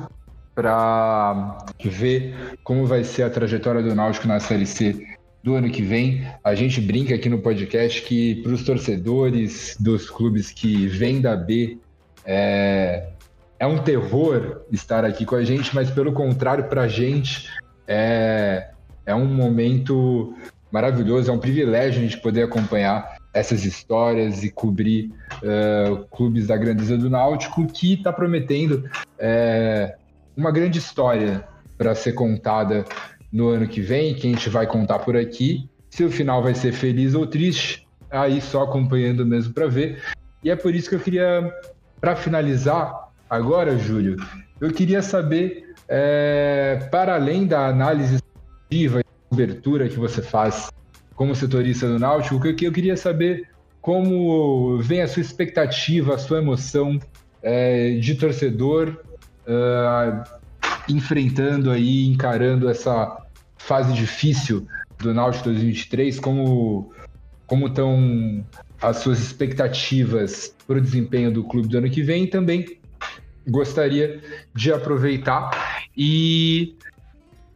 para 0.53 1.65
ver 1.83 2.57
como 2.63 2.85
vai 2.85 3.03
ser 3.03 3.23
a 3.23 3.29
trajetória 3.29 3.81
do 3.83 3.93
Náutico 3.93 4.27
na 4.27 4.39
Série 4.39 4.65
C 4.65 5.06
do 5.47 5.55
ano 5.55 5.69
que 5.69 5.81
vem. 5.81 6.27
A 6.43 6.53
gente 6.53 6.81
brinca 6.81 7.15
aqui 7.15 7.29
no 7.29 7.39
podcast 7.39 8.01
que 8.01 8.35
para 8.43 8.51
os 8.51 8.65
torcedores 8.65 9.77
dos 9.79 10.09
clubes 10.09 10.51
que 10.51 10.87
vêm 10.87 11.21
da 11.21 11.37
B 11.37 11.77
é, 12.25 13.07
é 13.57 13.65
um 13.65 13.77
terror 13.77 14.63
estar 14.69 15.05
aqui 15.05 15.25
com 15.25 15.35
a 15.35 15.43
gente, 15.45 15.73
mas 15.73 15.89
pelo 15.89 16.11
contrário, 16.11 16.65
para 16.65 16.81
a 16.81 16.87
gente 16.89 17.49
é, 17.87 18.71
é 19.05 19.15
um 19.15 19.25
momento 19.25 20.35
maravilhoso, 20.69 21.31
é 21.31 21.33
um 21.33 21.39
privilégio 21.39 22.01
a 22.01 22.03
gente 22.03 22.21
poder 22.21 22.43
acompanhar 22.43 23.15
essas 23.33 23.63
histórias 23.63 24.43
e 24.43 24.51
cobrir 24.51 25.13
uh, 25.43 26.05
clubes 26.07 26.47
da 26.47 26.57
grandeza 26.57 26.97
do 26.97 27.09
Náutico, 27.09 27.65
que 27.67 27.93
está 27.93 28.11
prometendo 28.11 28.89
é, 29.17 29.95
uma 30.35 30.51
grande 30.51 30.79
história 30.79 31.47
para 31.77 31.95
ser 31.95 32.11
contada 32.13 32.83
no 33.31 33.49
ano 33.49 33.67
que 33.67 33.81
vem, 33.81 34.13
que 34.13 34.27
a 34.27 34.31
gente 34.31 34.49
vai 34.49 34.65
contar 34.65 34.99
por 34.99 35.15
aqui. 35.15 35.69
Se 35.89 36.03
o 36.03 36.11
final 36.11 36.41
vai 36.41 36.53
ser 36.53 36.71
feliz 36.71 37.13
ou 37.13 37.25
triste, 37.25 37.87
aí 38.09 38.41
só 38.41 38.63
acompanhando 38.63 39.25
mesmo 39.25 39.53
para 39.53 39.67
ver. 39.67 40.01
E 40.43 40.49
é 40.49 40.55
por 40.55 40.73
isso 40.73 40.89
que 40.89 40.95
eu 40.95 40.99
queria, 40.99 41.51
para 41.99 42.15
finalizar 42.15 43.09
agora, 43.29 43.77
Júlio, 43.77 44.17
eu 44.59 44.71
queria 44.71 45.01
saber, 45.01 45.73
é, 45.87 46.87
para 46.91 47.15
além 47.15 47.45
da 47.45 47.67
análise 47.67 48.19
e 48.71 48.89
cobertura 49.29 49.87
que 49.87 49.97
você 49.97 50.21
faz 50.21 50.69
como 51.15 51.35
setorista 51.35 51.87
do 51.87 51.99
Náutico, 51.99 52.39
que 52.53 52.65
eu 52.65 52.71
queria 52.71 52.95
saber 52.95 53.49
como 53.81 54.77
vem 54.79 55.01
a 55.01 55.07
sua 55.07 55.21
expectativa, 55.21 56.15
a 56.15 56.17
sua 56.17 56.39
emoção 56.39 56.99
é, 57.41 57.91
de 57.95 58.15
torcedor 58.15 59.01
uh, 59.47 60.36
enfrentando 60.89 61.71
aí, 61.71 62.05
encarando 62.07 62.69
essa 62.69 63.25
fase 63.57 63.93
difícil 63.93 64.67
do 64.99 65.13
Náutico 65.13 65.45
2023, 65.45 66.19
como 66.19 66.91
como 67.45 67.67
estão 67.67 68.45
as 68.81 68.97
suas 68.97 69.19
expectativas 69.19 70.53
para 70.67 70.77
o 70.77 70.81
desempenho 70.81 71.31
do 71.31 71.45
clube 71.45 71.69
do 71.69 71.77
ano 71.77 71.89
que 71.89 72.03
vem 72.03 72.25
e 72.25 72.27
também 72.27 72.77
gostaria 73.47 74.21
de 74.53 74.71
aproveitar 74.71 75.85
e 75.95 76.75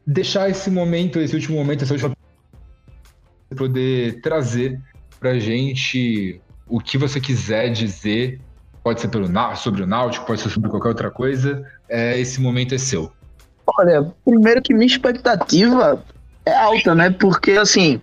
deixar 0.08 0.50
esse 0.50 0.72
momento, 0.72 1.20
esse 1.20 1.36
último 1.36 1.58
momento, 1.58 1.84
essa 1.84 1.94
última 1.94 2.16
poder 3.56 4.22
trazer 4.22 4.80
para 5.20 5.38
gente 5.38 6.42
o 6.68 6.80
que 6.80 6.98
você 6.98 7.20
quiser 7.20 7.70
dizer, 7.70 8.40
pode 8.82 9.02
ser 9.02 9.10
pelo, 9.10 9.28
sobre 9.58 9.84
o 9.84 9.88
Náutico, 9.88 10.26
pode 10.26 10.40
ser 10.40 10.50
sobre 10.50 10.70
qualquer 10.70 10.88
outra 10.88 11.12
coisa, 11.12 11.62
é, 11.90 12.18
esse 12.18 12.40
momento 12.40 12.74
é 12.74 12.78
seu. 12.78 13.12
Olha, 13.78 14.12
primeiro 14.26 14.62
que 14.62 14.74
minha 14.74 14.88
expectativa 14.88 16.04
é 16.46 16.54
alta, 16.54 16.94
né? 16.96 17.10
Porque 17.10 17.52
assim, 17.52 18.02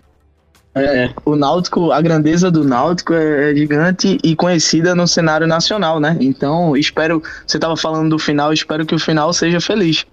é, 0.75 1.09
o 1.25 1.35
Náutico, 1.35 1.91
a 1.91 2.01
grandeza 2.01 2.51
do 2.51 2.63
Náutico 2.63 3.13
é, 3.13 3.51
é, 3.51 3.55
gigante 3.55 4.17
e 4.23 4.35
conhecida 4.35 4.93
no 4.93 5.07
cenário 5.07 5.47
nacional, 5.47 5.99
né? 5.99 6.15
Então, 6.19 6.75
espero. 6.77 7.21
Você 7.45 7.57
estava 7.57 7.75
falando 7.75 8.09
do 8.09 8.19
final, 8.19 8.53
espero 8.53 8.85
que 8.85 8.95
o 8.95 8.99
final 8.99 9.33
seja 9.33 9.59
feliz. 9.59 10.05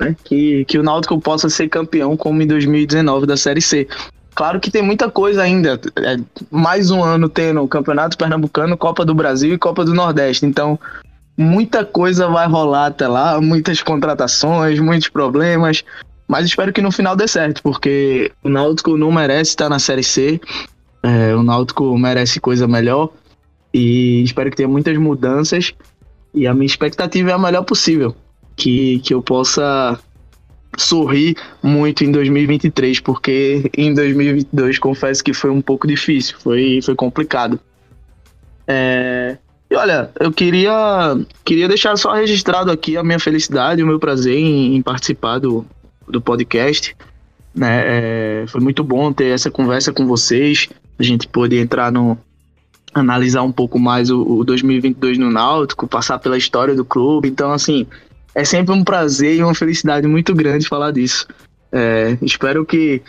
Né? 0.00 0.14
Que, 0.24 0.64
que 0.64 0.78
o 0.78 0.82
Náutico 0.82 1.20
possa 1.20 1.48
ser 1.48 1.68
campeão 1.68 2.16
como 2.16 2.40
em 2.40 2.46
2019 2.46 3.26
da 3.26 3.36
Série 3.36 3.60
C. 3.60 3.88
Claro 4.34 4.60
que 4.60 4.70
tem 4.70 4.82
muita 4.82 5.10
coisa 5.10 5.42
ainda. 5.42 5.80
É, 5.96 6.16
mais 6.48 6.92
um 6.92 7.02
ano 7.02 7.28
tendo 7.28 7.60
o 7.60 7.68
Campeonato 7.68 8.16
Pernambucano, 8.16 8.76
Copa 8.76 9.04
do 9.04 9.14
Brasil 9.14 9.52
e 9.52 9.58
Copa 9.58 9.84
do 9.84 9.92
Nordeste. 9.92 10.46
Então, 10.46 10.78
muita 11.38 11.84
coisa 11.84 12.26
vai 12.26 12.48
rolar 12.48 12.86
até 12.86 13.06
lá, 13.06 13.40
muitas 13.40 13.80
contratações, 13.80 14.80
muitos 14.80 15.08
problemas. 15.08 15.84
Mas 16.26 16.44
espero 16.44 16.72
que 16.72 16.82
no 16.82 16.90
final 16.90 17.14
dê 17.14 17.28
certo, 17.28 17.62
porque 17.62 18.32
o 18.42 18.48
Náutico 18.48 18.98
não 18.98 19.12
merece 19.12 19.52
estar 19.52 19.68
na 19.68 19.78
Série 19.78 20.02
C. 20.02 20.40
É, 21.02 21.34
o 21.34 21.42
Náutico 21.44 21.96
merece 21.96 22.40
coisa 22.40 22.66
melhor. 22.66 23.10
E 23.72 24.22
espero 24.24 24.50
que 24.50 24.56
tenha 24.56 24.68
muitas 24.68 24.96
mudanças. 24.98 25.72
E 26.34 26.46
a 26.46 26.52
minha 26.52 26.66
expectativa 26.66 27.30
é 27.30 27.32
a 27.32 27.38
melhor 27.38 27.62
possível. 27.62 28.14
Que, 28.56 28.98
que 28.98 29.14
eu 29.14 29.22
possa 29.22 29.98
sorrir 30.76 31.36
muito 31.62 32.04
em 32.04 32.10
2023, 32.10 33.00
porque 33.00 33.70
em 33.76 33.94
2022 33.94 34.78
confesso 34.78 35.22
que 35.22 35.32
foi 35.32 35.50
um 35.50 35.60
pouco 35.60 35.86
difícil, 35.86 36.36
foi, 36.40 36.80
foi 36.82 36.94
complicado. 36.94 37.58
É, 38.66 39.38
e 39.70 39.74
olha, 39.74 40.10
eu 40.18 40.32
queria, 40.32 41.16
queria 41.44 41.68
deixar 41.68 41.96
só 41.96 42.14
registrado 42.14 42.70
aqui 42.70 42.96
a 42.96 43.04
minha 43.04 43.18
felicidade, 43.18 43.82
o 43.82 43.86
meu 43.86 43.98
prazer 43.98 44.36
em, 44.36 44.76
em 44.76 44.82
participar 44.82 45.38
do, 45.38 45.64
do 46.08 46.20
podcast. 46.20 46.96
Né? 47.54 47.82
É, 47.84 48.44
foi 48.48 48.60
muito 48.60 48.82
bom 48.82 49.12
ter 49.12 49.26
essa 49.26 49.50
conversa 49.50 49.92
com 49.92 50.06
vocês, 50.06 50.68
a 50.98 51.02
gente 51.02 51.28
poder 51.28 51.60
entrar 51.60 51.92
no. 51.92 52.16
analisar 52.94 53.42
um 53.42 53.52
pouco 53.52 53.78
mais 53.78 54.10
o, 54.10 54.22
o 54.22 54.44
2022 54.44 55.18
no 55.18 55.30
Náutico, 55.30 55.86
passar 55.86 56.18
pela 56.18 56.38
história 56.38 56.74
do 56.74 56.84
clube. 56.84 57.28
Então, 57.28 57.52
assim, 57.52 57.86
é 58.34 58.44
sempre 58.44 58.74
um 58.74 58.82
prazer 58.82 59.36
e 59.36 59.42
uma 59.42 59.54
felicidade 59.54 60.06
muito 60.06 60.34
grande 60.34 60.66
falar 60.66 60.92
disso. 60.92 61.26
É, 61.70 62.16
espero 62.22 62.64
que 62.64 63.02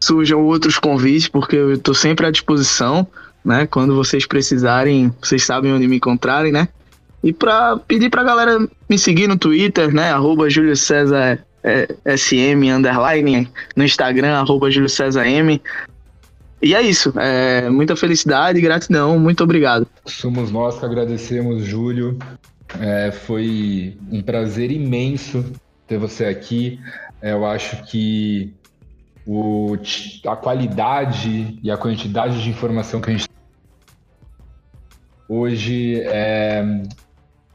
surjam 0.00 0.40
outros 0.44 0.78
convites, 0.78 1.26
porque 1.26 1.56
eu 1.56 1.72
estou 1.74 1.94
sempre 1.94 2.26
à 2.26 2.30
disposição, 2.30 3.06
né? 3.44 3.66
Quando 3.66 3.94
vocês 3.94 4.26
precisarem, 4.26 5.12
vocês 5.20 5.44
sabem 5.44 5.72
onde 5.72 5.86
me 5.88 5.96
encontrarem, 5.96 6.52
né? 6.52 6.68
E 7.22 7.32
para 7.32 7.76
pedir 7.76 8.10
para 8.10 8.22
a 8.22 8.24
galera 8.24 8.68
me 8.88 8.98
seguir 8.98 9.26
no 9.26 9.36
Twitter, 9.36 9.92
né? 9.92 10.10
Arroba 10.10 10.48
Júlio 10.48 10.76
César 10.76 11.44
é, 11.62 11.88
SM 12.16 12.70
underline, 12.72 13.48
no 13.76 13.84
Instagram, 13.84 14.38
arroba 14.38 14.70
Júlio 14.70 14.88
César 14.88 15.26
M. 15.26 15.60
E 16.62 16.74
é 16.74 16.82
isso. 16.82 17.12
É, 17.18 17.68
muita 17.70 17.96
felicidade 17.96 18.60
gratidão. 18.60 19.18
Muito 19.18 19.44
obrigado. 19.44 19.86
Somos 20.06 20.50
nós 20.50 20.78
que 20.78 20.84
agradecemos, 20.84 21.64
Júlio. 21.64 22.18
É, 22.78 23.10
foi 23.10 23.96
um 24.10 24.22
prazer 24.22 24.70
imenso 24.70 25.44
ter 25.86 25.98
você 25.98 26.26
aqui. 26.26 26.78
É, 27.20 27.32
eu 27.32 27.44
acho 27.44 27.82
que 27.84 28.54
o, 29.26 29.76
a 30.26 30.36
qualidade 30.36 31.58
e 31.62 31.70
a 31.70 31.76
quantidade 31.76 32.42
de 32.42 32.50
informação 32.50 33.00
que 33.00 33.10
a 33.10 33.12
gente 33.12 33.28
hoje 35.30 36.00
é 36.00 36.82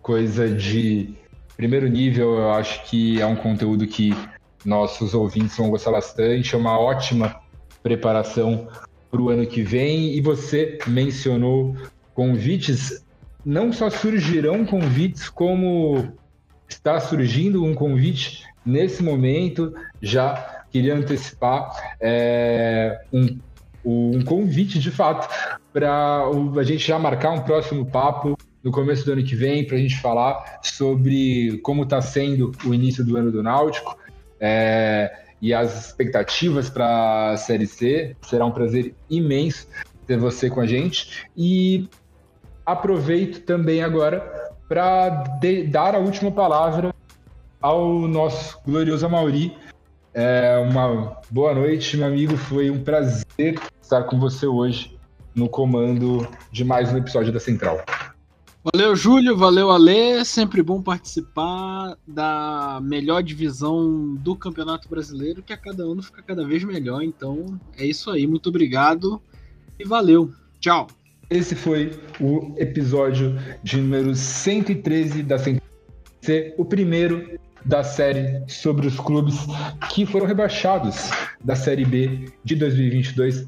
coisa 0.01 0.47
de 0.47 1.13
primeiro 1.57 1.89
nível. 1.89 2.36
Eu 2.36 2.51
acho 2.51 2.86
que 2.86 3.21
é 3.21 3.26
um 3.26 3.36
conteúdo 3.36 3.86
que 3.86 4.15
nossos 4.63 5.13
ouvintes 5.13 5.57
vão 5.57 5.69
gostar 5.69 5.91
bastante. 5.91 6.55
É 6.55 6.57
uma 6.57 6.80
ótima 6.80 7.36
preparação 7.84 8.69
para 9.11 9.21
o 9.21 9.30
ano 9.30 9.45
que 9.45 9.61
vem. 9.61 10.15
E 10.15 10.21
você 10.21 10.80
mencionou 10.88 11.76
convites. 12.13 13.03
Não 13.45 13.73
só 13.73 13.89
surgirão 13.89 14.65
convites, 14.65 15.30
como 15.30 16.13
está 16.67 16.99
surgindo 17.01 17.63
um 17.63 17.76
convite 17.76 18.45
nesse 18.65 19.03
momento. 19.03 19.76
Já 20.01 20.63
queria 20.71 20.95
antecipar 20.95 21.95
é, 21.99 23.01
um, 23.11 23.38
um 23.86 24.23
convite 24.23 24.79
de 24.79 24.89
fato 24.89 25.27
para 25.71 26.23
a 26.57 26.63
gente 26.63 26.88
já 26.88 26.97
marcar 26.97 27.31
um 27.31 27.41
próximo 27.41 27.86
papo 27.86 28.38
no 28.63 28.71
começo 28.71 29.05
do 29.05 29.11
ano 29.11 29.23
que 29.23 29.36
vem 29.36 29.65
para 29.65 29.77
a 29.77 29.79
gente 29.79 29.99
falar 29.99 30.59
sobre 30.63 31.59
como 31.59 31.83
está 31.83 32.01
sendo 32.01 32.51
o 32.65 32.73
início 32.73 33.05
do 33.05 33.15
ano 33.15 33.31
do 33.31 33.43
Náutico. 33.43 33.95
É, 34.39 35.25
e 35.41 35.53
as 35.53 35.88
expectativas 35.88 36.69
para 36.69 37.31
a 37.31 37.38
Série 37.38 37.67
C. 37.67 38.15
Será 38.23 38.45
um 38.45 38.51
prazer 38.51 38.95
imenso 39.07 39.67
ter 40.07 40.17
você 40.17 40.49
com 40.49 40.61
a 40.61 40.65
gente. 40.65 41.27
E 41.38 41.88
aproveito 42.65 43.41
também 43.41 43.83
agora 43.83 44.19
para 44.67 45.09
dar 45.69 45.93
a 45.93 45.99
última 45.99 46.31
palavra 46.31 46.93
ao 47.61 48.07
nosso 48.07 48.59
glorioso 48.65 49.07
Mauri. 49.07 49.55
É, 50.18 50.57
uma 50.59 51.18
boa 51.30 51.53
noite, 51.53 51.97
meu 51.97 52.07
amigo. 52.07 52.38
Foi 52.38 52.72
um 52.72 52.82
prazer 52.82 53.59
estar 53.82 54.03
com 54.03 54.18
você 54.18 54.47
hoje 54.47 54.97
no 55.36 55.49
comando 55.49 56.26
de 56.53 56.63
mais 56.63 56.89
um 56.93 56.97
episódio 56.97 57.34
da 57.34 57.39
Central. 57.41 57.84
Valeu, 58.63 58.95
Júlio. 58.95 59.36
Valeu, 59.36 59.70
Alê. 59.70 60.24
Sempre 60.24 60.63
bom 60.63 60.82
participar 60.82 61.97
da 62.07 62.80
melhor 62.82 63.22
divisão 63.22 64.16
do 64.16 64.38
Campeonato 64.38 64.88
Brasileiro, 64.88 65.43
que 65.43 65.51
a 65.51 65.57
cada 65.57 65.84
ano 65.84 66.01
fica 66.01 66.24
cada 66.24 66.47
vez 66.47 66.63
melhor. 66.63 67.01
Então, 67.01 67.59
é 67.78 67.86
isso 67.86 68.09
aí. 68.09 68.26
Muito 68.26 68.47
obrigado 68.47 69.22
e 69.78 69.84
valeu. 69.84 70.32
Tchau. 70.61 70.88
Esse 71.30 71.55
foi 71.55 71.91
o 72.22 72.55
episódio 72.57 73.38
de 73.61 73.82
número 73.82 74.16
113 74.16 75.24
da 75.24 75.38
Central, 75.38 75.68
o 76.57 76.63
primeiro 76.63 77.38
da 77.66 77.84
série 77.84 78.43
sobre 78.47 78.88
os 78.88 78.99
clubes 78.99 79.36
que 79.89 80.05
foram 80.05 80.28
rebaixados 80.28 81.09
da 81.43 81.55
Série 81.55 81.84
B 81.84 82.32
de 82.43 82.55
2022 82.55 83.47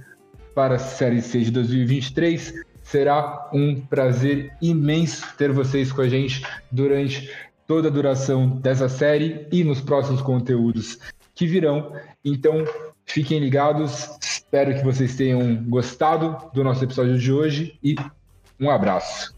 para 0.56 0.76
a 0.76 0.80
Série 0.80 1.22
C 1.22 1.42
de 1.42 1.52
2023. 1.52 2.54
Será 2.82 3.50
um 3.54 3.80
prazer 3.80 4.56
imenso 4.62 5.26
ter 5.38 5.52
vocês 5.52 5.92
com 5.92 6.02
a 6.02 6.10
gente 6.10 6.44
durante 6.72 7.30
toda 7.68 7.90
a 7.90 7.92
duração 7.92 8.48
dessa 8.48 8.90
série 8.90 9.46
e 9.52 9.64
nos 9.64 9.82
próximos 9.82 10.22
conteúdos 10.22 10.98
que 11.36 11.46
virão. 11.46 11.94
Então, 12.26 12.66
fiquem 13.06 13.40
ligados. 13.40 14.10
Espero 14.22 14.74
que 14.74 14.84
vocês 14.84 15.16
tenham 15.16 15.64
gostado 15.66 16.50
do 16.54 16.64
nosso 16.64 16.84
episódio 16.84 17.20
de 17.20 17.32
hoje 17.32 17.78
e 17.84 17.96
um 18.60 18.72
abraço. 18.72 19.37